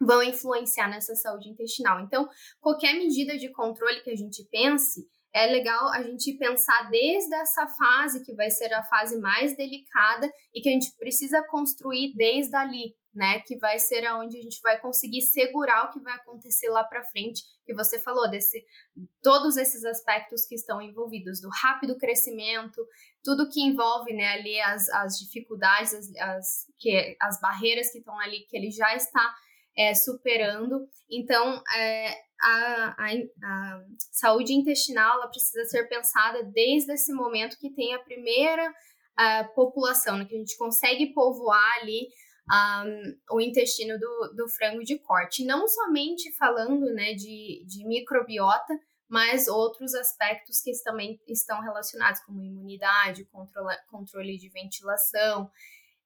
vão 0.00 0.22
influenciar 0.22 0.88
nessa 0.88 1.16
saúde 1.16 1.48
intestinal. 1.48 2.00
Então, 2.00 2.28
qualquer 2.60 2.92
medida 2.92 3.36
de 3.36 3.50
controle 3.50 4.02
que 4.02 4.10
a 4.10 4.16
gente 4.16 4.46
pense, 4.52 5.04
é 5.34 5.46
legal 5.46 5.88
a 5.88 6.02
gente 6.02 6.32
pensar 6.38 6.88
desde 6.90 7.34
essa 7.34 7.66
fase, 7.66 8.24
que 8.24 8.34
vai 8.34 8.50
ser 8.50 8.72
a 8.72 8.84
fase 8.84 9.18
mais 9.18 9.56
delicada, 9.56 10.30
e 10.54 10.60
que 10.60 10.68
a 10.68 10.72
gente 10.72 10.94
precisa 10.96 11.42
construir 11.48 12.14
desde 12.14 12.54
ali, 12.54 12.94
né? 13.16 13.40
Que 13.40 13.56
vai 13.56 13.78
ser 13.78 14.04
aonde 14.04 14.38
a 14.38 14.42
gente 14.42 14.60
vai 14.62 14.78
conseguir 14.78 15.22
segurar 15.22 15.86
o 15.86 15.90
que 15.90 16.00
vai 16.00 16.14
acontecer 16.14 16.68
lá 16.68 16.84
para 16.84 17.02
frente, 17.06 17.42
que 17.64 17.74
você 17.74 17.98
falou 17.98 18.28
desse 18.30 18.62
todos 19.22 19.56
esses 19.56 19.84
aspectos 19.84 20.44
que 20.44 20.54
estão 20.54 20.80
envolvidos 20.82 21.40
do 21.40 21.48
rápido 21.48 21.96
crescimento, 21.96 22.86
tudo 23.24 23.48
que 23.48 23.60
envolve, 23.60 24.12
né, 24.12 24.34
ali 24.34 24.60
as, 24.60 24.88
as 24.90 25.18
dificuldades, 25.18 25.94
as, 25.94 26.14
as, 26.16 26.46
que, 26.78 27.16
as 27.20 27.40
barreiras 27.40 27.90
que 27.90 27.98
estão 27.98 28.18
ali, 28.20 28.46
que 28.48 28.56
ele 28.56 28.70
já 28.70 28.94
está 28.94 29.34
é, 29.76 29.94
superando. 29.94 30.86
Então, 31.10 31.62
é, 31.74 32.10
a, 32.40 32.94
a, 32.98 33.12
a, 33.44 33.80
saúde 34.12 34.52
intestinal 34.52 35.14
ela 35.14 35.28
precisa 35.28 35.64
ser 35.64 35.88
pensada 35.88 36.42
desde 36.44 36.92
esse 36.92 37.12
momento 37.12 37.58
que 37.58 37.74
tem 37.74 37.94
a 37.94 37.98
primeira 37.98 38.72
a 39.16 39.44
população, 39.44 40.18
né, 40.18 40.26
que 40.26 40.34
a 40.34 40.38
gente 40.38 40.58
consegue 40.58 41.14
povoar 41.14 41.78
ali 41.80 42.08
um, 42.50 43.36
o 43.36 43.40
intestino 43.40 43.98
do, 43.98 44.34
do 44.36 44.48
frango 44.48 44.82
de 44.84 44.98
corte. 44.98 45.44
Não 45.44 45.66
somente 45.66 46.32
falando 46.36 46.86
né, 46.92 47.14
de, 47.14 47.64
de 47.66 47.84
microbiota, 47.86 48.78
mas 49.08 49.48
outros 49.48 49.94
aspectos 49.94 50.60
que 50.60 50.72
também 50.82 51.20
estão 51.28 51.60
relacionados, 51.60 52.20
como 52.20 52.42
imunidade, 52.42 53.28
controle, 53.88 54.36
de 54.36 54.48
ventilação, 54.48 55.50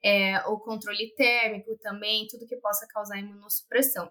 é, 0.02 0.38
o 0.46 0.58
controle 0.58 1.14
térmico 1.14 1.76
também, 1.78 2.26
tudo 2.26 2.46
que 2.46 2.56
possa 2.56 2.86
causar 2.86 3.18
imunossupressão. 3.18 4.10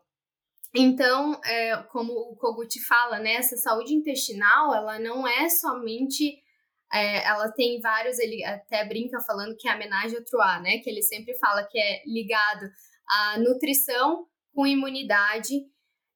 Então, 0.74 1.40
é, 1.44 1.78
como 1.92 2.14
o 2.14 2.36
Kogut 2.36 2.80
fala, 2.86 3.20
né, 3.20 3.34
essa 3.34 3.58
saúde 3.58 3.94
intestinal, 3.94 4.74
ela 4.74 5.00
não 5.00 5.28
é 5.28 5.50
somente 5.50 6.44
é, 6.92 7.24
ela 7.26 7.52
tem 7.52 7.80
vários, 7.80 8.18
ele 8.20 8.44
até 8.44 8.86
brinca 8.86 9.20
falando 9.22 9.56
que 9.58 9.68
é 9.68 9.72
a 9.72 9.76
homenagem 9.76 10.18
a 10.18 10.24
Troá, 10.24 10.60
né? 10.60 10.80
Que 10.80 10.90
ele 10.90 11.02
sempre 11.02 11.38
fala 11.38 11.64
que 11.64 11.80
é 11.80 12.04
ligado 12.06 12.66
à 13.08 13.38
nutrição 13.40 14.26
com 14.54 14.66
imunidade. 14.66 15.54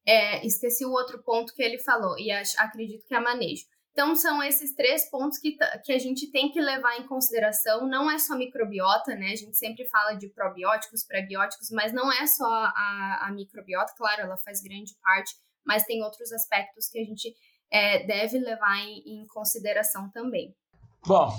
É, 0.06 0.46
esqueci 0.46 0.86
o 0.86 0.92
outro 0.92 1.24
ponto 1.24 1.54
que 1.54 1.62
ele 1.64 1.80
falou, 1.80 2.18
e 2.18 2.32
acho, 2.32 2.60
acredito 2.60 3.06
que 3.08 3.16
é 3.16 3.20
manejo. 3.20 3.64
Então, 3.92 4.16
são 4.16 4.42
esses 4.42 4.74
três 4.74 5.08
pontos 5.10 5.38
que, 5.38 5.56
que 5.86 5.94
a 5.94 6.00
gente 6.00 6.32
tem 6.32 6.52
que 6.52 6.60
levar 6.60 6.98
em 6.98 7.06
consideração. 7.06 7.88
Não 7.88 8.10
é 8.10 8.18
só 8.18 8.36
microbiota, 8.36 9.16
né? 9.16 9.28
A 9.28 9.36
gente 9.36 9.56
sempre 9.56 9.88
fala 9.88 10.16
de 10.16 10.30
probióticos, 10.30 11.06
prebióticos, 11.06 11.70
mas 11.72 11.94
não 11.94 12.12
é 12.12 12.26
só 12.26 12.44
a, 12.44 13.28
a 13.28 13.32
microbiota, 13.32 13.94
claro, 13.96 14.24
ela 14.24 14.38
faz 14.38 14.62
grande 14.62 14.94
parte, 15.00 15.36
mas 15.64 15.86
tem 15.86 16.04
outros 16.04 16.32
aspectos 16.32 16.90
que 16.90 17.00
a 17.00 17.04
gente 17.04 17.36
é, 17.72 18.04
deve 18.06 18.40
levar 18.40 18.80
em, 18.80 19.22
em 19.22 19.28
consideração 19.28 20.10
também. 20.10 20.56
Bom, 21.06 21.38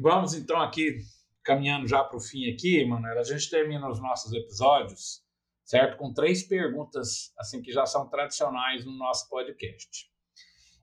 vamos 0.00 0.32
então 0.32 0.60
aqui, 0.60 0.98
caminhando 1.42 1.88
já 1.88 2.04
para 2.04 2.16
o 2.16 2.20
fim 2.20 2.48
aqui, 2.48 2.84
Manuela, 2.84 3.20
a 3.20 3.24
gente 3.24 3.50
termina 3.50 3.90
os 3.90 4.00
nossos 4.00 4.32
episódios, 4.32 5.24
certo? 5.64 5.96
Com 5.96 6.14
três 6.14 6.44
perguntas, 6.44 7.32
assim, 7.36 7.60
que 7.60 7.72
já 7.72 7.84
são 7.84 8.08
tradicionais 8.08 8.84
no 8.84 8.92
nosso 8.92 9.28
podcast. 9.28 10.08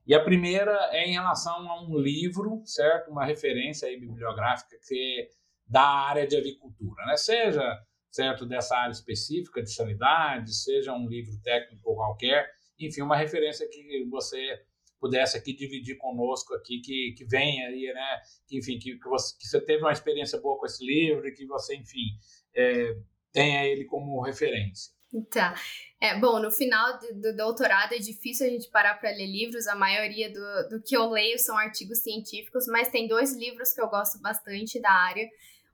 E 0.06 0.14
a 0.14 0.22
primeira 0.22 0.90
é 0.92 1.08
em 1.08 1.12
relação 1.12 1.66
a 1.70 1.82
um 1.82 1.96
livro, 1.96 2.60
certo? 2.66 3.10
Uma 3.10 3.24
referência 3.24 3.88
aí 3.88 3.98
bibliográfica 3.98 4.76
que 4.86 5.22
é 5.22 5.28
da 5.66 5.82
área 5.82 6.26
de 6.26 6.36
avicultura, 6.36 7.06
né? 7.06 7.16
Seja 7.16 7.82
certo, 8.10 8.44
dessa 8.44 8.76
área 8.76 8.92
específica 8.92 9.62
de 9.62 9.72
sanidade, 9.72 10.54
seja 10.54 10.92
um 10.92 11.08
livro 11.08 11.40
técnico 11.42 11.94
qualquer, 11.94 12.50
enfim, 12.78 13.00
uma 13.00 13.16
referência 13.16 13.66
que 13.66 14.04
você 14.10 14.60
pudesse 15.00 15.36
aqui 15.36 15.54
dividir 15.54 15.96
conosco 15.96 16.54
aqui, 16.54 16.80
que, 16.80 17.14
que 17.16 17.24
vem 17.24 17.64
aí, 17.64 17.92
né, 17.92 18.20
que, 18.46 18.58
enfim, 18.58 18.78
que, 18.78 18.98
que, 18.98 19.08
você, 19.08 19.36
que 19.38 19.46
você 19.46 19.60
teve 19.60 19.82
uma 19.82 19.92
experiência 19.92 20.38
boa 20.40 20.58
com 20.58 20.66
esse 20.66 20.84
livro 20.84 21.26
e 21.26 21.32
que 21.32 21.46
você, 21.46 21.74
enfim, 21.74 22.16
é, 22.54 22.96
tenha 23.32 23.66
ele 23.66 23.84
como 23.86 24.20
referência. 24.20 24.92
Tá. 25.28 25.54
É, 26.00 26.16
bom, 26.18 26.38
no 26.38 26.52
final 26.52 26.98
do 27.14 27.34
doutorado 27.34 27.94
é 27.94 27.98
difícil 27.98 28.46
a 28.46 28.50
gente 28.50 28.70
parar 28.70 28.94
para 28.94 29.10
ler 29.10 29.26
livros, 29.26 29.66
a 29.66 29.74
maioria 29.74 30.32
do, 30.32 30.68
do 30.68 30.82
que 30.82 30.96
eu 30.96 31.08
leio 31.10 31.36
são 31.38 31.58
artigos 31.58 31.98
científicos, 31.98 32.66
mas 32.68 32.88
tem 32.88 33.08
dois 33.08 33.34
livros 33.36 33.72
que 33.72 33.80
eu 33.80 33.88
gosto 33.88 34.20
bastante 34.20 34.80
da 34.80 34.92
área. 34.92 35.28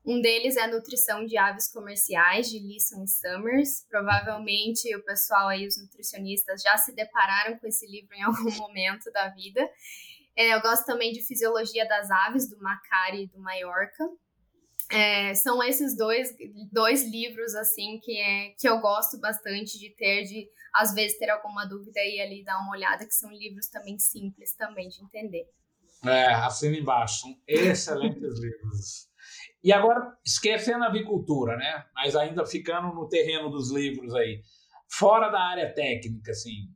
Um 0.07 0.21
deles 0.21 0.57
é 0.57 0.63
a 0.63 0.69
Nutrição 0.69 1.27
de 1.27 1.37
Aves 1.37 1.69
Comerciais, 1.69 2.49
de 2.49 2.61
Leeson 2.61 3.03
e 3.03 3.09
Summers. 3.09 3.85
Provavelmente 3.91 4.95
o 4.95 5.03
pessoal 5.03 5.49
aí, 5.49 5.67
os 5.67 5.77
nutricionistas, 5.83 6.63
já 6.63 6.77
se 6.79 6.95
depararam 6.95 7.59
com 7.59 7.67
esse 7.67 7.85
livro 7.89 8.15
em 8.15 8.23
algum 8.23 8.51
momento 8.57 9.11
da 9.11 9.29
vida. 9.31 9.69
É, 10.37 10.55
eu 10.55 10.61
gosto 10.61 10.87
também 10.87 11.13
de 11.13 11.23
Fisiologia 11.23 11.89
das 11.89 12.09
Aves, 12.09 12.49
do 12.49 12.57
Macari 12.59 13.25
e 13.25 13.27
do 13.27 13.41
Maiorca. 13.41 14.05
É, 14.93 15.35
são 15.35 15.61
esses 15.61 15.97
dois, 15.97 16.33
dois 16.71 17.03
livros, 17.11 17.57
assim, 17.57 17.99
que, 18.01 18.17
é, 18.17 18.51
que 18.51 18.69
eu 18.69 18.79
gosto 18.79 19.19
bastante 19.19 19.77
de 19.77 19.91
ter, 19.91 20.23
de 20.23 20.49
às 20.73 20.95
vezes 20.95 21.19
ter 21.19 21.31
alguma 21.31 21.65
dúvida 21.65 21.99
e 22.01 22.21
ali 22.21 22.45
dar 22.45 22.61
uma 22.61 22.71
olhada, 22.71 23.05
que 23.05 23.15
são 23.15 23.33
livros 23.33 23.67
também 23.67 23.99
simples 23.99 24.55
também 24.55 24.89
de 24.89 25.03
entender. 25.03 25.51
É, 26.05 26.27
assina 26.35 26.77
embaixo, 26.77 27.23
são 27.23 27.37
excelentes 27.49 28.21
livros. 28.39 29.09
E 29.67 29.73
agora, 29.73 30.17
esquecendo 30.25 30.85
a 30.85 30.87
avicultura, 30.87 31.57
né? 31.57 31.85
Mas 31.93 32.15
ainda 32.15 32.47
ficando 32.47 32.95
no 32.95 33.09
terreno 33.09 33.51
dos 33.51 33.73
livros 33.73 34.15
aí. 34.15 34.41
Fora 34.89 35.29
da 35.29 35.41
área 35.41 35.75
técnica, 35.75 36.31
assim, 36.31 36.69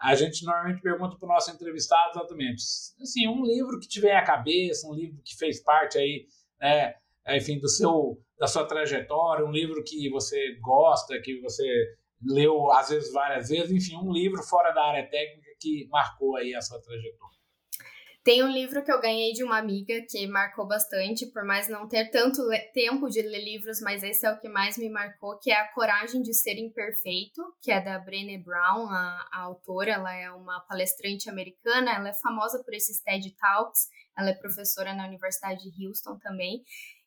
a 0.00 0.14
gente 0.14 0.44
normalmente 0.44 0.80
pergunta 0.80 1.16
para 1.16 1.26
o 1.26 1.28
nosso 1.28 1.50
entrevistado 1.50 2.12
exatamente, 2.16 2.62
assim, 3.02 3.26
um 3.26 3.44
livro 3.44 3.80
que 3.80 3.88
tiver 3.88 4.14
a 4.14 4.22
cabeça, 4.22 4.86
um 4.86 4.94
livro 4.94 5.20
que 5.24 5.36
fez 5.36 5.60
parte 5.60 5.98
aí, 5.98 6.24
né, 6.60 6.94
enfim, 7.30 7.58
do 7.58 7.68
seu, 7.68 8.16
da 8.38 8.46
sua 8.46 8.64
trajetória, 8.64 9.44
um 9.44 9.50
livro 9.50 9.82
que 9.82 10.08
você 10.08 10.54
gosta, 10.60 11.20
que 11.20 11.40
você 11.40 11.66
leu 12.24 12.70
às 12.70 12.90
vezes 12.90 13.12
várias 13.12 13.48
vezes, 13.48 13.72
enfim, 13.72 13.96
um 13.96 14.12
livro 14.12 14.40
fora 14.44 14.70
da 14.70 14.84
área 14.84 15.10
técnica 15.10 15.50
que 15.60 15.88
marcou 15.90 16.36
aí 16.36 16.54
a 16.54 16.62
sua 16.62 16.80
trajetória. 16.80 17.35
Tem 18.26 18.42
um 18.42 18.48
livro 18.48 18.82
que 18.82 18.90
eu 18.90 19.00
ganhei 19.00 19.32
de 19.32 19.44
uma 19.44 19.56
amiga 19.56 20.04
que 20.10 20.26
marcou 20.26 20.66
bastante, 20.66 21.26
por 21.26 21.44
mais 21.44 21.68
não 21.68 21.86
ter 21.86 22.10
tanto 22.10 22.42
tempo 22.74 23.08
de 23.08 23.22
ler 23.22 23.44
livros, 23.44 23.80
mas 23.80 24.02
esse 24.02 24.26
é 24.26 24.32
o 24.32 24.40
que 24.40 24.48
mais 24.48 24.76
me 24.76 24.90
marcou, 24.90 25.38
que 25.38 25.48
é 25.48 25.54
A 25.54 25.72
Coragem 25.72 26.20
de 26.22 26.34
Ser 26.34 26.58
Imperfeito, 26.58 27.40
que 27.62 27.70
é 27.70 27.80
da 27.80 28.00
Brené 28.00 28.38
Brown, 28.38 28.88
a, 28.88 29.28
a 29.32 29.42
autora. 29.42 29.92
Ela 29.92 30.12
é 30.12 30.28
uma 30.32 30.58
palestrante 30.62 31.30
americana, 31.30 31.94
ela 31.94 32.08
é 32.08 32.14
famosa 32.14 32.60
por 32.64 32.74
esses 32.74 33.00
TED 33.00 33.32
Talks, 33.36 33.86
ela 34.18 34.30
é 34.30 34.34
professora 34.34 34.92
na 34.92 35.06
Universidade 35.06 35.62
de 35.62 35.86
Houston 35.86 36.18
também. 36.18 36.64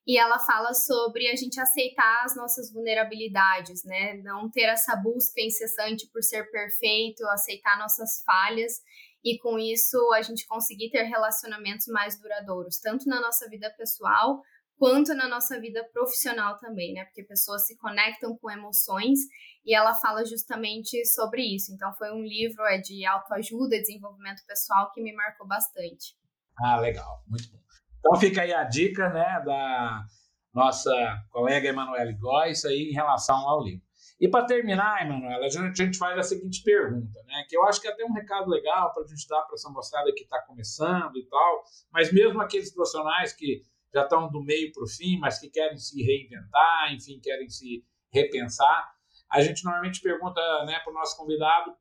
E 0.08 0.18
ela 0.18 0.40
fala 0.40 0.74
sobre 0.74 1.28
a 1.28 1.36
gente 1.36 1.60
aceitar 1.60 2.24
as 2.24 2.34
nossas 2.34 2.72
vulnerabilidades, 2.72 3.84
né? 3.84 4.14
Não 4.24 4.50
ter 4.50 4.70
essa 4.70 4.96
busca 4.96 5.42
incessante 5.42 6.08
por 6.14 6.24
ser 6.24 6.50
perfeito, 6.50 7.26
aceitar 7.26 7.78
nossas 7.78 8.24
falhas 8.26 8.82
e 9.24 9.38
com 9.40 9.60
isso 9.60 9.98
a 10.14 10.22
gente 10.22 10.46
conseguir 10.48 10.90
ter 10.90 11.04
relacionamentos 11.04 11.88
mais 11.88 12.20
duradouros, 12.20 12.80
tanto 12.80 13.08
na 13.08 13.20
nossa 13.20 13.48
vida 13.50 13.74
pessoal 13.78 14.42
quanto 14.80 15.14
na 15.14 15.28
nossa 15.28 15.60
vida 15.60 15.84
profissional 15.92 16.58
também, 16.58 16.94
né? 16.94 17.04
Porque 17.04 17.24
pessoas 17.24 17.68
se 17.68 17.78
conectam 17.78 18.36
com 18.38 18.50
emoções 18.50 19.20
e 19.66 19.76
ela 19.76 19.94
fala 19.94 20.24
justamente 20.26 21.06
sobre 21.06 21.44
isso. 21.44 21.74
Então 21.74 21.94
foi 21.96 22.12
um 22.14 22.24
livro 22.24 22.64
é 22.64 22.78
de 22.78 23.06
autoajuda, 23.06 23.78
desenvolvimento 23.78 24.42
pessoal 24.48 24.90
que 24.94 25.02
me 25.04 25.14
marcou 25.14 25.46
bastante. 25.46 26.16
Ah, 26.58 26.80
legal, 26.80 27.24
muito 27.28 27.52
bom. 27.52 27.60
Então 28.00 28.16
fica 28.16 28.42
aí 28.44 28.54
a 28.54 28.64
dica, 28.64 29.10
né, 29.10 29.44
da 29.46 30.06
nossa 30.54 30.92
colega 31.30 31.68
Emanuele 31.68 32.14
Góes 32.14 32.64
aí 32.64 32.90
em 32.90 32.94
relação 32.94 33.36
ao 33.36 33.62
livro. 33.62 33.89
E 34.20 34.28
para 34.28 34.46
terminar, 34.46 35.02
Emanuela, 35.02 35.46
a 35.46 35.50
gente, 35.50 35.98
faz 35.98 36.18
a 36.18 36.24
seguinte 36.24 36.62
pergunta, 36.62 37.24
né? 37.24 37.46
Que 37.48 37.56
eu 37.56 37.64
acho 37.64 37.80
que 37.80 37.88
é 37.88 37.92
até 37.92 38.04
um 38.04 38.12
recado 38.12 38.50
legal 38.50 38.94
para 38.94 39.04
a 39.04 39.08
gente 39.08 39.26
dar 39.28 39.42
para 39.44 39.56
essa 39.56 39.70
moçada 39.70 40.12
que 40.14 40.24
está 40.24 40.42
começando 40.42 41.16
e 41.18 41.26
tal, 41.26 41.64
mas 41.92 42.12
mesmo 42.12 42.42
aqueles 42.42 42.74
profissionais 42.74 43.32
que 43.32 43.62
já 43.94 44.04
estão 44.04 44.30
do 44.30 44.44
meio 44.44 44.72
para 44.74 44.84
o 44.84 44.88
fim, 44.88 45.18
mas 45.20 45.40
que 45.40 45.50
querem 45.50 45.78
se 45.78 46.04
reinventar, 46.04 46.94
enfim, 46.94 47.20
querem 47.24 47.50
se 47.50 47.86
repensar, 48.12 48.92
a 49.32 49.42
gente 49.42 49.64
normalmente 49.64 50.02
pergunta 50.02 50.42
né, 50.66 50.80
para 50.80 50.92
o 50.92 50.96
nosso 50.96 51.16
convidado 51.16 51.74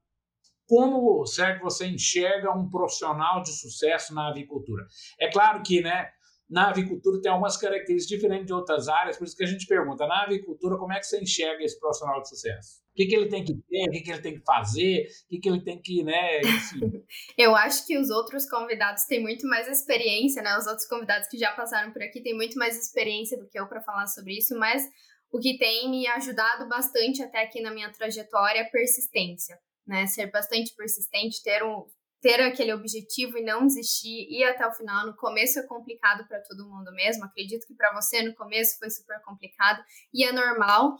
como 0.67 1.25
certo 1.27 1.63
você 1.63 1.87
enxerga 1.87 2.53
um 2.53 2.69
profissional 2.69 3.43
de 3.43 3.51
sucesso 3.53 4.15
na 4.15 4.29
avicultura. 4.29 4.87
É 5.19 5.31
claro 5.31 5.63
que, 5.63 5.81
né? 5.81 6.11
Na 6.49 6.71
avicultura 6.71 7.21
tem 7.21 7.31
algumas 7.31 7.57
características 7.57 8.07
diferentes 8.07 8.47
de 8.47 8.55
outras 8.55 8.89
áreas, 8.89 9.19
por 9.19 9.25
isso 9.25 9.37
que 9.37 9.45
a 9.45 9.47
gente 9.47 9.67
pergunta, 9.67 10.07
na 10.07 10.23
avicultura, 10.23 10.79
como 10.79 10.93
é 10.93 10.99
que 10.99 11.07
você 11.07 11.21
enxerga 11.21 11.63
esse 11.63 11.79
profissional 11.79 12.23
de 12.23 12.29
sucesso? 12.29 12.81
O 12.93 12.95
que, 12.95 13.07
que 13.07 13.15
ele 13.15 13.29
tem 13.29 13.45
que 13.45 13.55
ter, 13.55 13.89
o 13.89 13.91
que, 13.91 14.01
que 14.01 14.11
ele 14.11 14.23
tem 14.23 14.35
que 14.39 14.45
fazer, 14.45 15.07
o 15.25 15.29
que, 15.29 15.39
que 15.39 15.49
ele 15.49 15.63
tem 15.63 15.81
que, 15.81 16.03
né, 16.03 16.41
enfim. 16.41 17.05
Eu 17.37 17.55
acho 17.55 17.87
que 17.87 17.99
os 17.99 18.09
outros 18.11 18.49
convidados 18.49 19.05
têm 19.05 19.23
muito 19.23 19.47
mais 19.47 19.69
experiência, 19.69 20.43
né, 20.43 20.57
os 20.57 20.67
outros 20.67 20.87
convidados 20.89 21.29
que 21.29 21.37
já 21.37 21.53
passaram 21.53 21.93
por 21.93 22.03
aqui 22.03 22.23
têm 22.23 22.35
muito 22.35 22.59
mais 22.59 22.77
experiência 22.79 23.39
do 23.39 23.49
que 23.49 23.59
eu 23.59 23.69
para 23.69 23.83
falar 23.83 24.07
sobre 24.07 24.39
isso, 24.39 24.59
mas 24.59 24.83
o 25.31 25.39
que 25.39 25.59
tem 25.59 25.91
me 25.91 26.07
ajudado 26.07 26.67
bastante 26.67 27.23
até 27.23 27.43
aqui 27.43 27.61
na 27.61 27.71
minha 27.71 27.93
trajetória 27.93 28.61
é 28.61 28.65
persistência, 28.65 29.59
né, 29.87 30.07
ser 30.07 30.31
bastante 30.31 30.75
persistente, 30.75 31.43
ter 31.43 31.63
um, 31.63 31.85
ter 32.21 32.41
aquele 32.41 32.73
objetivo 32.73 33.39
e 33.39 33.43
não 33.43 33.67
desistir, 33.67 34.27
ir 34.29 34.45
até 34.45 34.67
o 34.67 34.73
final. 34.73 35.07
No 35.07 35.17
começo 35.17 35.59
é 35.59 35.67
complicado 35.67 36.27
para 36.27 36.41
todo 36.41 36.69
mundo 36.69 36.93
mesmo. 36.93 37.25
Acredito 37.25 37.67
que 37.67 37.75
para 37.75 37.93
você 37.95 38.23
no 38.23 38.35
começo 38.35 38.79
foi 38.79 38.91
super 38.91 39.21
complicado 39.23 39.83
e 40.13 40.25
é 40.25 40.33
normal. 40.33 40.97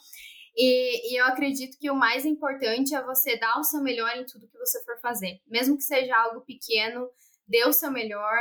E, 0.57 1.13
e, 1.13 1.21
eu 1.21 1.25
acredito 1.27 1.79
que 1.79 1.91
o 1.91 1.95
mais 1.95 2.25
importante 2.25 2.95
é 2.95 3.03
você 3.03 3.39
dar 3.39 3.59
o 3.59 3.65
seu 3.65 3.81
melhor 3.81 4.17
em 4.17 4.27
tudo 4.27 4.49
que 4.49 4.59
você 4.59 4.83
for 4.85 4.99
fazer. 5.01 5.41
Mesmo 5.47 5.77
que 5.77 5.85
seja 5.85 6.17
algo 6.17 6.41
pequeno, 6.41 7.09
dê 7.47 7.65
o 7.65 7.73
seu 7.73 7.93
melhor, 7.93 8.37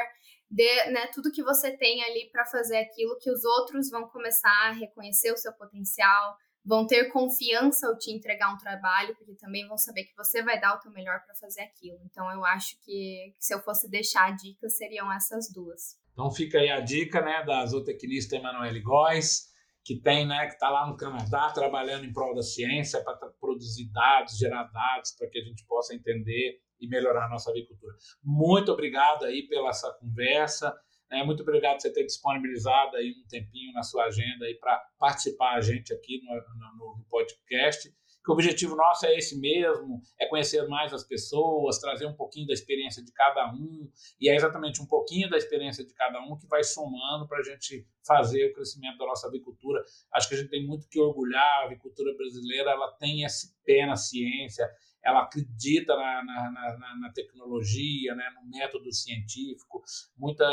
dê 0.49 0.86
né, 0.89 1.07
tudo 1.13 1.32
que 1.32 1.43
você 1.43 1.78
tem 1.78 2.03
ali 2.03 2.30
para 2.32 2.45
fazer 2.45 2.78
aquilo 2.78 3.19
que 3.19 3.30
os 3.30 3.43
outros 3.45 3.91
vão 3.91 4.07
começar 4.07 4.67
a 4.67 4.71
reconhecer 4.71 5.32
o 5.32 5.38
seu 5.38 5.53
potencial, 5.53 6.38
vão 6.68 6.86
ter 6.86 7.05
confiança 7.05 7.88
ao 7.88 7.97
te 7.97 8.11
entregar 8.11 8.53
um 8.53 8.57
trabalho, 8.57 9.15
porque 9.15 9.34
também 9.36 9.65
vão 9.65 9.78
saber 9.78 10.03
que 10.03 10.15
você 10.18 10.43
vai 10.43 10.59
dar 10.59 10.76
o 10.76 10.80
teu 10.80 10.91
melhor 10.91 11.24
para 11.26 11.34
fazer 11.36 11.61
aquilo. 11.61 11.97
Então 12.03 12.30
eu 12.30 12.43
acho 12.43 12.78
que, 12.84 13.34
se 13.39 13.55
eu 13.55 13.61
fosse 13.61 13.89
deixar 13.89 14.36
dicas 14.36 14.76
seriam 14.76 15.11
essas 15.11 15.49
duas. 15.51 15.97
Então 16.11 16.30
fica 16.30 16.59
aí 16.59 16.70
a 16.70 16.82
dica, 16.82 17.22
né, 17.22 17.45
da 17.45 17.65
zootecnista 17.65 18.36
Emanuele 18.36 18.82
Góes, 18.82 19.45
que 19.86 19.95
tem, 19.95 20.28
né, 20.28 20.45
que 20.47 20.55
está 20.55 20.70
lá 20.70 20.86
no 20.86 20.97
Canadá 20.97 21.49
trabalhando 21.51 22.03
em 22.03 22.11
prol 22.11 22.36
da 22.36 22.41
ciência 22.41 23.01
para 23.01 23.15
produzir 23.39 23.89
dados, 23.93 24.38
gerar 24.38 24.65
dados 24.65 25.11
para 25.11 25.30
que 25.30 25.39
a 25.39 25.43
gente 25.43 25.65
possa 25.65 25.95
entender 25.95 26.59
e 26.82 26.88
melhorar 26.88 27.28
a 27.28 27.30
nossa 27.30 27.49
agricultura. 27.49 27.95
Muito 28.22 28.74
obrigado 28.74 29.24
aí 29.24 29.47
pela 29.47 29.70
essa 29.70 29.89
conversa. 29.93 30.76
Né? 31.10 31.24
Muito 31.24 31.41
obrigado 31.41 31.76
por 31.76 31.82
você 31.82 31.93
ter 31.93 32.05
disponibilizado 32.05 32.95
aí 32.95 33.12
um 33.12 33.28
tempinho 33.28 33.74
na 33.74 33.84
sua 33.84 34.05
agenda 34.05 34.45
para 34.60 34.78
participar 34.99 35.55
a 35.55 35.62
gente 35.62 35.93
aqui 35.93 36.22
no, 36.24 36.34
no, 36.34 36.97
no 36.97 37.05
podcast 37.10 37.91
que 38.28 38.32
o 38.32 38.34
objetivo 38.34 38.76
nosso 38.76 39.05
é 39.05 39.18
esse 39.18 39.39
mesmo, 39.39 40.01
é 40.20 40.28
conhecer 40.28 40.68
mais 40.68 40.91
as 40.91 41.05
pessoas, 41.05 41.80
trazer 41.80 42.05
um 42.05 42.14
pouquinho 42.14 42.45
da 42.45 42.51
experiência 42.51 43.01
de 43.01 43.10
cada 43.14 43.53
um, 43.53 43.89
e 44.20 44.30
é 44.30 44.36
exatamente 44.36 44.82
um 44.82 44.86
pouquinho 44.86 45.30
da 45.30 45.38
experiência 45.38 45.86
de 45.86 45.93
cada 45.93 46.20
um 46.20 46.38
que 46.38 46.45
vai 46.45 46.62
somando 46.62 47.26
para 47.26 47.38
a 47.39 47.43
gente 47.43 47.88
fazer 48.05 48.47
o 48.47 48.53
crescimento 48.53 48.97
da 48.97 49.05
nossa 49.05 49.28
avicultura. 49.28 49.82
Acho 50.14 50.28
que 50.28 50.36
a 50.36 50.38
gente 50.39 50.49
tem 50.49 50.68
muito 50.68 50.89
que 50.89 50.99
orgulhar, 50.99 51.62
a 51.62 51.66
avicultura 51.68 52.14
brasileira 52.18 52.72
ela 52.72 52.91
tem 52.97 53.24
esse 53.24 53.55
pé 53.64 53.86
na 53.86 53.95
ciência, 53.95 54.70
ela 55.08 55.22
acredita 55.24 55.95
na, 55.95 56.24
na, 56.24 56.51
na, 56.51 56.95
na 56.99 57.12
tecnologia, 57.14 58.14
né, 58.14 58.30
no 58.36 58.49
método 58.49 58.91
científico, 58.91 59.82
muita 60.18 60.45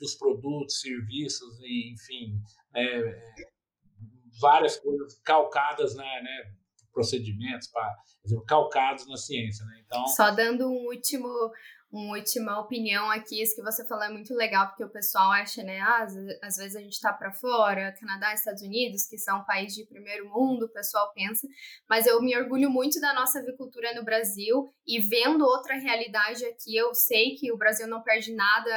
dos 0.00 0.14
produtos, 0.14 0.80
serviços, 0.80 1.60
enfim, 1.60 2.40
né, 2.72 3.42
várias 4.40 4.78
coisas 4.78 5.20
calcadas 5.22 5.94
né, 5.94 6.22
procedimentos, 6.90 7.68
para 7.68 7.94
calcados 8.48 9.06
na 9.06 9.16
ciência. 9.18 9.62
Né? 9.66 9.82
Então, 9.84 10.06
Só 10.06 10.30
dando 10.30 10.66
um 10.66 10.86
último 10.86 11.28
uma 11.92 12.16
última 12.16 12.58
opinião 12.58 13.10
aqui, 13.10 13.42
isso 13.42 13.54
que 13.54 13.62
você 13.62 13.86
falou 13.86 14.04
é 14.04 14.08
muito 14.08 14.34
legal, 14.34 14.68
porque 14.68 14.82
o 14.82 14.88
pessoal 14.88 15.30
acha, 15.30 15.62
né, 15.62 15.78
ah, 15.80 16.06
às 16.42 16.56
vezes 16.56 16.74
a 16.74 16.80
gente 16.80 16.98
tá 16.98 17.12
para 17.12 17.30
fora, 17.32 17.94
Canadá, 18.00 18.32
Estados 18.32 18.62
Unidos, 18.62 19.04
que 19.04 19.18
são 19.18 19.44
países 19.44 19.76
de 19.76 19.84
primeiro 19.84 20.26
mundo, 20.30 20.64
o 20.64 20.72
pessoal 20.72 21.12
pensa, 21.12 21.46
mas 21.86 22.06
eu 22.06 22.20
me 22.22 22.34
orgulho 22.34 22.70
muito 22.70 22.98
da 22.98 23.12
nossa 23.12 23.40
avicultura 23.40 23.94
no 23.94 24.04
Brasil 24.04 24.72
e 24.86 25.00
vendo 25.00 25.44
outra 25.44 25.74
realidade 25.74 26.46
aqui, 26.46 26.74
eu 26.74 26.94
sei 26.94 27.34
que 27.34 27.52
o 27.52 27.58
Brasil 27.58 27.86
não 27.86 28.02
perde 28.02 28.34
nada, 28.34 28.70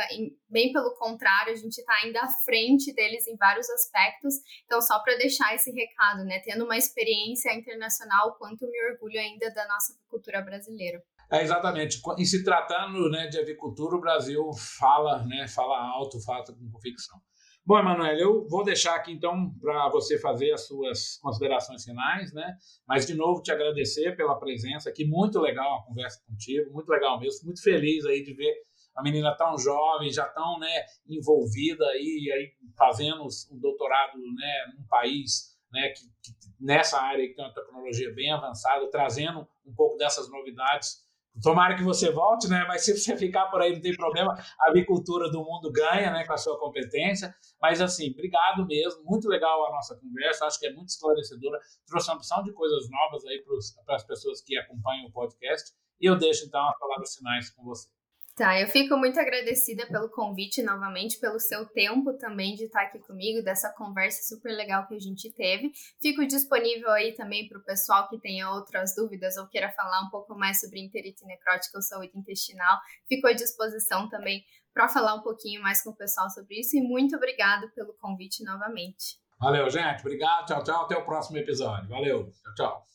bem 0.49 0.74
pelo 0.74 0.93
contrário, 0.95 1.53
a 1.53 1.55
gente 1.55 1.82
tá 1.86 1.93
ainda 2.03 2.20
à 2.20 2.28
frente 2.43 2.93
deles 2.93 3.26
em 3.28 3.38
vários 3.38 3.70
aspectos, 3.70 4.34
então 4.66 4.82
só 4.82 4.99
para 4.99 5.16
deixar 5.16 5.55
esse 5.55 5.72
recado, 5.72 6.26
né, 6.26 6.41
tendo 6.43 6.66
uma 6.66 6.78
experiência 6.78 7.53
internacional, 7.53 8.36
quanto 8.38 8.70
me 8.70 8.91
orgulho 8.91 9.18
ainda 9.18 9.49
da 9.51 9.66
nossa 9.70 9.93
avicultura 9.93 10.41
brasileira. 10.41 11.01
É, 11.32 11.41
exatamente. 11.41 11.99
Em 12.17 12.26
se 12.26 12.43
tratando 12.43 13.09
né, 13.09 13.28
de 13.28 13.39
avicultura, 13.39 13.95
o 13.95 14.01
Brasil 14.01 14.43
fala, 14.80 15.23
né, 15.26 15.47
fala 15.47 15.80
alto, 15.80 16.23
fala 16.23 16.43
com 16.45 16.71
convicção. 16.71 17.19
Bom, 17.67 17.80
Emanuel, 17.80 18.15
eu 18.15 18.47
vou 18.47 18.63
deixar 18.63 18.93
aqui 18.93 19.11
então 19.11 19.51
para 19.59 19.89
você 19.89 20.19
fazer 20.19 20.51
as 20.51 20.67
suas 20.67 21.17
considerações 21.17 21.84
finais, 21.84 22.32
né? 22.32 22.55
Mas 22.88 23.07
de 23.07 23.15
novo 23.15 23.41
te 23.41 23.51
agradecer 23.51 24.15
pela 24.15 24.38
presença 24.38 24.88
aqui, 24.88 25.03
muito 25.03 25.39
legal 25.39 25.80
a 25.80 25.84
conversa 25.84 26.21
contigo, 26.28 26.71
muito 26.71 26.88
legal 26.89 27.19
mesmo, 27.19 27.45
muito 27.45 27.63
feliz 27.63 28.05
aí 28.05 28.23
de 28.23 28.36
ver 28.36 28.53
a 28.95 29.01
menina 29.01 29.36
tão 29.36 29.57
jovem, 29.57 30.11
já 30.11 30.26
tão, 30.26 30.59
né, 30.59 30.86
envolvida 31.07 31.84
aí, 31.88 32.32
aí 32.34 32.53
fazendo 32.78 33.23
um 33.23 33.59
doutorado, 33.59 34.15
né, 34.17 34.73
num 34.78 34.86
país, 34.88 35.57
né, 35.71 35.89
que, 35.89 36.03
que 36.23 36.34
nessa 36.59 37.01
área 37.01 37.28
que 37.28 37.34
tem 37.34 37.43
uma 37.43 37.53
tecnologia 37.53 38.13
bem 38.13 38.32
avançada, 38.32 38.88
trazendo 38.91 39.45
um 39.65 39.73
pouco 39.73 39.97
dessas 39.97 40.30
novidades 40.30 41.05
Tomara 41.41 41.75
que 41.75 41.83
você 41.83 42.11
volte, 42.11 42.47
né? 42.47 42.65
Mas 42.67 42.86
se 42.86 42.97
você 42.97 43.17
ficar 43.17 43.47
por 43.47 43.61
aí, 43.61 43.73
não 43.73 43.81
tem 43.81 43.95
problema. 43.95 44.33
A 44.59 44.69
avicultura 44.69 45.29
do 45.29 45.43
mundo 45.43 45.71
ganha, 45.71 46.11
né? 46.11 46.25
Com 46.25 46.33
a 46.33 46.38
sua 46.38 46.57
competência. 46.59 47.36
Mas, 47.61 47.81
assim, 47.81 48.11
obrigado 48.11 48.65
mesmo. 48.65 49.03
Muito 49.03 49.27
legal 49.27 49.65
a 49.65 49.71
nossa 49.71 49.95
conversa. 49.95 50.45
Acho 50.45 50.59
que 50.59 50.67
é 50.67 50.73
muito 50.73 50.89
esclarecedora. 50.89 51.59
Trouxe 51.88 52.09
uma 52.09 52.17
opção 52.17 52.43
de 52.43 52.53
coisas 52.53 52.89
novas 52.89 53.25
aí 53.25 53.43
para 53.86 53.95
as 53.95 54.03
pessoas 54.03 54.41
que 54.41 54.57
acompanham 54.57 55.07
o 55.07 55.11
podcast. 55.11 55.73
E 55.99 56.05
eu 56.05 56.15
deixo, 56.17 56.45
então, 56.45 56.67
as 56.67 56.77
palavras 56.79 57.15
finais 57.15 57.49
com 57.49 57.63
você. 57.63 57.95
Tá, 58.36 58.59
eu 58.59 58.67
fico 58.67 58.97
muito 58.97 59.17
agradecida 59.17 59.88
pelo 59.88 60.09
convite 60.09 60.61
novamente, 60.61 61.17
pelo 61.19 61.39
seu 61.39 61.65
tempo 61.65 62.11
também 62.17 62.53
de 62.53 62.65
estar 62.65 62.81
aqui 62.81 62.99
comigo, 62.99 63.41
dessa 63.41 63.71
conversa 63.71 64.21
super 64.23 64.51
legal 64.51 64.86
que 64.86 64.93
a 64.93 64.99
gente 64.99 65.31
teve. 65.31 65.71
Fico 66.01 66.27
disponível 66.27 66.91
aí 66.91 67.13
também 67.13 67.47
para 67.47 67.57
o 67.57 67.63
pessoal 67.63 68.09
que 68.09 68.19
tenha 68.19 68.51
outras 68.51 68.93
dúvidas 68.93 69.38
ou 69.38 69.47
queira 69.47 69.71
falar 69.71 70.01
um 70.01 70.09
pouco 70.09 70.36
mais 70.36 70.59
sobre 70.59 70.81
enterite 70.81 71.25
necrótica 71.25 71.77
ou 71.77 71.81
saúde 71.81 72.11
intestinal. 72.13 72.77
Fico 73.07 73.25
à 73.25 73.31
disposição 73.31 74.09
também 74.09 74.43
para 74.73 74.89
falar 74.89 75.15
um 75.15 75.21
pouquinho 75.21 75.61
mais 75.61 75.81
com 75.81 75.91
o 75.91 75.95
pessoal 75.95 76.29
sobre 76.29 76.59
isso 76.59 76.75
e 76.75 76.81
muito 76.81 77.15
obrigado 77.15 77.71
pelo 77.73 77.93
convite 77.93 78.43
novamente. 78.43 79.17
Valeu, 79.39 79.69
gente. 79.69 80.01
Obrigado. 80.01 80.45
Tchau, 80.45 80.61
tchau. 80.61 80.83
Até 80.83 80.97
o 80.97 81.05
próximo 81.05 81.38
episódio. 81.38 81.88
Valeu. 81.88 82.29
Tchau, 82.43 82.53
tchau. 82.55 82.86